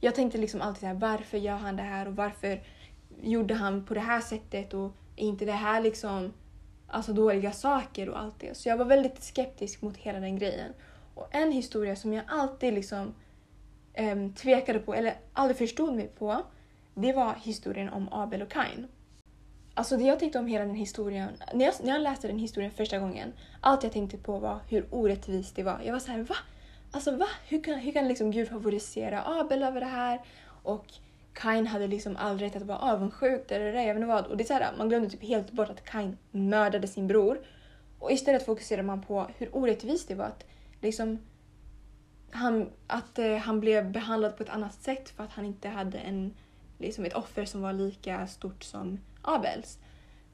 Jag 0.00 0.14
tänkte 0.14 0.38
liksom 0.38 0.60
alltid 0.60 0.80
så 0.80 0.86
här, 0.86 0.94
varför 0.94 1.38
gör 1.38 1.56
han 1.56 1.76
det 1.76 1.82
här 1.82 2.08
och 2.08 2.16
varför 2.16 2.62
gjorde 3.22 3.54
han 3.54 3.84
på 3.84 3.94
det 3.94 4.00
här 4.00 4.20
sättet 4.20 4.74
och 4.74 4.92
är 5.16 5.24
inte 5.24 5.44
det 5.44 5.52
här 5.52 5.80
liksom 5.80 6.32
alltså 6.86 7.12
dåliga 7.12 7.52
saker 7.52 8.08
och 8.08 8.18
allt 8.18 8.40
det. 8.40 8.56
Så 8.56 8.68
jag 8.68 8.76
var 8.76 8.84
väldigt 8.84 9.22
skeptisk 9.22 9.82
mot 9.82 9.96
hela 9.96 10.20
den 10.20 10.38
grejen. 10.38 10.72
Och 11.14 11.28
en 11.30 11.52
historia 11.52 11.96
som 11.96 12.12
jag 12.12 12.24
alltid 12.28 12.74
liksom 12.74 13.14
um, 13.98 14.32
tvekade 14.32 14.78
på, 14.78 14.94
eller 14.94 15.14
aldrig 15.32 15.58
förstod 15.58 15.94
mig 15.94 16.08
på, 16.08 16.42
det 16.94 17.12
var 17.12 17.34
historien 17.34 17.88
om 17.88 18.08
Abel 18.12 18.42
och 18.42 18.50
Kain. 18.50 18.88
Alltså 19.74 19.96
det 19.96 20.04
jag 20.04 20.18
tänkte 20.18 20.38
om 20.38 20.46
hela 20.46 20.64
den 20.64 20.74
historien, 20.74 21.28
när 21.54 21.64
jag, 21.64 21.74
när 21.82 21.92
jag 21.92 22.00
läste 22.00 22.28
den 22.28 22.38
historien 22.38 22.72
första 22.72 22.98
gången, 22.98 23.32
allt 23.60 23.82
jag 23.82 23.92
tänkte 23.92 24.18
på 24.18 24.38
var 24.38 24.60
hur 24.68 24.86
orättvist 24.90 25.56
det 25.56 25.62
var. 25.62 25.80
Jag 25.84 25.92
var 25.92 26.00
så 26.00 26.10
här, 26.10 26.22
va? 26.22 26.36
Alltså 26.90 27.16
va? 27.16 27.26
Hur 27.48 27.62
kan, 27.62 27.78
hur 27.78 27.92
kan 27.92 28.08
liksom 28.08 28.30
Gud 28.30 28.48
favorisera 28.48 29.22
Abel 29.26 29.62
över 29.62 29.80
det 29.80 29.86
här? 29.86 30.20
Och 30.62 30.86
Kain 31.32 31.66
hade 31.66 31.86
liksom 31.86 32.16
all 32.16 32.38
rätt 32.38 32.56
att 32.56 32.62
vara 32.62 32.78
avundsjuk 32.78 33.50
eller 33.50 33.72
jag 33.72 33.86
vet 33.86 33.96
inte 33.96 34.06
vad. 34.06 34.26
Och 34.26 34.36
det 34.36 34.44
är 34.44 34.46
så 34.46 34.54
här, 34.54 34.72
man 34.78 34.88
glömde 34.88 35.10
typ 35.10 35.22
helt 35.22 35.52
bort 35.52 35.70
att 35.70 35.84
Kain 35.84 36.18
mördade 36.30 36.88
sin 36.88 37.06
bror. 37.06 37.40
Och 37.98 38.12
istället 38.12 38.46
fokuserade 38.46 38.86
man 38.86 39.02
på 39.02 39.26
hur 39.38 39.56
orättvist 39.56 40.08
det 40.08 40.14
var 40.14 40.24
att 40.24 40.44
liksom 40.80 41.18
han, 42.30 42.70
att 42.86 43.18
eh, 43.18 43.36
han 43.36 43.60
blev 43.60 43.92
behandlad 43.92 44.36
på 44.36 44.42
ett 44.42 44.48
annat 44.48 44.74
sätt 44.74 45.08
för 45.08 45.24
att 45.24 45.32
han 45.32 45.44
inte 45.44 45.68
hade 45.68 45.98
en, 45.98 46.34
liksom 46.78 47.04
ett 47.04 47.14
offer 47.14 47.44
som 47.44 47.62
var 47.62 47.72
lika 47.72 48.26
stort 48.26 48.62
som 48.62 49.00
Abels. 49.22 49.78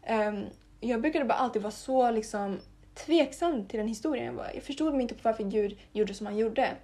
Um, 0.09 0.45
jag 0.81 1.00
brukade 1.00 1.25
bara 1.25 1.38
alltid 1.38 1.62
vara 1.62 1.73
så 1.73 2.11
liksom 2.11 2.59
tveksam 2.95 3.65
till 3.65 3.79
den 3.79 3.88
historien. 3.88 4.26
Jag, 4.26 4.35
bara, 4.35 4.55
jag 4.55 4.62
förstod 4.62 4.93
mig 4.93 5.03
inte 5.03 5.15
på 5.15 5.21
varför 5.23 5.45
Gud 5.45 5.79
gjorde 5.93 6.15
som 6.15 6.26
han 6.26 6.37
gjorde. 6.37 6.76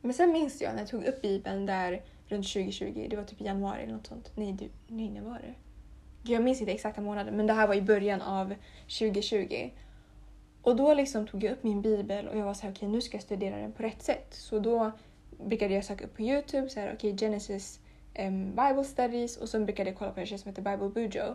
Men 0.00 0.14
sen 0.14 0.32
minns 0.32 0.60
jag 0.62 0.72
när 0.72 0.80
jag 0.80 0.88
tog 0.88 1.04
upp 1.04 1.22
Bibeln 1.22 1.66
där 1.66 2.02
runt 2.28 2.52
2020, 2.52 3.06
det 3.10 3.16
var 3.16 3.24
typ 3.24 3.40
i 3.40 3.44
januari 3.44 3.82
eller 3.82 3.92
något 3.92 4.06
sånt. 4.06 4.32
Nej, 4.34 4.52
du, 4.52 4.68
nej 4.88 5.10
när 5.10 5.20
var 5.20 5.38
det? 5.38 5.54
Jag 6.30 6.42
minns 6.42 6.60
inte 6.60 6.72
exakta 6.72 7.00
månaden 7.00 7.36
men 7.36 7.46
det 7.46 7.52
här 7.52 7.66
var 7.66 7.74
i 7.74 7.82
början 7.82 8.22
av 8.22 8.54
2020. 8.82 9.70
Och 10.66 10.76
då 10.76 10.94
liksom 10.94 11.26
tog 11.26 11.44
jag 11.44 11.52
upp 11.52 11.62
min 11.62 11.82
bibel 11.82 12.28
och 12.28 12.38
jag 12.38 12.44
var 12.44 12.54
såhär, 12.54 12.72
okej 12.72 12.86
okay, 12.86 12.88
nu 12.88 13.00
ska 13.00 13.16
jag 13.16 13.22
studera 13.22 13.56
den 13.56 13.72
på 13.72 13.82
rätt 13.82 14.02
sätt. 14.02 14.34
Så 14.34 14.58
då 14.58 14.92
brukade 15.30 15.74
jag 15.74 15.84
söka 15.84 16.04
upp 16.04 16.16
på 16.16 16.22
Youtube, 16.22 16.68
så 16.68 16.80
okej 16.80 16.94
okay, 16.94 17.16
Genesis 17.16 17.80
um, 18.18 18.50
Bible 18.50 18.84
Studies 18.84 19.36
och 19.36 19.48
sen 19.48 19.66
brukade 19.66 19.90
jag 19.90 19.98
kolla 19.98 20.10
på 20.10 20.20
en 20.20 20.26
tjej 20.26 20.38
som 20.38 20.48
heter 20.48 20.62
Bible 20.62 20.88
Bujo. 20.88 21.34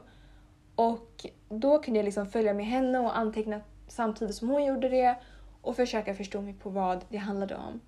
Och 0.76 1.26
då 1.50 1.80
kunde 1.80 2.00
jag 2.00 2.06
liksom 2.06 2.28
följa 2.28 2.54
med 2.54 2.66
henne 2.66 3.00
och 3.00 3.18
anteckna 3.18 3.62
samtidigt 3.88 4.36
som 4.36 4.50
hon 4.50 4.66
gjorde 4.66 4.90
det 4.90 5.16
och 5.62 5.76
försöka 5.76 6.16
förstå 6.16 6.42
mig 6.42 6.54
på 6.54 6.70
vad 6.70 7.06
det 7.10 7.18
handlade 7.18 7.56
om. 7.56 7.80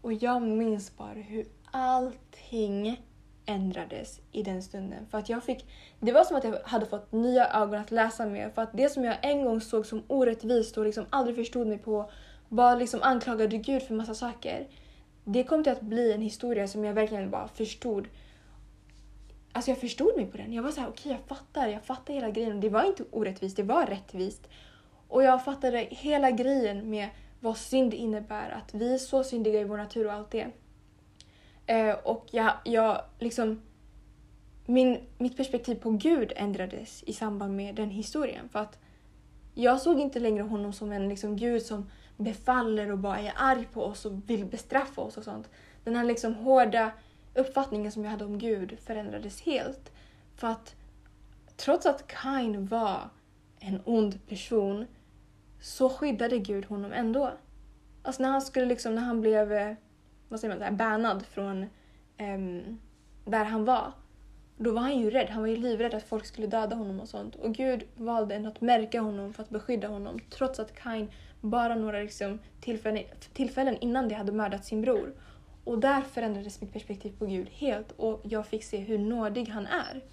Och 0.00 0.12
jag 0.12 0.42
minns 0.42 0.96
bara 0.96 1.14
hur 1.14 1.46
allting 1.70 3.02
ändrades 3.46 4.20
i 4.32 4.42
den 4.42 4.62
stunden. 4.62 5.06
För 5.10 5.18
att 5.18 5.28
jag 5.28 5.44
fick, 5.44 5.66
det 6.00 6.12
var 6.12 6.24
som 6.24 6.36
att 6.36 6.44
jag 6.44 6.58
hade 6.64 6.86
fått 6.86 7.12
nya 7.12 7.48
ögon 7.48 7.80
att 7.80 7.90
läsa 7.90 8.26
med. 8.26 8.54
För 8.54 8.62
att 8.62 8.76
det 8.76 8.88
som 8.88 9.04
jag 9.04 9.16
en 9.22 9.44
gång 9.44 9.60
såg 9.60 9.86
som 9.86 10.02
orättvist 10.06 10.78
och 10.78 10.84
liksom 10.84 11.04
aldrig 11.10 11.36
förstod 11.36 11.66
mig 11.66 11.78
på, 11.78 12.10
bara 12.48 12.74
liksom 12.74 13.02
anklagade 13.02 13.58
Gud 13.58 13.82
för 13.82 13.94
massa 13.94 14.14
saker. 14.14 14.68
Det 15.24 15.44
kom 15.44 15.62
till 15.62 15.72
att 15.72 15.80
bli 15.80 16.12
en 16.12 16.22
historia 16.22 16.68
som 16.68 16.84
jag 16.84 16.94
verkligen 16.94 17.30
bara 17.30 17.48
förstod. 17.48 18.08
Alltså 19.52 19.70
jag 19.70 19.78
förstod 19.78 20.16
mig 20.16 20.26
på 20.26 20.36
den. 20.36 20.52
Jag 20.52 20.62
var 20.62 20.70
så 20.70 20.80
här, 20.80 20.88
okej 20.88 21.00
okay, 21.00 21.12
jag 21.12 21.38
fattar, 21.38 21.68
jag 21.68 21.84
fattar 21.84 22.14
hela 22.14 22.30
grejen. 22.30 22.60
Det 22.60 22.68
var 22.68 22.84
inte 22.84 23.04
orättvist, 23.10 23.56
det 23.56 23.62
var 23.62 23.86
rättvist. 23.86 24.48
Och 25.08 25.22
jag 25.22 25.44
fattade 25.44 25.78
hela 25.90 26.30
grejen 26.30 26.90
med 26.90 27.08
vad 27.40 27.56
synd 27.56 27.94
innebär, 27.94 28.50
att 28.50 28.74
vi 28.74 28.94
är 28.94 28.98
så 28.98 29.24
syndiga 29.24 29.60
i 29.60 29.64
vår 29.64 29.76
natur 29.76 30.06
och 30.06 30.12
allt 30.12 30.30
det. 30.30 30.50
Eh, 31.66 31.94
och 31.94 32.26
jag, 32.30 32.52
jag 32.64 33.02
liksom... 33.18 33.62
Min, 34.66 34.98
mitt 35.18 35.36
perspektiv 35.36 35.74
på 35.74 35.90
Gud 35.90 36.32
ändrades 36.36 37.02
i 37.02 37.12
samband 37.12 37.56
med 37.56 37.74
den 37.74 37.90
historien. 37.90 38.48
För 38.48 38.58
att 38.58 38.78
jag 39.54 39.80
såg 39.80 40.00
inte 40.00 40.20
längre 40.20 40.42
honom 40.42 40.72
som 40.72 40.92
en 40.92 41.08
liksom, 41.08 41.36
Gud 41.36 41.62
som 41.62 41.90
befaller 42.16 42.92
och 42.92 42.98
bara 42.98 43.18
är 43.20 43.32
arg 43.36 43.68
på 43.72 43.84
oss 43.84 44.04
och 44.04 44.30
vill 44.30 44.44
bestraffa 44.44 45.00
oss 45.00 45.16
och 45.16 45.24
sånt. 45.24 45.48
Den 45.84 45.96
här 45.96 46.04
liksom 46.04 46.34
hårda 46.34 46.92
uppfattningen 47.34 47.92
som 47.92 48.04
jag 48.04 48.10
hade 48.10 48.24
om 48.24 48.38
Gud 48.38 48.78
förändrades 48.80 49.42
helt. 49.42 49.92
För 50.36 50.48
att 50.48 50.74
trots 51.56 51.86
att 51.86 52.06
Kain 52.06 52.66
var 52.66 53.00
en 53.60 53.80
ond 53.84 54.26
person 54.26 54.86
så 55.60 55.88
skyddade 55.88 56.38
Gud 56.38 56.64
honom 56.64 56.92
ändå. 56.92 57.32
Alltså 58.02 58.22
när 58.22 58.30
han 58.30 58.42
skulle 58.42 58.66
liksom, 58.66 58.94
när 58.94 59.02
han 59.02 59.20
blev 59.20 59.52
eh, 59.52 59.74
vad 60.32 60.40
säger 60.40 60.58
man, 60.58 60.76
bannad 60.76 61.26
från 61.26 61.66
um, 62.18 62.78
där 63.24 63.44
han 63.44 63.64
var. 63.64 63.92
Då 64.56 64.72
var 64.72 64.80
han 64.80 64.98
ju 64.98 65.10
rädd. 65.10 65.30
Han 65.30 65.42
var 65.42 65.48
ju 65.48 65.56
livrädd 65.56 65.94
att 65.94 66.02
folk 66.02 66.26
skulle 66.26 66.46
döda 66.46 66.76
honom 66.76 67.00
och 67.00 67.08
sånt. 67.08 67.36
Och 67.36 67.54
Gud 67.54 67.84
valde 67.96 68.34
ändå 68.34 68.48
att 68.48 68.60
märka 68.60 69.00
honom 69.00 69.32
för 69.32 69.42
att 69.42 69.50
beskydda 69.50 69.88
honom 69.88 70.18
trots 70.30 70.60
att 70.60 70.74
Kain 70.74 71.10
bara 71.40 71.74
några 71.74 71.98
liksom, 71.98 72.38
tillfällen, 72.60 73.04
tillfällen 73.32 73.76
innan 73.80 74.08
det 74.08 74.14
hade 74.14 74.32
mördat 74.32 74.64
sin 74.64 74.82
bror. 74.82 75.14
Och 75.64 75.78
där 75.78 76.00
förändrades 76.00 76.60
mitt 76.60 76.72
perspektiv 76.72 77.18
på 77.18 77.26
Gud 77.26 77.48
helt 77.48 77.92
och 77.92 78.20
jag 78.24 78.46
fick 78.46 78.64
se 78.64 78.78
hur 78.78 78.98
nådig 78.98 79.48
han 79.48 79.66
är. 79.66 80.04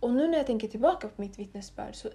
Och 0.00 0.10
nu 0.10 0.28
när 0.28 0.38
jag 0.38 0.46
tänker 0.46 0.68
tillbaka 0.68 1.08
på 1.08 1.22
mitt 1.22 1.38
vittnesbörd 1.38 1.94
så 1.94 2.08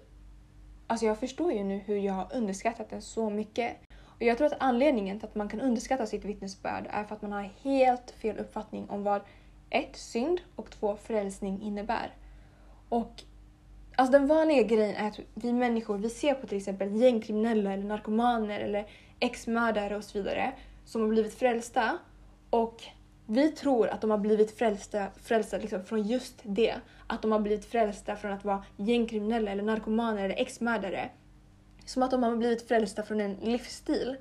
Alltså 0.86 1.06
jag 1.06 1.18
förstår 1.18 1.52
ju 1.52 1.64
nu 1.64 1.78
hur 1.78 1.96
jag 1.96 2.12
har 2.12 2.28
underskattat 2.34 2.90
den 2.90 3.02
så 3.02 3.30
mycket. 3.30 3.76
Och 4.22 4.28
jag 4.28 4.38
tror 4.38 4.46
att 4.46 4.56
anledningen 4.60 5.18
till 5.18 5.28
att 5.28 5.34
man 5.34 5.48
kan 5.48 5.60
underskatta 5.60 6.06
sitt 6.06 6.24
vittnesbörd 6.24 6.86
är 6.90 7.04
för 7.04 7.14
att 7.14 7.22
man 7.22 7.32
har 7.32 7.50
helt 7.62 8.10
fel 8.10 8.38
uppfattning 8.38 8.90
om 8.90 9.04
vad 9.04 9.22
ett, 9.70 9.96
synd 9.96 10.40
och 10.56 10.70
två, 10.70 10.96
frälsning 10.96 11.62
innebär. 11.62 12.14
Och 12.88 13.22
alltså 13.96 14.12
den 14.12 14.26
vanliga 14.26 14.62
grejen 14.62 14.96
är 14.96 15.08
att 15.08 15.20
vi 15.34 15.52
människor, 15.52 15.98
vi 15.98 16.10
ser 16.10 16.34
på 16.34 16.46
till 16.46 16.58
exempel 16.58 16.96
gängkriminella 16.96 17.72
eller 17.72 17.84
narkomaner 17.84 18.60
eller 18.60 18.86
ex-mördare 19.20 19.96
och 19.96 20.04
så 20.04 20.18
vidare 20.18 20.52
som 20.84 21.02
har 21.02 21.08
blivit 21.08 21.34
frälsta 21.34 21.98
och 22.50 22.82
vi 23.26 23.52
tror 23.52 23.88
att 23.88 24.00
de 24.00 24.10
har 24.10 24.18
blivit 24.18 24.58
frälsta, 24.58 25.06
frälsta 25.22 25.58
liksom 25.58 25.84
från 25.84 26.02
just 26.02 26.40
det. 26.42 26.74
Att 27.06 27.22
de 27.22 27.32
har 27.32 27.40
blivit 27.40 27.64
frälsta 27.64 28.16
från 28.16 28.32
att 28.32 28.44
vara 28.44 28.64
gängkriminella 28.76 29.50
eller 29.50 29.62
narkomaner 29.62 30.24
eller 30.24 30.40
ex-mördare. 30.40 31.10
Som 31.86 32.02
att 32.02 32.10
de 32.10 32.22
har 32.22 32.36
blivit 32.36 32.68
frälsta 32.68 33.02
från 33.02 33.20
en 33.20 33.34
livsstil. 33.34 34.16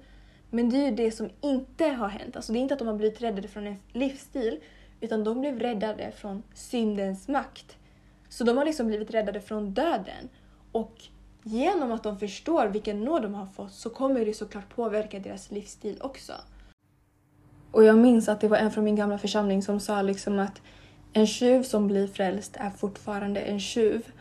Men 0.50 0.70
det 0.70 0.78
är 0.78 0.86
ju 0.86 0.96
det 0.96 1.12
som 1.12 1.30
inte 1.42 1.86
har 1.86 2.08
hänt. 2.08 2.36
Alltså 2.36 2.54
det 2.54 2.60
är 2.60 2.62
inte 2.62 2.74
att 2.74 2.80
de 2.80 2.88
har 2.88 2.96
blivit 2.96 3.22
räddade 3.22 3.48
från 3.48 3.68
en 3.68 3.76
livsstil, 3.94 4.60
utan 5.02 5.24
de 5.24 5.42
blev 5.42 5.60
räddade 5.60 6.12
från 6.12 6.44
syndens 6.54 7.28
makt. 7.28 7.78
Så 8.30 8.44
de 8.44 8.58
har 8.58 8.66
liksom 8.66 8.88
blivit 8.88 9.12
räddade 9.12 9.42
från 9.42 9.74
döden. 9.74 10.30
Och 10.72 11.02
genom 11.44 11.92
att 11.92 12.04
de 12.04 12.20
förstår 12.20 12.68
vilken 12.68 13.04
nåd 13.04 13.22
de 13.22 13.34
har 13.34 13.46
fått 13.46 13.74
så 13.74 13.90
kommer 13.90 14.26
det 14.26 14.34
såklart 14.34 14.76
påverka 14.76 15.20
deras 15.20 15.52
livsstil 15.52 15.98
också. 16.02 16.34
Och 17.72 17.84
jag 17.84 17.98
minns 17.98 18.30
att 18.30 18.42
det 18.42 18.48
var 18.48 18.58
en 18.58 18.72
från 18.72 18.84
min 18.84 18.96
gamla 18.96 19.18
församling 19.18 19.62
som 19.62 19.80
sa 19.80 20.02
liksom 20.02 20.40
att 20.40 20.62
en 21.14 21.28
tjuv 21.28 21.64
som 21.64 21.88
blir 21.88 22.08
frälst 22.08 22.56
är 22.60 22.70
fortfarande 22.70 23.40
en 23.40 23.60
tjuv. 23.60 24.12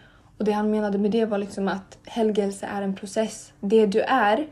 Och 0.41 0.47
det 0.47 0.53
han 0.53 0.71
menade 0.71 0.99
med 0.99 1.11
det 1.11 1.25
var 1.25 1.39
liksom 1.39 1.69
att 1.69 1.99
helgelse 2.07 2.67
är 2.67 2.83
en 2.83 2.95
process. 2.95 3.53
Det 3.61 3.87
du 3.87 4.01
är 4.01 4.47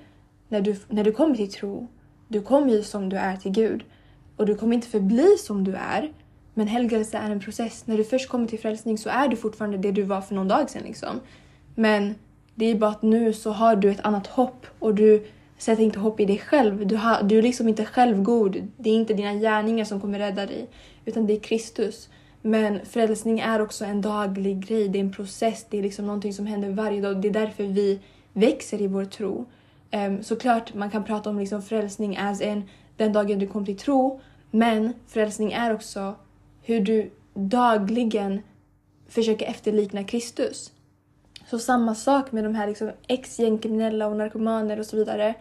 när 0.49 0.61
du, 0.61 0.77
när 0.89 1.05
du 1.05 1.13
kommer 1.13 1.37
till 1.37 1.53
tro, 1.53 1.87
du 2.29 2.41
kommer 2.41 2.73
ju 2.73 2.83
som 2.83 3.09
du 3.09 3.17
är 3.17 3.37
till 3.37 3.53
Gud. 3.53 3.85
Och 4.37 4.47
du 4.47 4.55
kommer 4.55 4.75
inte 4.75 4.89
förbli 4.89 5.37
som 5.39 5.65
du 5.65 5.75
är. 5.75 6.13
Men 6.55 6.69
helgelse 6.69 7.19
är 7.19 7.31
en 7.31 7.41
process. 7.41 7.87
När 7.87 7.97
du 7.97 8.05
först 8.05 8.29
kommer 8.29 8.47
till 8.47 8.59
frälsning 8.59 8.99
så 8.99 9.09
är 9.09 9.29
du 9.29 9.37
fortfarande 9.37 9.79
det 9.79 9.93
du 9.93 10.03
var 10.03 10.21
för 10.21 10.35
någon 10.35 10.49
dag 10.49 10.71
sedan. 10.71 10.83
Liksom. 10.83 11.21
Men 11.75 12.15
det 12.55 12.67
är 12.67 12.75
bara 12.75 12.91
att 12.91 13.03
nu 13.03 13.33
så 13.33 13.51
har 13.51 13.77
du 13.77 13.91
ett 13.91 14.05
annat 14.05 14.27
hopp 14.27 14.67
och 14.79 14.95
du 14.95 15.27
sätter 15.59 15.83
inte 15.83 15.99
hopp 15.99 16.21
i 16.21 16.25
dig 16.25 16.39
själv. 16.39 16.87
Du, 16.87 16.97
har, 16.97 17.23
du 17.23 17.39
är 17.39 17.43
liksom 17.43 17.69
inte 17.69 17.85
självgod. 17.85 18.69
Det 18.77 18.91
är 18.91 18.95
inte 18.95 19.15
dina 19.15 19.35
gärningar 19.35 19.85
som 19.85 20.01
kommer 20.01 20.19
rädda 20.19 20.47
dig, 20.47 20.69
utan 21.05 21.27
det 21.27 21.33
är 21.33 21.41
Kristus. 21.41 22.09
Men 22.49 22.87
frälsning 22.87 23.41
är 23.41 23.61
också 23.61 23.85
en 23.85 24.01
daglig 24.01 24.67
grej, 24.67 24.89
det 24.89 24.99
är 24.99 25.01
en 25.01 25.13
process, 25.13 25.67
det 25.71 25.79
är 25.79 25.83
liksom 25.83 26.07
någonting 26.07 26.33
som 26.33 26.47
händer 26.47 26.71
varje 26.71 27.01
dag. 27.01 27.21
Det 27.21 27.29
är 27.29 27.33
därför 27.33 27.65
vi 27.65 28.01
växer 28.33 28.83
i 28.83 28.87
vår 28.87 29.05
tro. 29.05 29.47
Um, 29.93 30.23
såklart 30.23 30.75
man 30.75 30.91
kan 30.91 31.05
prata 31.05 31.31
om 31.31 31.39
liksom 31.39 31.63
frälsning 31.63 32.17
as 32.17 32.41
en 32.41 32.63
den 32.97 33.13
dagen 33.13 33.39
du 33.39 33.47
kom 33.47 33.65
till 33.65 33.77
tro, 33.77 34.21
men 34.51 34.93
frälsning 35.07 35.53
är 35.53 35.75
också 35.75 36.15
hur 36.63 36.81
du 36.81 37.11
dagligen 37.35 38.43
försöker 39.09 39.47
efterlikna 39.47 40.05
Kristus. 40.05 40.73
Så 41.51 41.59
samma 41.59 41.95
sak 41.95 42.33
med 42.33 42.45
de 42.45 42.55
här 42.55 42.67
liksom 42.67 42.91
ex-gängkriminella 43.09 44.07
och 44.07 44.17
narkomaner 44.17 44.79
och 44.79 44.87
så 44.87 44.97
vidare. 44.97 45.35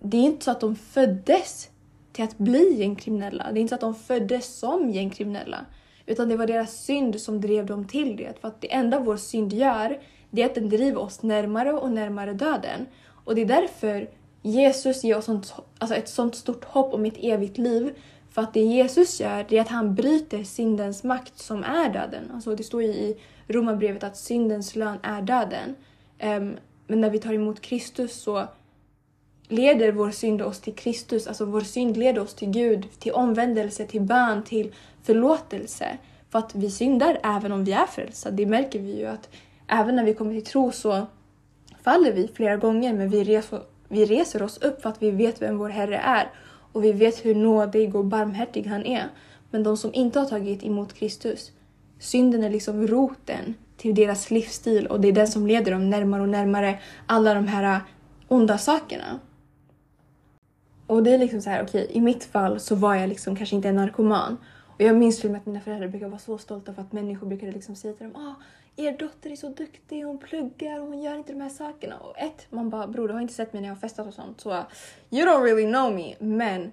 det 0.00 0.16
är 0.16 0.22
inte 0.22 0.44
så 0.44 0.50
att 0.50 0.60
de 0.60 0.76
föddes 0.76 1.70
till 2.12 2.24
att 2.24 2.38
bli 2.38 2.74
gängkriminella. 2.74 3.52
Det 3.52 3.58
är 3.58 3.60
inte 3.60 3.68
så 3.68 3.74
att 3.74 3.80
de 3.80 3.94
föddes 3.94 4.58
som 4.58 4.90
gängkriminella. 4.90 5.66
Utan 6.06 6.28
det 6.28 6.36
var 6.36 6.46
deras 6.46 6.84
synd 6.84 7.20
som 7.20 7.40
drev 7.40 7.66
dem 7.66 7.86
till 7.86 8.16
det. 8.16 8.40
För 8.40 8.48
att 8.48 8.60
det 8.60 8.72
enda 8.72 8.98
vår 8.98 9.16
synd 9.16 9.52
gör, 9.52 10.00
det 10.30 10.42
är 10.42 10.46
att 10.46 10.54
den 10.54 10.68
driver 10.68 11.00
oss 11.00 11.22
närmare 11.22 11.72
och 11.72 11.90
närmare 11.90 12.32
döden. 12.32 12.86
Och 13.24 13.34
det 13.34 13.40
är 13.40 13.46
därför 13.46 14.08
Jesus 14.42 15.04
ger 15.04 15.18
oss 15.18 15.24
sånt, 15.24 15.54
alltså 15.78 15.96
ett 15.96 16.08
sånt 16.08 16.34
stort 16.34 16.64
hopp 16.64 16.94
om 16.94 17.04
ett 17.04 17.16
evigt 17.18 17.58
liv. 17.58 17.94
För 18.30 18.42
att 18.42 18.54
det 18.54 18.60
Jesus 18.60 19.20
gör, 19.20 19.46
det 19.48 19.58
är 19.58 19.60
att 19.60 19.68
han 19.68 19.94
bryter 19.94 20.44
syndens 20.44 21.04
makt 21.04 21.38
som 21.38 21.64
är 21.64 21.92
döden. 21.92 22.30
Alltså 22.34 22.56
det 22.56 22.62
står 22.62 22.82
ju 22.82 22.88
i 22.88 23.16
Romarbrevet 23.48 24.04
att 24.04 24.16
syndens 24.16 24.76
lön 24.76 24.98
är 25.02 25.22
döden. 25.22 25.74
Um, 26.22 26.56
men 26.86 27.00
när 27.00 27.10
vi 27.10 27.18
tar 27.18 27.32
emot 27.32 27.60
Kristus 27.60 28.22
så 28.22 28.48
leder 29.48 29.92
vår 29.92 30.10
synd 30.10 30.42
oss 30.42 30.60
till 30.60 30.74
Kristus. 30.74 31.26
Alltså 31.26 31.44
vår 31.44 31.60
synd 31.60 31.96
leder 31.96 32.22
oss 32.22 32.34
till 32.34 32.50
Gud, 32.50 32.86
till 32.98 33.12
omvändelse, 33.12 33.86
till 33.86 34.00
bön, 34.00 34.42
till 34.42 34.72
förlåtelse. 35.02 35.98
För 36.30 36.38
att 36.38 36.54
vi 36.54 36.70
syndar 36.70 37.18
även 37.22 37.52
om 37.52 37.64
vi 37.64 37.72
är 37.72 37.86
frälsta. 37.86 38.30
Det 38.30 38.46
märker 38.46 38.78
vi 38.78 38.98
ju 38.98 39.06
att 39.06 39.28
även 39.66 39.96
när 39.96 40.04
vi 40.04 40.14
kommer 40.14 40.32
till 40.32 40.44
tro 40.44 40.72
så 40.72 41.06
faller 41.82 42.12
vi 42.12 42.28
flera 42.28 42.56
gånger 42.56 42.92
men 42.92 43.08
vi 43.08 43.24
reser, 43.24 43.62
vi 43.88 44.04
reser 44.04 44.42
oss 44.42 44.58
upp 44.58 44.82
för 44.82 44.88
att 44.88 45.02
vi 45.02 45.10
vet 45.10 45.42
vem 45.42 45.58
vår 45.58 45.68
Herre 45.68 45.98
är 45.98 46.30
och 46.72 46.84
vi 46.84 46.92
vet 46.92 47.24
hur 47.24 47.34
nådig 47.34 47.96
och 47.96 48.04
barmhärtig 48.04 48.66
han 48.66 48.86
är. 48.86 49.08
Men 49.50 49.62
de 49.62 49.76
som 49.76 49.94
inte 49.94 50.18
har 50.18 50.26
tagit 50.26 50.64
emot 50.64 50.92
Kristus, 50.92 51.52
synden 51.98 52.44
är 52.44 52.50
liksom 52.50 52.86
roten 52.86 53.54
till 53.76 53.94
deras 53.94 54.30
livsstil 54.30 54.86
och 54.86 55.00
det 55.00 55.08
är 55.08 55.12
den 55.12 55.28
som 55.28 55.46
leder 55.46 55.72
dem 55.72 55.90
närmare 55.90 56.22
och 56.22 56.28
närmare 56.28 56.78
alla 57.06 57.34
de 57.34 57.48
här 57.48 57.80
onda 58.28 58.58
sakerna. 58.58 59.18
Och 60.86 61.02
det 61.02 61.14
är 61.14 61.18
liksom 61.18 61.40
så 61.40 61.50
här, 61.50 61.62
okej, 61.62 61.84
okay, 61.84 61.96
i 61.96 62.00
mitt 62.00 62.24
fall 62.24 62.60
så 62.60 62.74
var 62.74 62.94
jag 62.94 63.08
liksom 63.08 63.36
kanske 63.36 63.56
inte 63.56 63.68
en 63.68 63.76
narkoman. 63.76 64.36
Och 64.74 64.80
jag 64.80 64.96
minns 64.96 65.20
till 65.20 65.26
och 65.26 65.32
med 65.32 65.40
att 65.40 65.46
mina 65.46 65.60
föräldrar 65.60 65.88
brukade 65.88 66.10
vara 66.10 66.20
så 66.20 66.38
stolta 66.38 66.74
för 66.74 66.82
att 66.82 66.92
människor 66.92 67.26
brukade 67.26 67.52
liksom 67.52 67.76
säga 67.76 67.94
till 67.94 68.06
dem 68.12 68.16
ah, 68.16 68.34
er 68.76 68.96
dotter 68.98 69.30
är 69.30 69.36
så 69.36 69.48
duktig, 69.48 70.02
hon 70.02 70.18
pluggar 70.18 70.80
och 70.80 70.86
hon 70.86 71.02
gör 71.02 71.14
inte 71.14 71.32
de 71.32 71.40
här 71.40 71.48
sakerna. 71.48 71.96
Och 71.96 72.18
ett, 72.18 72.46
man 72.50 72.70
bara 72.70 72.86
bror 72.86 73.08
du 73.08 73.14
har 73.14 73.20
inte 73.20 73.34
sett 73.34 73.52
mig 73.52 73.62
när 73.62 73.68
jag 73.68 73.74
har 73.74 73.80
festat 73.80 74.06
och 74.06 74.14
sånt 74.14 74.40
så 74.40 74.50
you 75.10 75.26
don't 75.26 75.42
really 75.42 75.72
know 75.72 75.94
me. 75.94 76.14
Men 76.18 76.72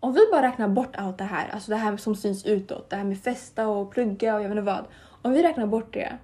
om 0.00 0.12
vi 0.12 0.20
bara 0.32 0.42
räknar 0.42 0.68
bort 0.68 0.96
allt 0.96 1.18
det 1.18 1.24
här, 1.24 1.48
alltså 1.48 1.70
det 1.70 1.76
här 1.76 1.96
som 1.96 2.16
syns 2.16 2.46
utåt, 2.46 2.90
det 2.90 2.96
här 2.96 3.04
med 3.04 3.18
festa 3.18 3.68
och 3.68 3.90
plugga 3.90 4.34
och 4.34 4.42
jag 4.42 4.48
vet 4.48 4.58
inte 4.58 4.72
vad. 4.72 4.84
Om 5.22 5.32
vi 5.32 5.42
räknar 5.42 5.66
bort 5.66 5.94
det 5.94 6.18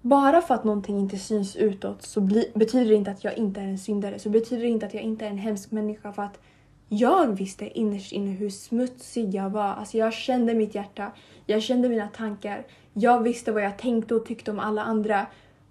bara 0.00 0.42
för 0.42 0.54
att 0.54 0.64
någonting 0.64 0.98
inte 0.98 1.18
syns 1.18 1.56
utåt 1.56 2.02
så 2.02 2.20
bli, 2.20 2.50
betyder 2.54 2.88
det 2.88 2.94
inte 2.94 3.10
att 3.10 3.24
jag 3.24 3.38
inte 3.38 3.60
är 3.60 3.64
en 3.64 3.78
syndare. 3.78 4.18
Så 4.18 4.30
betyder 4.30 4.62
det 4.62 4.68
inte 4.68 4.86
att 4.86 4.94
jag 4.94 5.02
inte 5.02 5.26
är 5.26 5.30
en 5.30 5.38
hemsk 5.38 5.70
människa 5.70 6.12
för 6.12 6.22
att 6.22 6.40
jag 6.88 7.26
visste 7.26 7.78
innerst 7.78 8.12
inne 8.12 8.30
hur 8.30 8.50
smutsig 8.50 9.34
jag 9.34 9.50
var. 9.50 9.74
Alltså 9.74 9.98
jag 9.98 10.12
kände 10.12 10.54
mitt 10.54 10.74
hjärta, 10.74 11.12
jag 11.46 11.62
kände 11.62 11.88
mina 11.88 12.08
tankar. 12.08 12.66
Jag 12.92 13.22
visste 13.22 13.52
vad 13.52 13.62
jag 13.62 13.78
tänkte 13.78 14.14
och 14.14 14.26
tyckte 14.26 14.50
om 14.50 14.58
alla 14.58 14.82
andra. 14.82 15.26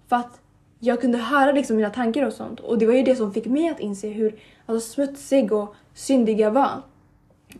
För 0.08 0.16
att 0.16 0.40
jag 0.78 1.00
kunde 1.00 1.18
höra 1.18 1.52
liksom 1.52 1.76
mina 1.76 1.90
tankar 1.90 2.26
och 2.26 2.32
sånt. 2.32 2.60
Och 2.60 2.78
det 2.78 2.86
var 2.86 2.94
ju 2.94 3.02
det 3.02 3.16
som 3.16 3.32
fick 3.32 3.46
mig 3.46 3.68
att 3.68 3.80
inse 3.80 4.08
hur 4.08 4.40
alltså, 4.66 4.90
smutsig 4.90 5.52
och 5.52 5.74
syndig 5.94 6.40
jag 6.40 6.50
var. 6.50 6.82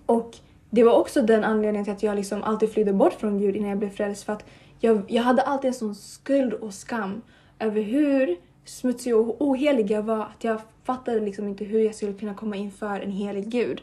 Och 0.07 0.37
det 0.71 0.85
var 0.85 0.93
också 0.93 1.23
den 1.23 1.45
anledningen 1.45 1.85
till 1.85 1.95
att 1.95 2.03
jag 2.03 2.17
liksom 2.17 2.43
alltid 2.43 2.73
flydde 2.73 2.93
bort 2.93 3.13
från 3.13 3.39
Gud 3.39 3.57
innan 3.57 3.69
jag 3.69 3.79
blev 3.79 3.91
frälst. 3.91 4.25
För 4.25 4.33
att 4.33 4.45
jag, 4.81 5.03
jag 5.09 5.23
hade 5.23 5.43
alltid 5.43 5.69
en 5.69 5.75
sån 5.75 5.95
skuld 5.95 6.53
och 6.55 6.75
skam 6.75 7.23
över 7.59 7.83
hur 7.83 8.37
smutsiga 8.69 9.17
och 9.17 9.43
oheliga 9.43 10.01
var. 10.01 10.23
Att 10.23 10.45
jag 10.45 10.61
fattade 10.85 11.21
liksom 11.21 11.49
inte 11.49 11.65
hur 11.65 11.81
jag 11.81 11.95
skulle 11.95 12.13
kunna 12.13 12.35
komma 12.35 12.57
inför 12.57 13.01
en 13.01 13.11
helig 13.11 13.49
gud. 13.49 13.83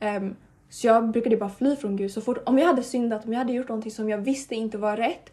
Um, 0.00 0.36
så 0.70 0.86
jag 0.86 1.10
brukade 1.10 1.36
bara 1.36 1.50
fly 1.50 1.76
från 1.76 1.96
Gud. 1.96 2.10
Så 2.10 2.20
fort, 2.20 2.38
om 2.46 2.58
jag 2.58 2.66
hade 2.66 2.82
syndat, 2.82 3.24
om 3.26 3.32
jag 3.32 3.38
hade 3.38 3.52
gjort 3.52 3.68
någonting 3.68 3.92
som 3.92 4.08
jag 4.08 4.18
visste 4.18 4.54
inte 4.54 4.78
var 4.78 4.96
rätt, 4.96 5.32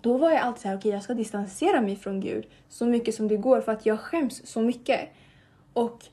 då 0.00 0.18
var 0.18 0.30
jag 0.30 0.40
alltid 0.40 0.62
såhär, 0.62 0.76
okej 0.76 0.88
okay, 0.88 0.92
jag 0.92 1.02
ska 1.02 1.14
distansera 1.14 1.80
mig 1.80 1.96
från 1.96 2.20
Gud 2.20 2.46
så 2.68 2.86
mycket 2.86 3.14
som 3.14 3.28
det 3.28 3.36
går 3.36 3.60
för 3.60 3.72
att 3.72 3.86
jag 3.86 4.00
skäms 4.00 4.46
så 4.46 4.62
mycket. 4.62 5.00
Och 5.72 6.04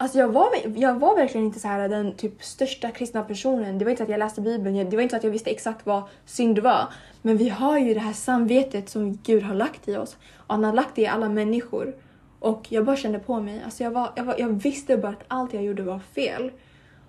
Alltså 0.00 0.18
jag 0.18 0.28
var, 0.28 0.48
jag 0.76 0.98
var 0.98 1.16
verkligen 1.16 1.46
inte 1.46 1.60
så 1.60 1.68
här 1.68 1.88
den 1.88 2.12
typ 2.12 2.44
största 2.44 2.90
kristna 2.90 3.22
personen. 3.22 3.78
Det 3.78 3.84
var 3.84 3.90
inte 3.90 4.00
så 4.00 4.04
att 4.04 4.10
jag 4.10 4.18
läste 4.18 4.40
bibeln, 4.40 4.90
det 4.90 4.96
var 4.96 5.02
inte 5.02 5.12
så 5.12 5.16
att 5.16 5.24
jag 5.24 5.30
visste 5.30 5.50
exakt 5.50 5.86
vad 5.86 6.02
synd 6.24 6.58
var. 6.58 6.88
Men 7.22 7.36
vi 7.36 7.48
har 7.48 7.78
ju 7.78 7.94
det 7.94 8.00
här 8.00 8.12
samvetet 8.12 8.88
som 8.88 9.18
Gud 9.22 9.42
har 9.42 9.54
lagt 9.54 9.88
i 9.88 9.96
oss. 9.96 10.16
Och 10.36 10.54
han 10.54 10.64
har 10.64 10.72
lagt 10.72 10.94
det 10.94 11.02
i 11.02 11.06
alla 11.06 11.28
människor. 11.28 11.94
Och 12.38 12.66
jag 12.68 12.84
bara 12.84 12.96
kände 12.96 13.18
på 13.18 13.40
mig, 13.40 13.62
alltså 13.64 13.84
jag, 13.84 13.90
var, 13.90 14.12
jag, 14.16 14.24
var, 14.24 14.34
jag 14.38 14.48
visste 14.48 14.96
bara 14.96 15.12
att 15.12 15.24
allt 15.28 15.54
jag 15.54 15.62
gjorde 15.62 15.82
var 15.82 15.98
fel. 15.98 16.50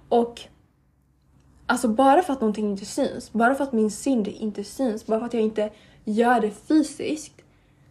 Och 0.09 0.41
alltså 1.65 1.87
bara 1.87 2.21
för 2.21 2.33
att 2.33 2.41
någonting 2.41 2.71
inte 2.71 2.85
syns, 2.85 3.33
bara 3.33 3.55
för 3.55 3.63
att 3.63 3.73
min 3.73 3.91
synd 3.91 4.27
inte 4.27 4.63
syns, 4.63 5.05
bara 5.05 5.19
för 5.19 5.25
att 5.25 5.33
jag 5.33 5.43
inte 5.43 5.69
gör 6.03 6.41
det 6.41 6.51
fysiskt 6.51 7.40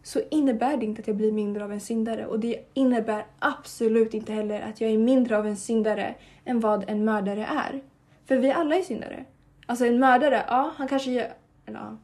så 0.02 0.20
innebär 0.30 0.76
det 0.76 0.86
inte 0.86 1.00
att 1.00 1.06
jag 1.06 1.16
blir 1.16 1.32
mindre 1.32 1.64
av 1.64 1.72
en 1.72 1.80
syndare. 1.80 2.26
Och 2.26 2.40
det 2.40 2.70
innebär 2.74 3.26
absolut 3.38 4.14
inte 4.14 4.32
heller 4.32 4.60
att 4.60 4.80
jag 4.80 4.90
är 4.90 4.98
mindre 4.98 5.38
av 5.38 5.46
en 5.46 5.56
syndare 5.56 6.14
än 6.44 6.60
vad 6.60 6.90
en 6.90 7.04
mördare 7.04 7.46
är. 7.46 7.82
För 8.24 8.36
vi 8.36 8.52
alla 8.52 8.76
är 8.76 8.82
syndare. 8.82 9.24
Alltså 9.66 9.86
en 9.86 9.98
mördare, 9.98 10.44
ja, 10.48 10.72
han 10.76 10.88
kanske 10.88 11.10
gör... 11.10 11.32
Ja, 11.64 11.96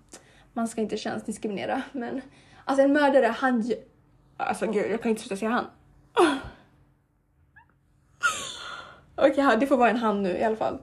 man 0.52 0.68
ska 0.68 0.80
inte 0.80 0.96
könsdiskriminera, 0.96 1.82
men... 1.92 2.20
Alltså 2.64 2.84
en 2.84 2.92
mördare, 2.92 3.26
han 3.26 3.60
gör... 3.60 3.78
Alltså 4.36 4.66
gud, 4.66 4.90
jag 4.90 5.02
kan 5.02 5.10
inte 5.10 5.22
sluta 5.22 5.36
säga 5.36 5.50
han. 5.50 5.64
Okej, 9.16 9.30
okay, 9.30 9.56
det 9.56 9.66
får 9.66 9.76
vara 9.76 9.90
en 9.90 9.96
han 9.96 10.22
nu 10.22 10.28
i 10.28 10.44
alla 10.44 10.56
fall. 10.56 10.78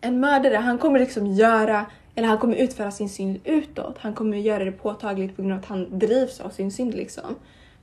En 0.00 0.20
mördare, 0.20 0.56
han 0.56 0.78
kommer 0.78 0.98
liksom 0.98 1.26
göra 1.26 1.86
eller 2.20 2.28
han 2.28 2.38
kommer 2.38 2.56
utföra 2.56 2.90
sin 2.90 3.08
synd 3.08 3.40
utåt. 3.44 3.98
Han 3.98 4.14
kommer 4.14 4.36
göra 4.36 4.64
det 4.64 4.72
påtagligt 4.72 5.36
på 5.36 5.42
grund 5.42 5.52
av 5.52 5.58
att 5.58 5.66
han 5.66 5.98
drivs 5.98 6.40
av 6.40 6.50
sin 6.50 6.72
synd. 6.72 6.94
Liksom. 6.94 7.34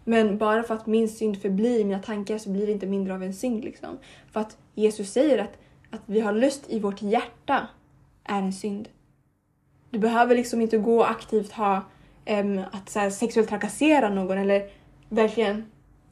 Men 0.04 0.38
bara 0.38 0.64
för 0.64 0.74
att 0.74 0.88
min 0.88 1.10
synd 1.10 1.42
förblir 1.42 1.80
i 1.80 1.84
mina 1.84 2.00
tankar 2.00 2.38
så 2.38 2.50
blir 2.50 2.66
det 2.66 2.72
inte 2.72 2.88
mindre 2.88 3.14
av 3.14 3.24
en 3.24 3.34
synd. 3.34 3.64
Liksom. 3.64 3.98
För 4.32 4.40
att 4.40 4.58
Jesus 4.76 5.12
säger 5.12 5.40
att, 5.40 5.58
att 5.90 6.02
vi 6.06 6.20
har 6.20 6.34
lust 6.34 6.64
i 6.68 6.80
vårt 6.80 7.02
hjärta 7.02 7.68
är 8.24 8.42
en 8.42 8.54
synd. 8.54 8.90
Du 9.90 10.00
behöver 10.00 10.36
liksom 10.36 10.62
inte 10.62 10.78
gå 10.78 10.98
och 10.98 11.10
aktivt 11.10 11.52
ha 11.52 11.82
äm, 12.26 12.62
att 12.72 12.90
så 12.90 13.00
här, 13.00 13.10
sexuellt 13.10 13.50
trakassera 13.50 14.10
någon 14.10 14.38
eller 14.38 14.70
verkligen 15.10 15.66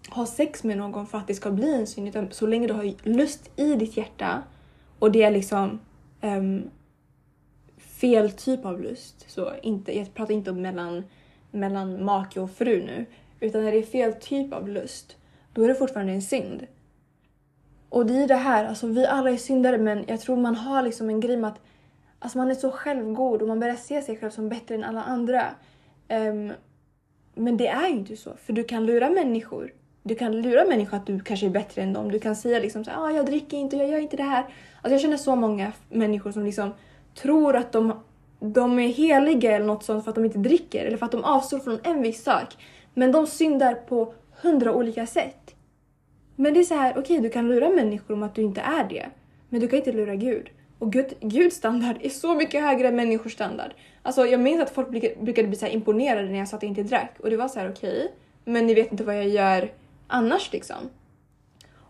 ha 0.10 0.26
sex 0.26 0.64
med 0.64 0.78
någon 0.78 1.08
för 1.08 1.18
att 1.18 1.28
det 1.28 1.36
ska 1.36 1.52
bli 1.52 1.74
en 1.74 1.88
synd. 1.88 2.08
Utan 2.08 2.28
så 2.32 2.48
länge 2.48 2.68
du 2.68 2.74
har 2.74 3.10
lust 3.10 3.52
i 3.56 3.76
ditt 3.76 3.98
hjärta 3.98 4.44
och 5.00 5.12
det 5.12 5.24
är 5.24 5.32
liksom 5.32 5.80
äm, 6.22 6.70
fel 8.06 8.32
typ 8.32 8.66
av 8.66 8.82
lust. 8.82 9.26
Så 9.32 9.54
inte, 9.62 9.98
jag 9.98 10.14
pratar 10.14 10.34
inte 10.34 10.52
om 10.52 10.62
mellan, 10.62 11.04
mellan 11.52 12.06
make 12.06 12.40
och 12.40 12.52
fru 12.52 12.84
nu. 12.86 13.06
Utan 13.40 13.64
när 13.64 13.72
det 13.72 13.78
är 13.78 13.84
fel 13.84 14.14
typ 14.14 14.54
av 14.54 14.70
lust, 14.70 15.18
då 15.54 15.64
är 15.64 15.68
det 15.68 15.76
fortfarande 15.76 16.14
en 16.14 16.22
synd. 16.22 16.68
Och 17.90 18.06
det 18.06 18.14
är 18.24 18.28
det 18.28 18.36
här, 18.36 18.66
alltså 18.66 18.88
vi 18.88 19.06
alla 19.06 19.30
är 19.30 19.38
syndare 19.38 19.78
men 19.78 20.04
jag 20.08 20.22
tror 20.22 20.38
man 20.38 20.56
har 20.56 20.82
liksom 20.82 21.10
en 21.10 21.20
grej 21.20 21.38
med 21.38 21.48
att 21.48 21.60
alltså 22.20 22.38
man 22.38 22.52
är 22.52 22.56
så 22.56 22.72
självgod 22.72 23.42
och 23.42 23.48
man 23.48 23.60
börjar 23.60 23.76
se 23.76 24.02
sig 24.02 24.18
själv 24.18 24.32
som 24.32 24.50
bättre 24.50 24.76
än 24.76 24.84
alla 24.84 25.04
andra. 25.04 25.46
Um, 26.10 26.52
men 27.34 27.58
det 27.58 27.68
är 27.68 27.88
ju 27.88 27.94
inte 27.94 28.18
så, 28.18 28.34
för 28.36 28.54
du 28.54 28.64
kan 28.64 28.86
lura 28.86 29.10
människor. 29.10 29.74
Du 30.04 30.16
kan 30.16 30.42
lura 30.42 30.66
människor 30.66 30.98
att 30.98 31.08
du 31.08 31.20
kanske 31.20 31.46
är 31.46 31.50
bättre 31.50 31.82
än 31.82 31.94
dem. 31.94 32.12
Du 32.12 32.20
kan 32.20 32.36
säga 32.36 32.60
liksom 32.60 32.84
så 32.84 32.92
ah, 32.92 33.12
jag 33.12 33.26
dricker 33.26 33.58
inte, 33.58 33.78
jag 33.78 33.90
gör 33.90 34.00
inte 34.00 34.18
det 34.18 34.24
här. 34.24 34.46
Alltså 34.82 34.92
jag 34.92 35.02
känner 35.02 35.18
så 35.18 35.36
många 35.36 35.72
människor 35.90 36.32
som 36.32 36.46
liksom 36.46 36.74
tror 37.16 37.56
att 37.56 37.72
de, 37.72 37.94
de 38.40 38.80
är 38.80 38.88
heliga 38.88 39.56
eller 39.56 39.66
något 39.66 39.84
sånt 39.84 40.04
för 40.04 40.12
att 40.12 40.16
de 40.16 40.26
inte 40.26 40.38
dricker 40.38 40.86
eller 40.86 40.98
för 40.98 41.06
att 41.06 41.12
de 41.12 41.24
avstår 41.24 41.60
från 41.60 41.80
en 41.84 42.02
viss 42.02 42.24
sak. 42.24 42.48
Men 42.94 43.12
de 43.12 43.28
syndar 43.28 43.76
på 43.76 44.14
hundra 44.42 44.74
olika 44.74 45.08
sätt. 45.08 45.56
Men 46.36 46.54
det 46.54 46.60
är 46.60 46.64
så 46.64 46.76
här, 46.76 46.92
okej 46.92 47.02
okay, 47.02 47.20
du 47.20 47.30
kan 47.30 47.48
lura 47.48 47.70
människor 47.70 48.14
om 48.14 48.24
att 48.24 48.36
du 48.36 48.42
inte 48.42 48.62
är 48.62 48.90
det. 48.90 49.06
Men 49.50 49.62
du 49.62 49.68
kan 49.68 49.80
inte 49.80 49.92
lura 49.92 50.16
Gud. 50.16 50.50
Och 50.80 50.92
Gud, 50.92 51.14
Guds 51.20 51.56
standard 51.56 51.96
är 52.02 52.10
så 52.10 52.36
mycket 52.36 52.62
högre 52.62 52.88
än 52.88 52.96
människors 52.96 53.34
standard. 53.34 53.72
Alltså 54.02 54.26
jag 54.26 54.40
minns 54.40 54.62
att 54.62 54.70
folk 54.70 54.90
brukade 55.20 55.48
bli 55.48 55.58
så 55.58 55.66
imponerade 55.68 56.30
när 56.30 56.40
jag 56.40 56.48
sa 56.48 56.58
att 56.58 56.64
jag 56.64 56.70
inte 56.70 56.84
drack. 56.84 57.16
Och 57.20 57.30
det 57.30 57.38
var 57.38 57.48
så 57.48 57.60
här 57.60 57.70
okej, 57.70 58.00
okay, 58.00 58.08
men 58.46 58.68
ni 58.68 58.74
vet 58.74 58.92
inte 58.92 59.04
vad 59.04 59.18
jag 59.18 59.28
gör 59.28 59.72
annars 60.08 60.52
liksom. 60.52 60.90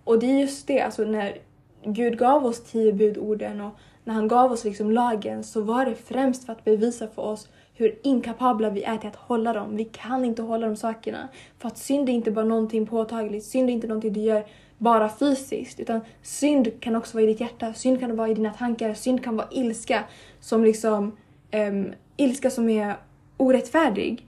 Och 0.04 0.20
det 0.20 0.26
är 0.26 0.40
just 0.40 0.68
det, 0.68 0.82
alltså 0.82 1.04
när 1.04 1.38
Gud 1.84 2.18
gav 2.18 2.46
oss 2.46 2.64
tio 2.64 2.94
budorden 2.94 3.62
och 3.62 3.72
när 4.06 4.14
han 4.14 4.28
gav 4.28 4.52
oss 4.52 4.64
liksom 4.64 4.92
lagen 4.92 5.44
så 5.44 5.62
var 5.62 5.86
det 5.86 5.96
främst 5.96 6.46
för 6.46 6.54
att 6.54 6.64
bevisa 6.64 7.08
för 7.08 7.22
oss 7.22 7.50
hur 7.74 8.00
inkapabla 8.04 8.70
vi 8.70 8.84
är 8.84 8.98
till 8.98 9.10
att 9.10 9.16
hålla 9.16 9.54
dem. 9.54 9.76
Vi 9.76 9.86
kan 9.86 10.26
inte 10.26 10.42
hålla 10.42 10.68
de 10.68 10.76
sakerna. 10.76 11.28
För 11.60 11.68
att 11.68 11.78
synd 11.78 12.10
är 12.10 12.14
inte 12.14 12.32
bara 12.32 12.46
någonting 12.46 12.86
påtagligt, 12.86 13.46
synd 13.46 13.70
är 13.70 13.74
inte 13.74 13.88
någonting 13.88 14.14
du 14.14 14.20
gör 14.20 14.46
bara 14.78 15.10
fysiskt. 15.10 15.80
Utan 15.80 16.02
synd 16.22 16.82
kan 16.82 16.96
också 16.96 17.18
vara 17.18 17.24
i 17.24 17.28
ditt 17.28 17.40
hjärta, 17.40 17.74
synd 17.74 18.00
kan 18.00 18.16
vara 18.16 18.30
i 18.30 18.34
dina 18.34 18.54
tankar, 18.54 18.94
synd 18.94 19.24
kan 19.24 19.38
vara 19.38 19.48
ilska 19.52 20.04
som 20.40 20.64
liksom 20.64 21.18
um, 21.54 21.94
ilska 22.18 22.50
som 22.50 22.70
är 22.70 22.96
orättfärdig. 23.38 24.28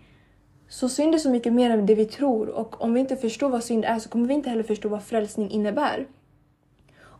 Så 0.69 0.89
synd 0.89 1.15
är 1.15 1.19
så 1.19 1.29
mycket 1.29 1.53
mer 1.53 1.69
än 1.69 1.85
det 1.85 1.95
vi 1.95 2.05
tror 2.05 2.49
och 2.49 2.81
om 2.81 2.93
vi 2.93 2.99
inte 2.99 3.15
förstår 3.15 3.49
vad 3.49 3.63
synd 3.63 3.85
är 3.85 3.99
så 3.99 4.09
kommer 4.09 4.27
vi 4.27 4.33
inte 4.33 4.49
heller 4.49 4.63
förstå 4.63 4.89
vad 4.89 5.03
frälsning 5.03 5.49
innebär. 5.49 6.05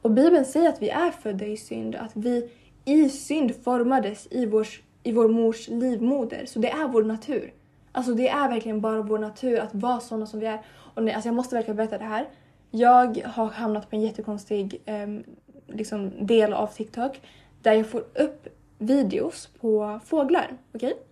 Och 0.07 0.13
Bibeln 0.13 0.45
säger 0.45 0.69
att 0.69 0.81
vi 0.81 0.89
är 0.89 1.11
födda 1.11 1.45
i 1.45 1.57
synd, 1.57 1.95
att 1.95 2.11
vi 2.13 2.49
i 2.85 3.09
synd 3.09 3.55
formades 3.63 4.27
i 4.31 4.45
vår, 4.45 4.67
i 5.03 5.11
vår 5.11 5.27
mors 5.27 5.67
livmoder. 5.67 6.45
Så 6.45 6.59
det 6.59 6.69
är 6.69 6.87
vår 6.87 7.03
natur. 7.03 7.53
Alltså 7.91 8.13
det 8.13 8.29
är 8.29 8.49
verkligen 8.49 8.81
bara 8.81 9.01
vår 9.01 9.19
natur 9.19 9.59
att 9.59 9.75
vara 9.75 9.99
sådana 9.99 10.25
som 10.25 10.39
vi 10.39 10.45
är. 10.45 10.59
Och 10.67 11.03
nej, 11.03 11.13
alltså 11.13 11.27
jag 11.27 11.35
måste 11.35 11.55
verkligen 11.55 11.75
berätta 11.75 11.97
det 11.97 12.03
här. 12.03 12.25
Jag 12.71 13.21
har 13.25 13.49
hamnat 13.49 13.89
på 13.89 13.95
en 13.95 14.01
jättekonstig 14.01 14.81
um, 14.85 15.23
liksom 15.67 16.25
del 16.25 16.53
av 16.53 16.67
TikTok 16.67 17.21
där 17.61 17.73
jag 17.73 17.87
får 17.87 17.99
upp 17.99 18.47
videos 18.77 19.49
på 19.61 19.99
fåglar. 20.05 20.57
Okej? 20.73 20.93
Okay? 20.93 21.03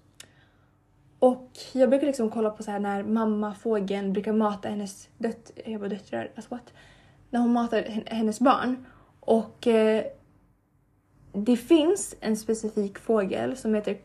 Och 1.19 1.51
jag 1.73 1.89
brukar 1.89 2.07
liksom 2.07 2.29
kolla 2.29 2.49
på 2.49 2.63
så 2.63 2.71
här 2.71 2.79
när 2.79 3.03
mamma 3.03 3.53
fågeln 3.53 4.13
brukar 4.13 4.33
mata 4.33 4.69
hennes 4.69 5.09
dött, 5.17 5.51
jag 5.65 5.79
bara 5.79 5.89
döttrar, 5.89 6.31
alltså 6.35 6.55
what? 6.55 6.73
När 7.29 7.39
hon 7.39 7.53
matar 7.53 8.03
hennes 8.05 8.39
barn. 8.39 8.85
Och 9.19 9.67
eh, 9.67 10.03
det 11.33 11.57
finns 11.57 12.15
en 12.19 12.37
specifik 12.37 12.99
fågel 12.99 13.57
som 13.57 13.73
heter 13.73 13.97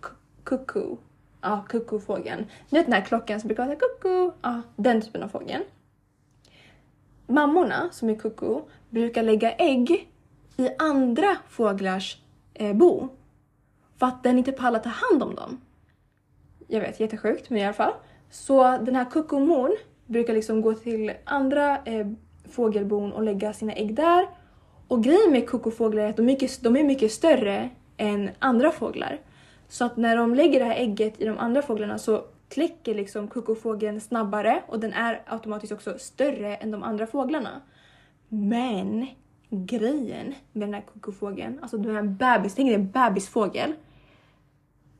kucku. 0.45 0.97
Ja, 1.41 1.65
kuckufågeln. 1.69 2.47
Ni 2.69 2.79
vet 2.79 2.87
den 2.87 2.93
här 2.93 3.05
klockan 3.05 3.41
som 3.41 3.49
brukar 3.49 3.67
vara 3.67 3.77
kucku. 3.77 4.31
Ja, 4.43 4.63
den 4.77 5.01
typen 5.01 5.23
av 5.23 5.29
fågel. 5.29 5.63
Mammorna, 7.27 7.89
som 7.93 8.11
är 8.11 8.15
kucku, 8.15 8.61
brukar 8.91 9.23
lägga 9.23 9.53
ägg 9.53 10.09
i 10.57 10.69
andra 10.79 11.37
fåglars 11.49 12.23
eh, 12.55 12.77
bo. 12.77 13.09
För 13.99 14.07
att 14.07 14.23
den 14.23 14.39
inte 14.39 14.53
pallar 14.53 14.81
ta 14.81 14.89
hand 14.89 15.23
om 15.23 15.35
dem. 15.35 15.61
Jag 16.67 16.81
vet, 16.81 17.01
jättesjukt, 17.01 17.51
men 17.51 17.59
i 17.59 17.65
alla 17.65 17.73
fall. 17.73 17.93
Så 18.31 18.63
den 18.63 18.97
här 18.97 19.11
kuckumon 19.11 19.77
brukar 20.07 20.35
liksom 20.35 20.61
gå 20.61 20.75
till 20.75 21.13
andra 21.25 21.79
eh, 21.85 22.07
fågelbon 22.51 23.13
och 23.13 23.23
lägga 23.23 23.53
sina 23.53 23.73
ägg 23.73 23.95
där. 23.95 24.27
Och 24.89 25.05
grejen 25.05 25.33
med 25.33 25.49
kokofåglar 25.49 26.03
är 26.03 26.11
att 26.11 26.17
de 26.17 26.23
är, 26.23 26.27
mycket, 26.27 26.63
de 26.63 26.77
är 26.77 26.85
mycket 26.85 27.13
större 27.13 27.71
än 27.97 28.31
andra 28.39 28.71
fåglar. 28.71 29.19
Så 29.69 29.85
att 29.85 29.97
när 29.97 30.17
de 30.17 30.35
lägger 30.35 30.61
det 30.61 30.65
här 30.65 30.77
ägget 30.77 31.21
i 31.21 31.25
de 31.25 31.39
andra 31.39 31.63
fåglarna 31.63 31.99
så 31.99 32.25
kläcker 32.49 32.95
liksom 32.95 33.29
kokofågeln 33.29 34.01
snabbare 34.01 34.63
och 34.67 34.81
den 34.81 34.93
är 34.93 35.23
automatiskt 35.27 35.73
också 35.73 35.99
större 35.99 36.57
än 36.57 36.71
de 36.71 36.83
andra 36.83 37.07
fåglarna. 37.07 37.61
Men 38.29 39.07
grejen 39.51 40.35
med 40.53 40.69
den 40.69 40.75
här 40.75 40.81
kokofågeln, 40.93 41.59
alltså 41.63 41.77
den 41.77 41.95
här 41.95 42.03
bebis, 42.03 42.55
tänk 42.55 42.69
dig 42.69 42.75
en 42.75 42.91
bebisfågel. 42.91 43.73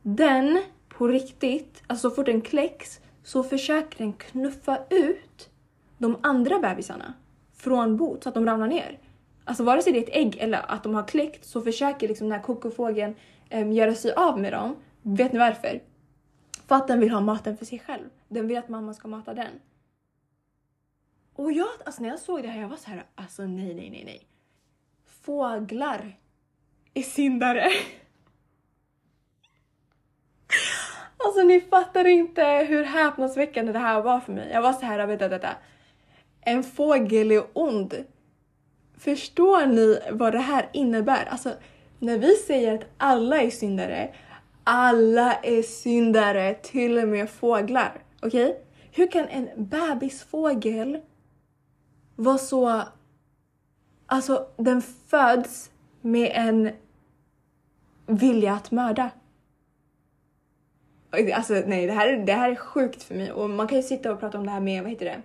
Den 0.01 0.61
på 0.89 1.07
riktigt, 1.07 1.83
alltså 1.87 2.09
så 2.09 2.15
fort 2.15 2.25
den 2.25 2.41
kläcks 2.41 2.99
så 3.23 3.43
försöker 3.43 3.97
den 3.97 4.13
knuffa 4.13 4.79
ut 4.89 5.49
de 5.97 6.17
andra 6.21 6.59
bebisarna 6.59 7.13
från 7.61 7.97
bot 7.97 8.23
så 8.23 8.29
att 8.29 8.35
de 8.35 8.45
ramlar 8.45 8.67
ner. 8.67 8.99
Alltså 9.45 9.63
vare 9.63 9.81
sig 9.81 9.93
det 9.93 9.99
är 9.99 10.03
ett 10.03 10.15
ägg 10.15 10.37
eller 10.37 10.71
att 10.71 10.83
de 10.83 10.95
har 10.95 11.07
kläckt 11.07 11.45
så 11.45 11.61
försöker 11.61 12.07
liksom 12.07 12.29
den 12.29 12.39
här 12.39 12.45
kokofågeln 12.45 13.15
um, 13.51 13.71
göra 13.71 13.95
sig 13.95 14.13
av 14.13 14.39
med 14.39 14.53
dem. 14.53 14.75
Vet 15.01 15.33
ni 15.33 15.39
varför? 15.39 15.81
För 16.67 16.75
att 16.75 16.87
den 16.87 16.99
vill 16.99 17.09
ha 17.09 17.21
maten 17.21 17.57
för 17.57 17.65
sig 17.65 17.79
själv. 17.79 18.09
Den 18.27 18.47
vill 18.47 18.57
att 18.57 18.69
mamma 18.69 18.93
ska 18.93 19.07
mata 19.07 19.33
den. 19.33 19.51
Och 21.33 21.51
jag, 21.51 21.67
alltså 21.85 22.01
när 22.01 22.09
jag 22.09 22.19
såg 22.19 22.41
det 22.41 22.47
här, 22.47 22.61
jag 22.61 22.69
var 22.69 22.77
så 22.77 22.89
här, 22.89 23.05
alltså 23.15 23.41
nej, 23.41 23.73
nej, 23.73 23.89
nej, 23.89 24.03
nej. 24.05 24.27
Fåglar 25.05 26.17
är 26.93 27.03
syndare. 27.03 27.67
Alltså 31.25 31.43
ni 31.43 31.61
fattar 31.61 32.07
inte 32.07 32.43
hur 32.43 32.83
häpnadsväckande 32.83 33.71
det 33.71 33.79
här 33.79 34.01
var 34.01 34.19
för 34.19 34.33
mig. 34.33 34.49
Jag 34.53 34.61
var 34.61 34.73
så 34.73 34.85
här, 34.85 35.07
vänta, 35.07 35.27
vänta. 35.27 35.55
En 36.41 36.63
fågel 36.63 37.31
är 37.31 37.43
ond. 37.53 38.05
Förstår 38.97 39.65
ni 39.65 39.99
vad 40.11 40.33
det 40.33 40.39
här 40.39 40.69
innebär? 40.73 41.25
Alltså, 41.25 41.53
när 41.99 42.17
vi 42.17 42.35
säger 42.35 42.75
att 42.75 42.85
alla 42.97 43.41
är 43.41 43.49
syndare, 43.49 44.13
alla 44.63 45.33
är 45.33 45.61
syndare, 45.61 46.53
till 46.53 46.97
och 46.97 47.07
med 47.07 47.29
fåglar. 47.29 48.03
Okej? 48.21 48.49
Okay? 48.49 48.61
Hur 48.91 49.11
kan 49.11 49.27
en 49.27 49.49
bebisfågel 49.55 50.99
vara 52.15 52.37
så... 52.37 52.81
Alltså, 54.05 54.47
den 54.57 54.81
föds 54.81 55.71
med 56.01 56.31
en 56.33 56.71
vilja 58.05 58.53
att 58.53 58.71
mörda. 58.71 59.09
Alltså 61.33 61.53
nej, 61.65 61.87
det 61.87 61.93
här, 61.93 62.17
det 62.17 62.33
här 62.33 62.51
är 62.51 62.55
sjukt 62.55 63.03
för 63.03 63.15
mig 63.15 63.31
och 63.31 63.49
man 63.49 63.67
kan 63.67 63.77
ju 63.77 63.83
sitta 63.83 64.11
och 64.11 64.19
prata 64.19 64.37
om 64.37 64.45
det 64.45 64.51
här 64.51 64.59
med, 64.59 64.83
vad 64.83 64.91
heter 64.91 65.05
det? 65.05 65.21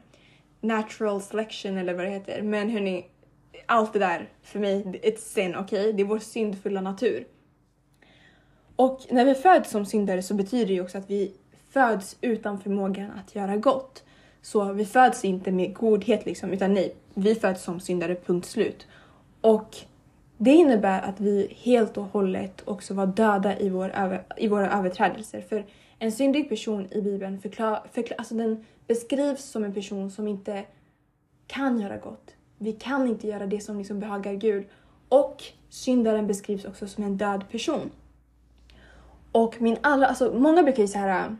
Natural 0.60 1.22
selection 1.22 1.78
eller 1.78 1.94
vad 1.94 2.04
det 2.04 2.10
heter. 2.10 2.42
Men 2.42 2.70
hörni, 2.70 3.06
allt 3.66 3.92
det 3.92 3.98
där 3.98 4.28
för 4.42 4.58
mig, 4.58 4.82
it's 4.84 5.16
sin, 5.16 5.56
okej? 5.56 5.80
Okay? 5.80 5.92
Det 5.92 6.02
är 6.02 6.06
vår 6.06 6.18
syndfulla 6.18 6.80
natur. 6.80 7.26
Och 8.76 9.06
när 9.10 9.24
vi 9.24 9.34
föds 9.34 9.70
som 9.70 9.86
syndare 9.86 10.22
så 10.22 10.34
betyder 10.34 10.66
det 10.66 10.72
ju 10.72 10.82
också 10.82 10.98
att 10.98 11.10
vi 11.10 11.32
föds 11.70 12.16
utan 12.20 12.60
förmågan 12.60 13.10
att 13.10 13.34
göra 13.34 13.56
gott. 13.56 14.04
Så 14.42 14.72
vi 14.72 14.86
föds 14.86 15.24
inte 15.24 15.52
med 15.52 15.74
godhet 15.74 16.26
liksom, 16.26 16.52
utan 16.52 16.74
nej, 16.74 16.94
vi 17.14 17.34
föds 17.34 17.62
som 17.62 17.80
syndare, 17.80 18.14
punkt 18.14 18.46
slut. 18.46 18.86
Och 19.40 19.76
det 20.38 20.50
innebär 20.50 21.02
att 21.02 21.20
vi 21.20 21.56
helt 21.62 21.96
och 21.96 22.04
hållet 22.04 22.62
också 22.64 22.94
var 22.94 23.06
döda 23.06 23.58
i, 23.58 23.68
vår 23.68 23.90
över, 23.90 24.22
i 24.36 24.48
våra 24.48 24.70
överträdelser. 24.78 25.40
För 25.40 25.64
en 25.98 26.12
syndig 26.12 26.48
person 26.48 26.88
i 26.90 27.00
Bibeln 27.00 27.40
förklar, 27.40 27.86
förklar, 27.92 28.18
alltså 28.18 28.34
den 28.34 28.64
beskrivs 28.86 29.44
som 29.44 29.64
en 29.64 29.72
person 29.72 30.10
som 30.10 30.28
inte 30.28 30.64
kan 31.46 31.80
göra 31.80 31.96
gott. 31.96 32.30
Vi 32.58 32.72
kan 32.72 33.08
inte 33.08 33.28
göra 33.28 33.46
det 33.46 33.60
som 33.60 33.78
liksom 33.78 34.00
behagar 34.00 34.34
Gud. 34.34 34.64
Och 35.08 35.42
syndaren 35.68 36.26
beskrivs 36.26 36.64
också 36.64 36.88
som 36.88 37.04
en 37.04 37.16
död 37.16 37.44
person. 37.50 37.90
Och 39.32 39.60
min 39.60 39.76
allra, 39.80 40.06
alltså 40.06 40.34
många 40.34 40.62
brukar 40.62 40.82
ju 40.82 40.88
så 40.88 40.98
här, 40.98 41.36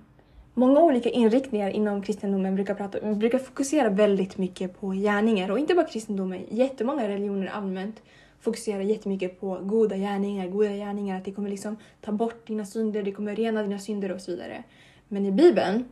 många 0.55 0.81
olika 0.81 1.09
inriktningar 1.09 1.71
inom 1.71 2.03
kristendomen 2.03 2.55
brukar, 2.55 2.75
prata, 2.75 3.15
brukar 3.15 3.39
fokusera 3.39 3.89
väldigt 3.89 4.39
mycket 4.39 4.81
på 4.81 4.91
gärningar 4.91 5.51
och 5.51 5.59
inte 5.59 5.75
bara 5.75 5.87
kristendomen, 5.87 6.47
jättemånga 6.51 7.09
religioner 7.09 7.47
allmänt 7.47 8.03
fokuserar 8.47 8.81
jättemycket 8.81 9.41
på 9.41 9.59
goda 9.63 9.97
gärningar, 9.97 10.49
goda 10.49 10.69
gärningar, 10.69 11.19
att 11.19 11.25
det 11.25 11.33
kommer 11.33 11.51
liksom 11.51 11.77
ta 12.01 12.13
bort 12.13 12.47
dina 12.47 12.65
synder, 12.65 13.03
det 13.03 13.13
kommer 13.13 13.37
rena 13.37 13.63
dina 13.63 13.79
synder 13.79 14.13
och 14.13 14.21
så 14.21 14.31
vidare. 14.31 14.63
Men 15.09 15.27
i 15.27 15.33
Bibeln 15.33 15.85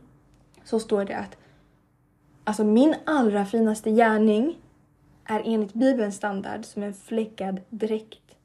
så 0.63 0.79
står 0.79 1.05
det 1.05 1.17
att 1.17 1.37
alltså 2.43 2.63
min 2.63 2.95
allra 3.05 3.45
finaste 3.45 3.91
gärning 3.91 4.57
är 5.25 5.41
enligt 5.45 5.73
Bibelns 5.73 6.15
standard 6.15 6.65
som 6.65 6.83
en 6.83 6.93
fläckad 6.93 7.61
dräkt. 7.69 8.37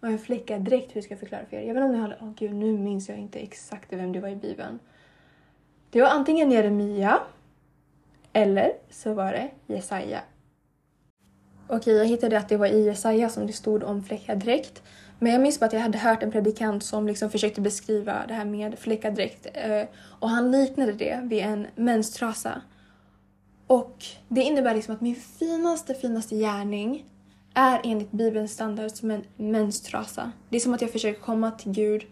Och 0.00 0.08
en 0.08 0.18
fläckad 0.18 0.60
dräkt, 0.60 0.96
hur 0.96 1.00
ska 1.00 1.12
jag 1.12 1.20
förklara 1.20 1.46
för 1.50 1.56
er? 1.56 1.62
Jag 1.62 1.74
vet 1.74 1.84
inte 1.84 1.86
om 1.86 1.92
ni 1.92 1.98
har... 1.98 2.18
Åh 2.20 2.28
oh, 2.28 2.34
gud, 2.34 2.54
nu 2.54 2.78
minns 2.78 3.08
jag 3.08 3.18
inte 3.18 3.38
exakt 3.38 3.92
vem 3.92 4.12
det 4.12 4.20
var 4.20 4.28
i 4.28 4.36
Bibeln. 4.36 4.78
Det 5.90 6.00
var 6.00 6.08
antingen 6.08 6.50
Jeremia 6.50 7.20
eller 8.32 8.72
så 8.90 9.14
var 9.14 9.32
det 9.32 9.50
Jesaja. 9.66 10.20
Okej, 11.70 11.94
jag 11.96 12.06
hittade 12.06 12.38
att 12.38 12.48
det 12.48 12.56
var 12.56 12.66
i 12.66 12.84
Jesaja 12.84 13.28
som 13.28 13.46
det 13.46 13.52
stod 13.52 13.82
om 13.82 14.02
fläckad 14.04 14.38
dräkt. 14.38 14.82
Men 15.18 15.32
jag 15.32 15.40
minns 15.40 15.60
bara 15.60 15.66
att 15.66 15.72
jag 15.72 15.80
hade 15.80 15.98
hört 15.98 16.22
en 16.22 16.32
predikant 16.32 16.84
som 16.84 17.06
liksom 17.06 17.30
försökte 17.30 17.60
beskriva 17.60 18.24
det 18.28 18.34
här 18.34 18.44
med 18.44 18.78
fläckad 18.78 19.14
dräkt. 19.14 19.46
Eh, 19.54 19.84
och 19.94 20.30
han 20.30 20.50
liknade 20.50 20.92
det 20.92 21.20
vid 21.24 21.42
en 21.42 21.66
menstrasa. 21.74 22.62
Och 23.66 24.04
det 24.28 24.42
innebär 24.42 24.74
liksom 24.74 24.94
att 24.94 25.00
min 25.00 25.14
finaste, 25.14 25.94
finaste 25.94 26.36
gärning 26.36 27.04
är 27.54 27.80
enligt 27.84 28.10
Bibelns 28.10 28.52
standard 28.52 28.90
som 28.90 29.10
en 29.10 29.24
menstrasa. 29.36 30.32
Det 30.48 30.56
är 30.56 30.60
som 30.60 30.74
att 30.74 30.82
jag 30.82 30.92
försöker 30.92 31.20
komma 31.20 31.50
till 31.50 31.72
Gud 31.72 32.02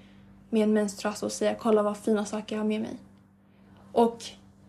med 0.50 0.62
en 0.62 0.72
menstrasa 0.72 1.26
och 1.26 1.32
säga 1.32 1.54
kolla 1.54 1.82
vad 1.82 1.96
fina 1.96 2.24
saker 2.24 2.56
jag 2.56 2.60
har 2.62 2.68
med 2.68 2.80
mig. 2.80 2.96
Och 3.92 4.24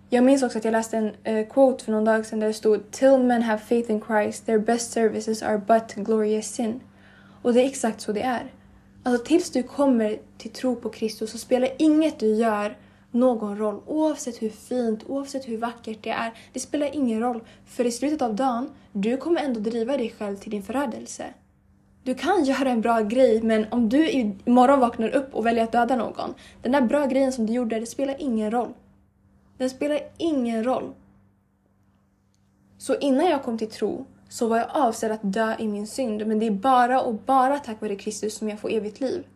jag 0.10 0.24
minns 0.24 0.44
också 0.44 0.58
att 0.58 0.66
jag 0.66 0.72
läste 0.72 0.98
en 0.98 1.36
uh, 1.36 1.48
quote 1.48 1.86
för 1.86 1.92
någon 1.92 2.06
dag 2.06 2.26
sedan 2.26 2.40
där 2.40 2.48
det 2.48 2.54
stod 2.54 2.92
“Till 2.92 3.18
men 3.18 3.42
have 3.42 3.62
faith 3.62 3.92
in 3.92 4.02
Christ, 4.08 4.46
their 4.46 4.60
best 4.60 4.92
services 4.92 5.44
are 5.44 5.58
but 5.58 5.96
glorious 5.96 6.48
sin”. 6.48 6.80
Och 7.42 7.54
det 7.54 7.62
är 7.62 7.66
exakt 7.66 8.02
så 8.02 8.12
det 8.12 8.22
är. 8.22 8.52
Alltså 9.04 9.26
tills 9.26 9.52
du 9.52 9.64
kommer 9.64 10.18
till 10.38 10.52
tro 10.52 10.76
på 10.76 10.90
Kristus 10.90 11.32
så 11.32 11.38
spelar 11.38 11.70
inget 11.78 12.20
du 12.20 12.36
gör 12.36 12.78
någon 13.12 13.58
roll. 13.58 13.82
Oavsett 13.86 14.42
hur 14.42 14.50
fint, 14.50 15.04
oavsett 15.08 15.48
hur 15.48 15.58
vackert 15.58 15.98
det 16.02 16.10
är. 16.10 16.34
Det 16.54 16.60
spelar 16.60 16.96
ingen 16.96 17.20
roll. 17.20 17.42
För 17.66 17.86
i 17.86 17.92
slutet 17.92 18.22
av 18.22 18.36
dagen, 18.36 18.70
du 18.92 19.18
kommer 19.18 19.42
ändå 19.42 19.60
driva 19.60 19.98
dig 19.98 20.14
själv 20.20 20.36
till 20.36 20.52
din 20.52 20.64
förödelse. 20.64 21.26
Du 22.04 22.16
kan 22.16 22.46
göra 22.46 22.70
en 22.70 22.82
bra 22.82 23.02
grej 23.02 23.42
men 23.42 23.66
om 23.72 23.90
du 23.90 24.10
imorgon 24.10 24.80
vaknar 24.80 25.10
upp 25.10 25.36
och 25.36 25.46
väljer 25.46 25.64
att 25.64 25.72
döda 25.72 25.96
någon. 25.96 26.34
Den 26.62 26.72
där 26.72 26.82
bra 26.82 27.06
grejen 27.06 27.32
som 27.32 27.46
du 27.46 27.54
gjorde, 27.54 27.80
det 27.80 27.86
spelar 27.86 28.16
ingen 28.20 28.52
roll. 28.52 28.74
Den 29.58 29.70
spelar 29.70 30.00
ingen 30.18 30.64
roll. 30.64 30.94
Så 32.78 32.96
innan 32.96 33.26
jag 33.26 33.44
kom 33.44 33.58
till 33.58 33.70
tro 33.70 34.06
så 34.30 34.48
var 34.48 34.58
jag 34.58 34.68
avsedd 34.70 35.12
att 35.12 35.20
dö 35.24 35.56
i 35.60 35.68
min 35.68 35.88
synd 35.88 36.28
men 36.28 36.40
det 36.40 36.48
är 36.48 36.52
bara 36.52 37.02
och 37.02 37.14
bara 37.14 37.60
tack 37.60 37.82
vare 37.82 37.96
Kristus 37.96 38.38
som 38.38 38.50
jag 38.50 38.60
får 38.60 38.72
evigt 38.72 39.00
liv. 39.00 39.28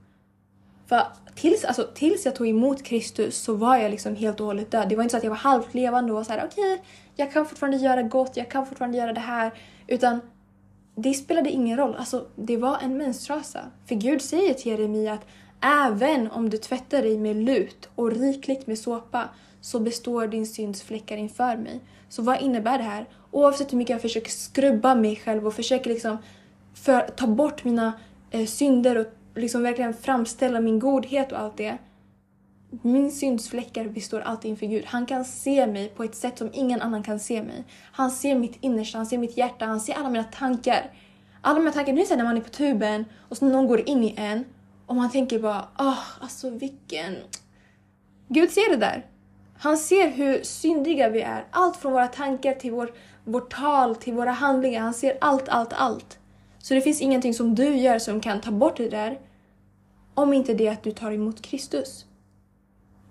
För 0.86 1.04
tills, 1.36 1.66
alltså, 1.66 1.88
tills 1.94 2.26
jag 2.26 2.36
tog 2.36 2.48
emot 2.48 2.84
Kristus 2.84 3.38
så 3.38 3.54
var 3.54 3.78
jag 3.78 3.92
liksom 3.92 4.16
helt 4.16 4.40
och 4.40 4.46
hållet 4.46 4.72
död. 4.72 4.90
Det 4.90 4.96
var 4.96 5.04
inte 5.04 5.12
så 5.12 5.18
att 5.18 5.24
jag 5.24 5.32
var 5.32 5.38
halvt 5.38 5.74
levande 5.74 6.12
och 6.12 6.16
var 6.16 6.24
såhär 6.24 6.48
okej, 6.52 6.74
okay, 6.74 6.86
jag 7.16 7.34
kan 7.34 7.46
fortfarande 7.46 7.78
göra 7.78 8.04
gott, 8.04 8.38
jag 8.38 8.52
kan 8.52 8.66
fortfarande 8.66 8.98
göra 8.98 9.14
det 9.14 9.20
här. 9.20 9.52
Utan 9.88 10.22
det 10.96 11.14
spelade 11.14 11.50
ingen 11.50 11.78
roll. 11.78 11.96
Alltså, 11.96 12.26
det 12.36 12.58
var 12.58 12.78
en 12.82 12.98
menstrasa. 12.98 13.60
För 13.86 13.96
Gud 13.96 14.22
säger 14.22 14.54
till 14.54 14.72
Jeremia 14.72 15.14
att 15.14 15.26
även 15.62 16.32
om 16.32 16.50
du 16.50 16.58
tvättar 16.58 17.02
dig 17.02 17.18
med 17.18 17.36
lut 17.36 17.90
och 17.96 18.12
rikligt 18.12 18.68
med 18.68 18.80
såpa 18.80 19.30
så 19.62 19.80
består 19.80 20.28
din 20.28 20.45
synds 20.45 20.82
fläckar 20.82 21.17
inför 21.17 21.58
mig. 21.58 21.80
Så 22.10 22.21
vad 22.21 22.41
innebär 22.41 22.78
det 22.78 22.84
här? 22.84 23.06
Oavsett 23.32 23.74
hur 23.74 23.78
mycket 23.78 23.93
jag 23.93 24.02
försöker 24.02 24.32
skrubba 24.32 24.95
mig 24.95 25.15
själv 25.15 25.47
och 25.47 25.54
försöker 25.54 25.89
liksom 25.89 26.17
för, 26.74 27.02
ta 27.02 27.28
bort 27.28 27.63
mina 27.63 27.93
eh, 28.32 28.45
synder 28.45 28.97
och 28.97 29.08
liksom 29.36 29.63
verkligen 29.63 29.93
framställa 29.93 30.60
min 30.60 30.80
godhet 30.80 31.32
och 31.32 31.39
allt 31.39 31.58
det. 31.58 31.78
Min 32.82 33.12
syndsfläckar 33.12 33.88
består 33.88 34.19
alltid 34.19 34.52
inför 34.52 34.65
Gud. 34.65 34.86
Han 34.86 35.06
kan 35.06 35.26
se 35.26 35.67
mig 35.67 35.89
på 35.89 36.04
ett 36.04 36.15
sätt 36.15 36.38
som 36.38 36.50
ingen 36.54 36.82
annan 36.82 37.04
kan 37.04 37.19
se 37.19 37.43
mig. 37.43 37.63
Han 37.91 38.12
ser 38.12 38.36
mitt 38.36 38.58
innersta, 38.62 38.97
han 38.97 39.06
ser 39.06 39.17
mitt 39.17 39.38
hjärta, 39.38 39.65
han 39.65 39.80
ser 39.80 39.93
alla 39.93 40.10
mina 40.10 40.24
tankar. 40.24 40.91
Alla 41.41 41.60
mina 41.60 41.71
tankar, 41.71 41.93
nu 41.93 42.02
är 42.02 42.17
när 42.17 42.24
man 42.24 42.38
är 42.38 42.41
på 42.41 42.50
tuben 42.50 43.06
och 43.30 43.38
så 43.38 43.45
någon 43.45 43.67
går 43.67 43.89
in 43.89 44.04
i 44.04 44.13
en 44.17 44.45
och 44.86 44.95
man 44.95 45.12
tänker 45.12 45.39
bara 45.39 45.67
ah, 45.76 45.91
oh, 45.91 46.00
alltså 46.19 46.50
vilken... 46.50 47.15
Gud 48.28 48.52
ser 48.52 48.69
det 48.69 48.78
där. 48.78 49.06
Han 49.63 49.78
ser 49.78 50.10
hur 50.10 50.43
syndiga 50.43 51.10
vi 51.10 51.21
är. 51.21 51.45
Allt 51.52 51.78
från 51.78 51.91
våra 51.91 52.08
tankar 52.08 52.54
till 52.54 52.71
vår, 52.71 52.91
vårt 53.24 53.54
tal, 53.54 53.95
till 53.95 54.13
våra 54.13 54.32
handlingar. 54.32 54.82
Han 54.82 54.93
ser 54.93 55.17
allt, 55.21 55.50
allt, 55.50 55.74
allt. 55.74 56.19
Så 56.60 56.74
det 56.74 56.82
finns 56.82 57.02
ingenting 57.02 57.34
som 57.34 57.56
du 57.56 57.76
gör 57.76 58.00
som 58.00 58.21
kan 58.21 58.41
ta 58.41 58.52
bort 58.52 58.78
det 58.78 58.89
där. 58.89 59.19
Om 60.13 60.34
inte 60.34 60.54
det 60.54 60.67
att 60.67 60.84
du 60.84 60.91
tar 60.91 61.12
emot 61.12 61.41
Kristus. 61.41 62.06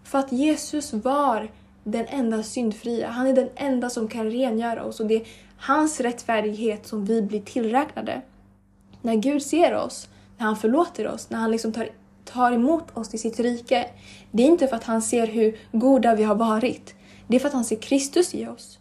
För 0.04 0.18
att 0.18 0.32
Jesus 0.32 0.92
var 0.92 1.50
den 1.84 2.06
enda 2.06 2.42
syndfria. 2.42 3.08
Han 3.10 3.26
är 3.26 3.32
den 3.32 3.48
enda 3.56 3.90
som 3.90 4.08
kan 4.08 4.30
rengöra 4.30 4.84
oss 4.84 5.00
och 5.00 5.06
det 5.06 5.14
är 5.14 5.26
hans 5.56 6.00
rättfärdighet 6.00 6.86
som 6.86 7.04
vi 7.04 7.22
blir 7.22 7.40
tillräknade. 7.40 8.22
När 9.02 9.14
Gud 9.14 9.42
ser 9.42 9.74
oss, 9.74 10.08
när 10.38 10.46
han 10.46 10.56
förlåter 10.56 11.08
oss, 11.08 11.30
när 11.30 11.38
han 11.38 11.50
liksom 11.50 11.72
tar, 11.72 11.88
tar 12.32 12.52
emot 12.52 12.96
oss 12.96 13.14
i 13.14 13.18
sitt 13.18 13.40
rike. 13.40 13.86
Det 14.30 14.42
är 14.42 14.46
inte 14.46 14.66
för 14.66 14.76
att 14.76 14.84
han 14.84 15.02
ser 15.02 15.26
hur 15.26 15.58
goda 15.72 16.14
vi 16.14 16.22
har 16.22 16.34
varit. 16.34 16.94
Det 17.28 17.36
är 17.36 17.40
för 17.40 17.48
att 17.48 17.54
han 17.54 17.64
ser 17.64 17.76
Kristus 17.76 18.34
i 18.34 18.46
oss. 18.46 18.78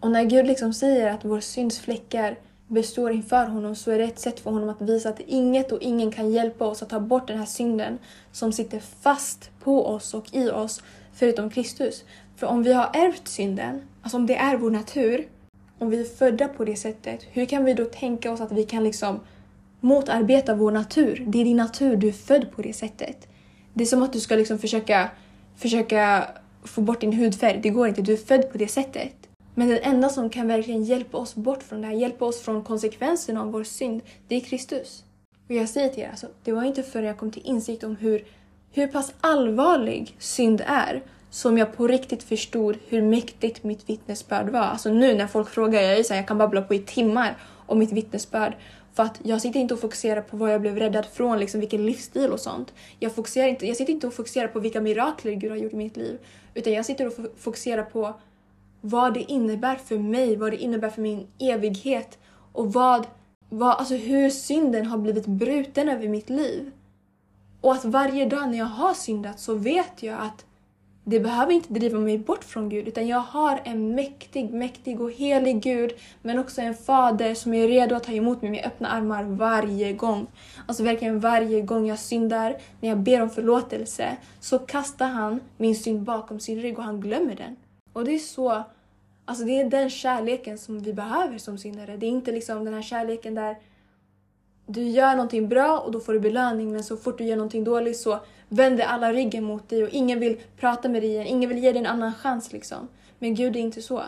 Och 0.00 0.10
när 0.10 0.24
Gud 0.24 0.46
liksom 0.46 0.72
säger 0.72 1.12
att 1.12 1.24
vår 1.24 1.40
syndsfläckar 1.40 2.38
består 2.68 3.12
inför 3.12 3.46
honom 3.46 3.76
så 3.76 3.90
är 3.90 3.98
det 3.98 4.04
ett 4.04 4.18
sätt 4.18 4.40
för 4.40 4.50
honom 4.50 4.68
att 4.68 4.80
visa 4.80 5.08
att 5.08 5.20
inget 5.20 5.72
och 5.72 5.82
ingen 5.82 6.12
kan 6.12 6.30
hjälpa 6.30 6.66
oss 6.66 6.82
att 6.82 6.88
ta 6.88 7.00
bort 7.00 7.28
den 7.28 7.38
här 7.38 7.46
synden 7.46 7.98
som 8.32 8.52
sitter 8.52 8.80
fast 8.80 9.50
på 9.60 9.86
oss 9.86 10.14
och 10.14 10.34
i 10.34 10.50
oss 10.50 10.82
förutom 11.12 11.50
Kristus. 11.50 12.04
För 12.36 12.46
om 12.46 12.62
vi 12.62 12.72
har 12.72 12.90
ärvt 12.92 13.28
synden, 13.28 13.82
alltså 14.02 14.16
om 14.16 14.26
det 14.26 14.36
är 14.36 14.56
vår 14.56 14.70
natur, 14.70 15.28
om 15.78 15.90
vi 15.90 16.00
är 16.00 16.04
födda 16.04 16.48
på 16.48 16.64
det 16.64 16.76
sättet, 16.76 17.26
hur 17.30 17.46
kan 17.46 17.64
vi 17.64 17.74
då 17.74 17.84
tänka 17.84 18.32
oss 18.32 18.40
att 18.40 18.52
vi 18.52 18.64
kan 18.64 18.84
liksom 18.84 19.20
motarbeta 19.80 20.54
vår 20.54 20.72
natur? 20.72 21.24
Det 21.26 21.40
är 21.40 21.44
din 21.44 21.56
natur, 21.56 21.96
du 21.96 22.08
är 22.08 22.12
född 22.12 22.52
på 22.56 22.62
det 22.62 22.72
sättet. 22.72 23.28
Det 23.74 23.84
är 23.84 23.86
som 23.86 24.02
att 24.02 24.12
du 24.12 24.20
ska 24.20 24.36
liksom 24.36 24.58
försöka, 24.58 25.10
försöka 25.56 26.28
få 26.64 26.80
bort 26.80 27.00
din 27.00 27.12
hudfärg, 27.12 27.60
det 27.62 27.70
går 27.70 27.88
inte, 27.88 28.02
du 28.02 28.12
är 28.12 28.16
född 28.16 28.52
på 28.52 28.58
det 28.58 28.68
sättet. 28.68 29.12
Men 29.54 29.68
den 29.68 29.78
enda 29.82 30.08
som 30.08 30.30
kan 30.30 30.48
verkligen 30.48 30.84
hjälpa 30.84 31.18
oss 31.18 31.34
bort 31.34 31.62
från 31.62 31.80
det 31.80 31.86
här, 31.86 31.94
hjälpa 31.94 32.24
oss 32.24 32.40
från 32.40 32.64
konsekvenserna 32.64 33.40
av 33.40 33.52
vår 33.52 33.64
synd, 33.64 34.02
det 34.28 34.36
är 34.36 34.40
Kristus. 34.40 35.04
Och 35.48 35.54
jag 35.54 35.68
säger 35.68 35.88
till 35.88 36.02
er, 36.02 36.08
alltså, 36.08 36.26
det 36.44 36.52
var 36.52 36.64
inte 36.64 36.82
förrän 36.82 37.06
jag 37.06 37.18
kom 37.18 37.30
till 37.30 37.42
insikt 37.46 37.84
om 37.84 37.96
hur, 37.96 38.24
hur 38.72 38.86
pass 38.86 39.12
allvarlig 39.20 40.16
synd 40.18 40.62
är 40.66 41.02
som 41.30 41.58
jag 41.58 41.76
på 41.76 41.86
riktigt 41.86 42.22
förstod 42.22 42.76
hur 42.88 43.02
mäktigt 43.02 43.64
mitt 43.64 43.88
vittnesbörd 43.88 44.48
var. 44.48 44.60
Alltså 44.60 44.92
nu 44.92 45.14
när 45.14 45.26
folk 45.26 45.48
frågar, 45.48 45.80
jag, 45.80 45.98
är 45.98 46.02
så 46.02 46.12
här, 46.12 46.20
jag 46.20 46.28
kan 46.28 46.38
babbla 46.38 46.62
på 46.62 46.74
i 46.74 46.78
timmar 46.78 47.36
om 47.66 47.78
mitt 47.78 47.92
vittnesbörd. 47.92 48.52
För 49.00 49.04
att 49.04 49.20
jag 49.22 49.40
sitter 49.40 49.60
inte 49.60 49.74
och 49.74 49.80
fokuserar 49.80 50.22
på 50.22 50.36
vad 50.36 50.52
jag 50.52 50.60
blev 50.60 50.76
räddad 50.76 51.06
från, 51.06 51.38
liksom 51.38 51.60
vilken 51.60 51.86
livsstil 51.86 52.30
och 52.30 52.40
sånt. 52.40 52.74
Jag, 52.98 53.14
fokuserar 53.14 53.48
inte, 53.48 53.66
jag 53.66 53.76
sitter 53.76 53.92
inte 53.92 54.06
och 54.06 54.14
fokuserar 54.14 54.48
på 54.48 54.60
vilka 54.60 54.80
mirakler 54.80 55.32
Gud 55.32 55.50
har 55.50 55.58
gjort 55.58 55.72
i 55.72 55.76
mitt 55.76 55.96
liv. 55.96 56.18
Utan 56.54 56.72
jag 56.72 56.86
sitter 56.86 57.06
och 57.06 57.12
fokuserar 57.38 57.82
på 57.82 58.14
vad 58.80 59.14
det 59.14 59.20
innebär 59.20 59.76
för 59.76 59.98
mig, 59.98 60.36
vad 60.36 60.52
det 60.52 60.56
innebär 60.56 60.90
för 60.90 61.02
min 61.02 61.26
evighet 61.38 62.18
och 62.52 62.72
vad, 62.72 63.06
vad, 63.48 63.70
alltså 63.70 63.94
hur 63.94 64.30
synden 64.30 64.86
har 64.86 64.98
blivit 64.98 65.26
bruten 65.26 65.88
över 65.88 66.08
mitt 66.08 66.30
liv. 66.30 66.70
Och 67.60 67.72
att 67.72 67.84
varje 67.84 68.26
dag 68.26 68.50
när 68.50 68.58
jag 68.58 68.66
har 68.66 68.94
syndat 68.94 69.40
så 69.40 69.54
vet 69.54 70.02
jag 70.02 70.20
att 70.20 70.44
det 71.04 71.20
behöver 71.20 71.52
inte 71.52 71.72
driva 71.72 71.98
mig 71.98 72.18
bort 72.18 72.44
från 72.44 72.68
Gud 72.68 72.88
utan 72.88 73.08
jag 73.08 73.18
har 73.18 73.60
en 73.64 73.94
mäktig, 73.94 74.52
mäktig 74.52 75.00
och 75.00 75.12
helig 75.12 75.62
Gud 75.62 75.92
men 76.22 76.38
också 76.38 76.60
en 76.60 76.74
fader 76.74 77.34
som 77.34 77.54
är 77.54 77.68
redo 77.68 77.94
att 77.94 78.04
ta 78.04 78.12
emot 78.12 78.42
mig 78.42 78.50
med 78.50 78.64
öppna 78.64 78.88
armar 78.88 79.24
varje 79.24 79.92
gång. 79.92 80.26
Alltså 80.66 80.82
verkligen 80.82 81.20
varje 81.20 81.60
gång 81.60 81.86
jag 81.86 81.98
syndar, 81.98 82.56
när 82.80 82.88
jag 82.88 82.98
ber 82.98 83.22
om 83.22 83.30
förlåtelse 83.30 84.16
så 84.40 84.58
kastar 84.58 85.08
han 85.08 85.40
min 85.56 85.76
synd 85.76 86.02
bakom 86.02 86.40
sin 86.40 86.62
rygg 86.62 86.78
och 86.78 86.84
han 86.84 87.00
glömmer 87.00 87.34
den. 87.34 87.56
Och 87.92 88.04
det 88.04 88.14
är 88.14 88.18
så... 88.18 88.62
Alltså 89.24 89.44
det 89.44 89.60
är 89.60 89.70
den 89.70 89.90
kärleken 89.90 90.58
som 90.58 90.80
vi 90.80 90.92
behöver 90.92 91.38
som 91.38 91.58
syndare. 91.58 91.96
Det 91.96 92.06
är 92.06 92.10
inte 92.10 92.32
liksom 92.32 92.64
den 92.64 92.74
här 92.74 92.82
kärleken 92.82 93.34
där 93.34 93.56
du 94.66 94.82
gör 94.82 95.10
någonting 95.16 95.48
bra 95.48 95.78
och 95.78 95.92
då 95.92 96.00
får 96.00 96.12
du 96.12 96.20
belöning 96.20 96.72
men 96.72 96.84
så 96.84 96.96
fort 96.96 97.18
du 97.18 97.24
gör 97.24 97.36
någonting 97.36 97.64
dåligt 97.64 97.96
så 97.96 98.20
vänder 98.50 98.84
alla 98.84 99.12
ryggen 99.12 99.44
mot 99.44 99.68
dig 99.68 99.82
och 99.82 99.88
ingen 99.88 100.20
vill 100.20 100.40
prata 100.56 100.88
med 100.88 101.02
dig 101.02 101.10
igen. 101.10 101.26
Ingen 101.26 101.48
vill 101.48 101.58
ge 101.58 101.72
dig 101.72 101.78
en 101.78 101.86
annan 101.86 102.14
chans 102.14 102.52
liksom. 102.52 102.88
Men 103.18 103.34
Gud 103.34 103.56
är 103.56 103.60
inte 103.60 103.82
så. 103.82 104.02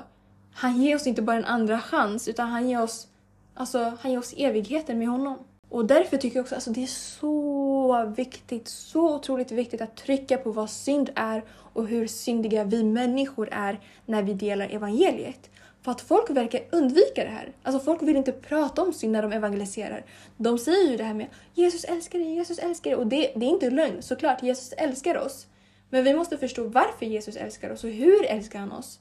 Han 0.55 0.83
ger 0.83 0.97
oss 0.97 1.07
inte 1.07 1.23
bara 1.23 1.37
en 1.37 1.45
andra 1.45 1.81
chans 1.81 2.29
utan 2.29 2.49
han 2.49 2.69
ger 2.69 2.83
oss, 2.83 3.07
alltså, 3.55 3.93
han 4.01 4.11
ger 4.11 4.19
oss 4.19 4.35
evigheten 4.37 4.99
med 4.99 5.09
honom. 5.09 5.39
Och 5.69 5.87
därför 5.87 6.17
tycker 6.17 6.37
jag 6.37 6.45
också 6.45 6.55
att 6.55 6.57
alltså, 6.57 6.71
det 6.71 6.83
är 6.83 6.87
så 6.87 8.13
viktigt, 8.17 8.69
så 8.69 9.15
otroligt 9.15 9.53
viktigt 9.53 9.81
att 9.81 9.97
trycka 9.97 10.37
på 10.37 10.51
vad 10.51 10.71
synd 10.71 11.11
är 11.15 11.45
och 11.51 11.87
hur 11.87 12.07
syndiga 12.07 12.65
vi 12.65 12.85
människor 12.85 13.49
är 13.53 13.81
när 14.07 14.23
vi 14.23 14.35
delar 14.35 14.69
evangeliet. 14.69 15.51
För 15.83 15.93
att 15.93 16.01
folk 16.01 16.31
verkar 16.31 16.63
undvika 16.73 17.25
det 17.25 17.31
här. 17.31 17.53
Alltså 17.63 17.85
folk 17.85 18.03
vill 18.03 18.17
inte 18.17 18.33
prata 18.33 18.83
om 18.83 18.93
synd 18.93 19.13
när 19.13 19.23
de 19.23 19.33
evangeliserar. 19.33 20.05
De 20.37 20.59
säger 20.59 20.91
ju 20.91 20.97
det 20.97 21.05
här 21.05 21.15
med 21.15 21.27
Jesus 21.55 21.85
älskar 21.85 22.19
dig, 22.19 22.35
Jesus 22.35 22.59
älskar 22.59 22.91
dig. 22.91 22.99
Och 22.99 23.07
det, 23.07 23.33
det 23.37 23.47
är 23.47 23.51
inte 23.51 23.71
lögn, 23.71 24.03
såklart. 24.03 24.43
Jesus 24.43 24.73
älskar 24.73 25.19
oss. 25.19 25.47
Men 25.91 26.05
vi 26.05 26.15
måste 26.15 26.39
förstå 26.39 26.65
varför 26.65 27.07
Jesus 27.07 27.37
älskar 27.37 27.71
oss 27.71 27.85
och 27.85 27.91
hur 27.91 28.27
älskar 28.27 28.59
han 28.59 28.73
oss. 28.73 28.99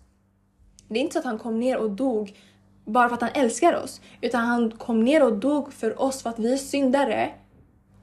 Det 0.88 1.00
är 1.00 1.02
inte 1.02 1.14
så 1.14 1.20
att 1.20 1.26
han 1.26 1.40
kom 1.40 1.60
ner 1.60 1.78
och 1.78 1.92
dog 1.92 2.36
bara 2.86 3.10
för 3.10 3.16
att 3.16 3.22
han 3.22 3.44
älskar 3.44 3.84
oss. 3.84 4.02
Utan 4.22 4.46
han 4.46 4.72
kom 4.72 5.04
ner 5.04 5.24
och 5.24 5.34
dog 5.34 5.74
för 5.74 6.02
oss 6.02 6.24
för 6.24 6.30
att 6.30 6.40
vi 6.40 6.54
är 6.54 6.58
syndare. 6.58 7.32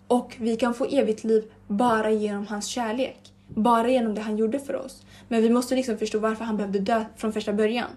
Och 0.06 0.36
vi 0.40 0.56
kan 0.56 0.74
få 0.74 0.84
evigt 0.84 1.24
liv 1.24 1.52
bara 1.66 2.10
genom 2.10 2.46
hans 2.46 2.66
kärlek. 2.66 3.32
Bara 3.48 3.88
genom 3.88 4.14
det 4.14 4.20
han 4.20 4.36
gjorde 4.36 4.58
för 4.58 4.76
oss. 4.76 5.02
Men 5.28 5.42
vi 5.42 5.50
måste 5.50 5.74
liksom 5.74 5.98
förstå 5.98 6.18
varför 6.18 6.44
han 6.44 6.56
behövde 6.56 6.78
dö 6.78 7.04
från 7.16 7.32
första 7.32 7.52
början. 7.52 7.90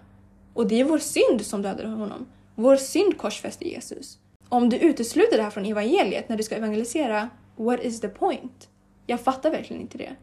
Och 0.54 0.66
det 0.66 0.80
är 0.80 0.84
vår 0.84 0.98
synd 0.98 1.46
som 1.46 1.62
dödade 1.62 1.88
honom. 1.88 2.26
Vår 2.54 2.76
synd 2.76 3.18
korsfäste 3.18 3.68
Jesus. 3.68 4.18
Om 4.48 4.68
du 4.68 4.76
utesluter 4.76 5.36
det 5.36 5.42
här 5.42 5.50
från 5.50 5.66
evangeliet 5.66 6.28
när 6.28 6.36
du 6.36 6.42
ska 6.42 6.54
evangelisera, 6.54 7.28
what 7.56 7.84
is 7.84 8.00
the 8.00 8.08
point? 8.08 8.68
Jag 9.06 9.20
fattar 9.20 9.50
verkligen 9.50 9.82
inte 9.82 9.98
det. 9.98 10.16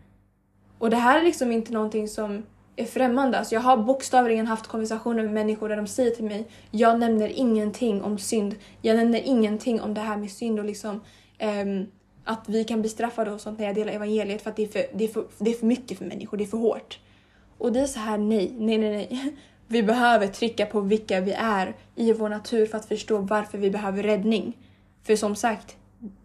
Och 0.77 0.89
det 0.89 0.97
här 0.97 1.19
är 1.19 1.23
liksom 1.23 1.51
inte 1.51 1.73
någonting 1.73 2.07
som 2.07 2.43
är 2.75 2.85
främmande. 2.85 3.37
Alltså 3.37 3.55
jag 3.55 3.61
har 3.61 3.77
bokstavligen 3.77 4.47
haft 4.47 4.67
konversationer 4.67 5.23
med 5.23 5.33
människor 5.33 5.69
där 5.69 5.77
de 5.77 5.87
säger 5.87 6.11
till 6.11 6.25
mig, 6.25 6.47
jag 6.71 6.99
nämner 6.99 7.29
ingenting 7.35 8.01
om 8.01 8.17
synd. 8.17 8.55
Jag 8.81 8.97
nämner 8.97 9.21
ingenting 9.25 9.81
om 9.81 9.93
det 9.93 10.01
här 10.01 10.17
med 10.17 10.31
synd 10.31 10.59
och 10.59 10.65
liksom 10.65 11.01
um, 11.61 11.87
att 12.23 12.49
vi 12.49 12.63
kan 12.63 12.81
bli 12.81 12.89
straffade 12.89 13.31
och 13.31 13.41
sånt 13.41 13.59
när 13.59 13.65
jag 13.65 13.75
delar 13.75 13.93
evangeliet 13.93 14.41
för 14.41 14.49
att 14.49 14.55
det 14.55 14.63
är 14.63 14.67
för, 14.67 14.85
det, 14.93 15.03
är 15.03 15.07
för, 15.07 15.25
det 15.37 15.51
är 15.51 15.55
för 15.55 15.65
mycket 15.65 15.97
för 15.97 16.05
människor, 16.05 16.37
det 16.37 16.43
är 16.43 16.47
för 16.47 16.57
hårt. 16.57 16.99
Och 17.57 17.71
det 17.71 17.79
är 17.79 17.85
så 17.85 17.99
här, 17.99 18.17
nej, 18.17 18.53
nej, 18.57 18.77
nej, 18.77 19.07
nej. 19.11 19.35
Vi 19.71 19.83
behöver 19.83 20.27
trycka 20.27 20.65
på 20.65 20.81
vilka 20.81 21.21
vi 21.21 21.31
är 21.31 21.75
i 21.95 22.13
vår 22.13 22.29
natur 22.29 22.65
för 22.65 22.77
att 22.77 22.85
förstå 22.85 23.17
varför 23.17 23.57
vi 23.57 23.71
behöver 23.71 24.03
räddning. 24.03 24.57
För 25.03 25.15
som 25.15 25.35
sagt, 25.35 25.77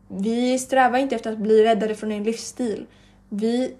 vi 0.08 0.58
strävar 0.58 0.98
inte 0.98 1.14
efter 1.14 1.32
att 1.32 1.38
bli 1.38 1.64
räddade 1.64 1.94
från 1.94 2.12
en 2.12 2.24
livsstil. 2.24 2.86
Vi 3.28 3.74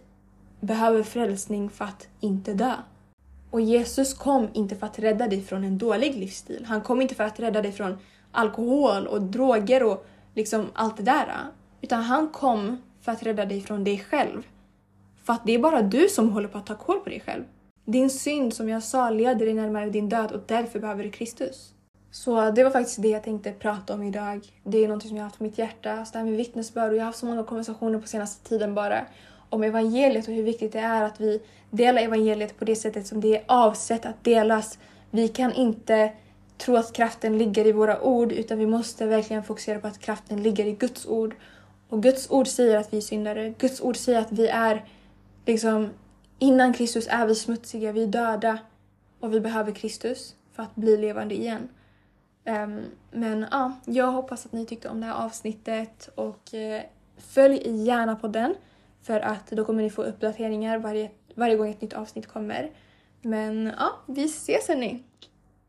behöver 0.61 1.03
frälsning 1.03 1.71
för 1.71 1.85
att 1.85 2.09
inte 2.21 2.55
dö. 2.55 2.73
Och 3.51 3.61
Jesus 3.61 4.15
kom 4.15 4.49
inte 4.53 4.77
för 4.77 4.87
att 4.87 4.99
rädda 4.99 5.29
dig 5.29 5.43
från 5.43 5.65
en 5.65 5.79
dålig 5.79 6.15
livsstil. 6.15 6.65
Han 6.69 6.81
kom 6.81 7.03
inte 7.03 7.15
för 7.15 7.25
att 7.25 7.41
rädda 7.41 7.63
dig 7.63 7.73
från 7.73 7.99
alkohol 8.33 9.07
och 9.07 9.23
droger 9.23 9.83
och 9.83 10.07
liksom 10.35 10.67
allt 10.73 10.97
det 10.97 11.03
där. 11.03 11.29
Utan 11.81 12.03
han 12.03 12.29
kom 12.29 12.83
för 13.01 13.13
att 13.13 13.23
rädda 13.23 13.45
dig 13.45 13.61
från 13.61 13.85
dig 13.85 13.99
själv. 13.99 14.43
För 15.23 15.33
att 15.33 15.47
det 15.47 15.53
är 15.53 15.59
bara 15.59 15.83
du 15.83 16.09
som 16.09 16.31
håller 16.31 16.49
på 16.49 16.59
att 16.59 16.67
ta 16.67 16.75
koll 16.75 17.01
på 17.01 17.11
dig 17.11 17.21
själv. 17.21 17.45
Din 17.85 18.11
synd, 18.11 18.55
som 18.55 18.69
jag 18.69 18.83
sa, 18.83 19.11
leder 19.11 19.47
dig 19.47 19.55
närmare 19.55 19.91
din 19.91 20.09
död 20.09 20.33
och 20.33 20.41
därför 20.47 20.79
behöver 20.79 21.05
du 21.05 21.11
Kristus. 21.11 21.75
Så 22.11 22.51
det 22.51 22.65
var 22.65 22.71
faktiskt 22.71 23.03
det 23.03 23.09
jag 23.09 23.23
tänkte 23.23 23.53
prata 23.53 23.95
om 23.95 24.03
idag. 24.03 24.47
Det 24.65 24.85
är 24.85 24.89
något 24.89 25.03
som 25.03 25.17
jag 25.17 25.23
har 25.23 25.29
haft 25.29 25.39
på 25.39 25.45
mitt 25.45 25.59
hjärta. 25.59 26.05
Så 26.05 26.13
det 26.13 26.19
här 26.19 26.25
med 26.25 26.37
vittnesbörd 26.37 26.91
och 26.91 26.97
jag 26.97 27.01
har 27.01 27.07
haft 27.07 27.19
så 27.19 27.27
många 27.27 27.45
konversationer 27.45 27.99
på 27.99 28.09
senaste 28.09 28.49
tiden 28.49 28.75
bara 28.75 29.07
om 29.51 29.63
evangeliet 29.63 30.29
och 30.29 30.35
hur 30.35 30.43
viktigt 30.43 30.73
det 30.73 30.79
är 30.79 31.03
att 31.03 31.21
vi 31.21 31.41
delar 31.71 32.03
evangeliet 32.03 32.59
på 32.59 32.65
det 32.65 32.77
sättet 32.77 33.07
som 33.07 33.21
det 33.21 33.37
är 33.37 33.45
avsett 33.47 34.07
att 34.07 34.25
delas. 34.25 34.79
Vi 35.11 35.29
kan 35.29 35.53
inte 35.53 36.13
tro 36.59 36.77
att 36.77 36.93
kraften 36.93 37.39
ligger 37.39 37.67
i 37.67 37.73
våra 37.73 38.03
ord 38.03 38.33
utan 38.33 38.59
vi 38.59 38.67
måste 38.67 39.07
verkligen 39.07 39.45
fokusera 39.45 39.79
på 39.79 39.87
att 39.87 39.99
kraften 39.99 40.43
ligger 40.43 40.67
i 40.67 40.73
Guds 40.73 41.07
ord. 41.07 41.35
Och 41.89 42.03
Guds 42.03 42.31
ord 42.31 42.47
säger 42.47 42.77
att 42.77 42.93
vi 42.93 42.97
är 42.97 43.01
syndare. 43.01 43.55
Guds 43.59 43.81
ord 43.81 43.97
säger 43.97 44.21
att 44.21 44.33
vi 44.33 44.49
är 44.49 44.85
liksom 45.47 45.91
innan 46.39 46.73
Kristus 46.73 47.07
är 47.11 47.27
vi 47.27 47.35
smutsiga, 47.35 47.93
vi 47.93 48.03
är 48.03 48.07
döda 48.07 48.59
och 49.21 49.35
vi 49.35 49.41
behöver 49.41 49.73
Kristus 49.73 50.35
för 50.53 50.63
att 50.63 50.75
bli 50.75 50.97
levande 50.97 51.35
igen. 51.35 51.69
Um, 52.47 52.85
men 53.11 53.47
ja, 53.51 53.73
jag 53.85 54.13
hoppas 54.13 54.47
att 54.47 54.53
ni 54.53 54.67
tyckte 54.67 54.89
om 54.89 55.01
det 55.01 55.07
här 55.07 55.25
avsnittet 55.25 56.09
och 56.15 56.51
uh, 56.55 56.81
följ 57.17 57.85
gärna 57.85 58.17
på 58.17 58.29
den 58.29 58.55
för 59.03 59.21
att 59.21 59.51
då 59.51 59.65
kommer 59.65 59.83
ni 59.83 59.91
få 59.91 60.03
uppdateringar 60.03 60.79
varje, 60.79 61.11
varje 61.35 61.57
gång 61.57 61.71
ett 61.71 61.81
nytt 61.81 61.93
avsnitt 61.93 62.27
kommer. 62.27 62.71
Men 63.23 63.73
ja, 63.79 63.93
vi 64.07 64.25
ses 64.25 64.69
hörni! 64.69 65.03